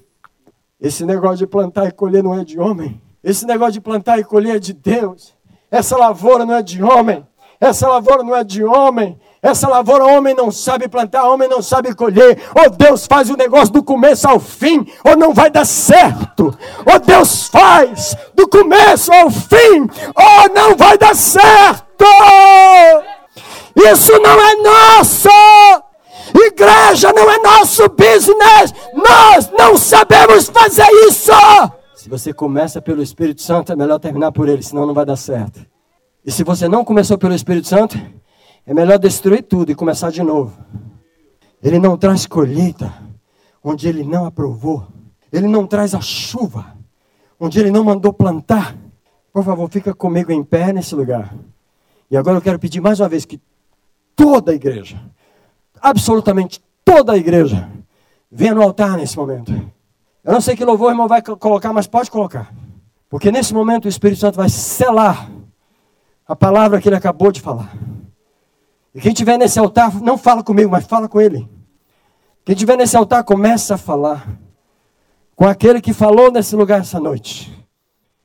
Esse 0.79 1.05
negócio 1.05 1.37
de 1.37 1.47
plantar 1.47 1.87
e 1.87 1.91
colher 1.91 2.21
não 2.21 2.37
é 2.37 2.43
de 2.43 2.59
homem. 2.59 3.01
Esse 3.23 3.45
negócio 3.45 3.73
de 3.73 3.81
plantar 3.81 4.19
e 4.19 4.23
colher 4.23 4.57
é 4.57 4.59
de 4.59 4.73
Deus. 4.73 5.33
Essa 5.71 5.97
lavoura 5.97 6.45
não 6.45 6.55
é 6.55 6.61
de 6.61 6.83
homem. 6.83 7.25
Essa 7.59 7.87
lavoura 7.87 8.23
não 8.23 8.35
é 8.35 8.43
de 8.43 8.63
homem. 8.63 9.17
Essa 9.41 9.67
lavoura, 9.67 10.05
homem 10.05 10.33
não 10.33 10.49
sabe 10.49 10.87
plantar, 10.87 11.25
homem 11.25 11.49
não 11.49 11.61
sabe 11.61 11.93
colher. 11.93 12.41
Ou 12.55 12.69
Deus 12.69 13.05
faz 13.05 13.29
o 13.29 13.35
negócio 13.35 13.73
do 13.73 13.83
começo 13.83 14.25
ao 14.25 14.39
fim, 14.39 14.87
ou 15.03 15.17
não 15.17 15.33
vai 15.33 15.49
dar 15.49 15.65
certo. 15.65 16.57
Ou 16.85 16.99
Deus 16.99 17.49
faz 17.49 18.15
do 18.33 18.47
começo 18.47 19.11
ao 19.13 19.29
fim, 19.29 19.89
ou 20.15 20.53
não 20.55 20.77
vai 20.77 20.97
dar 20.97 21.13
certo. 21.13 22.05
Isso 23.75 24.17
não 24.19 24.39
é 24.39 24.55
nosso. 24.55 25.29
Igreja 26.33 27.11
não 27.13 27.29
é 27.29 27.37
nosso 27.39 27.89
business. 27.89 28.73
Nós 28.93 29.51
não 29.57 29.77
sabemos 29.77 30.47
fazer 30.47 30.87
isso. 31.07 31.31
Se 32.03 32.09
você 32.09 32.33
começa 32.33 32.81
pelo 32.81 33.01
Espírito 33.01 33.41
Santo, 33.41 33.71
é 33.71 33.77
melhor 33.77 33.97
terminar 33.97 34.33
por 34.33 34.49
ele, 34.49 34.61
senão 34.61 34.85
não 34.85 34.93
vai 34.93 35.05
dar 35.05 35.15
certo. 35.15 35.65
E 36.25 36.29
se 36.29 36.43
você 36.43 36.67
não 36.67 36.83
começou 36.83 37.17
pelo 37.17 37.33
Espírito 37.33 37.65
Santo, 37.65 37.97
é 38.65 38.73
melhor 38.73 38.99
destruir 38.99 39.41
tudo 39.43 39.71
e 39.71 39.75
começar 39.75 40.11
de 40.11 40.21
novo. 40.21 40.53
Ele 41.63 41.79
não 41.79 41.97
traz 41.97 42.25
colheita 42.25 42.93
onde 43.63 43.87
ele 43.87 44.03
não 44.03 44.25
aprovou. 44.25 44.85
Ele 45.31 45.47
não 45.47 45.65
traz 45.65 45.95
a 45.95 46.01
chuva 46.01 46.75
onde 47.39 47.57
ele 47.57 47.71
não 47.71 47.85
mandou 47.85 48.11
plantar. 48.11 48.75
Por 49.31 49.45
favor, 49.45 49.69
fica 49.69 49.93
comigo 49.93 50.29
em 50.29 50.43
pé 50.43 50.73
nesse 50.73 50.93
lugar. 50.93 51.33
E 52.11 52.17
agora 52.17 52.35
eu 52.35 52.41
quero 52.41 52.59
pedir 52.59 52.81
mais 52.81 52.99
uma 52.99 53.07
vez 53.07 53.23
que 53.23 53.39
toda 54.13 54.51
a 54.51 54.55
igreja, 54.55 55.01
absolutamente 55.81 56.61
toda 56.83 57.13
a 57.13 57.17
igreja, 57.17 57.71
venha 58.29 58.53
no 58.53 58.61
altar 58.61 58.97
nesse 58.97 59.15
momento. 59.15 59.53
Eu 60.23 60.31
não 60.31 60.41
sei 60.41 60.55
que 60.55 60.63
louvor 60.63 60.87
o 60.87 60.91
irmão 60.91 61.07
vai 61.07 61.21
colocar, 61.21 61.73
mas 61.73 61.85
pode 61.85 62.09
colocar. 62.09 62.53
Porque 63.09 63.31
nesse 63.31 63.53
momento 63.53 63.85
o 63.85 63.89
Espírito 63.89 64.19
Santo 64.19 64.35
vai 64.35 64.49
selar 64.49 65.29
a 66.25 66.35
palavra 66.35 66.79
que 66.79 66.87
ele 66.87 66.95
acabou 66.95 67.31
de 67.31 67.41
falar. 67.41 67.71
E 68.95 69.01
quem 69.01 69.11
estiver 69.11 69.37
nesse 69.37 69.59
altar, 69.59 69.93
não 70.01 70.17
fala 70.17 70.43
comigo, 70.43 70.71
mas 70.71 70.85
fala 70.85 71.09
com 71.09 71.19
ele. 71.19 71.47
Quem 72.45 72.53
estiver 72.53 72.77
nesse 72.77 72.95
altar, 72.95 73.23
começa 73.23 73.75
a 73.75 73.77
falar 73.77 74.27
com 75.35 75.45
aquele 75.45 75.81
que 75.81 75.93
falou 75.93 76.31
nesse 76.31 76.55
lugar 76.55 76.81
essa 76.81 76.99
noite. 76.99 77.53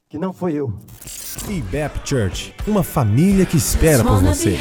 Que 0.08 0.18
não 0.18 0.32
foi 0.32 0.54
eu. 0.54 0.72
IBEP 1.48 2.00
Church, 2.04 2.54
uma 2.66 2.82
família 2.82 3.44
que 3.44 3.56
espera 3.56 4.04
por 4.04 4.22
você. 4.22 4.58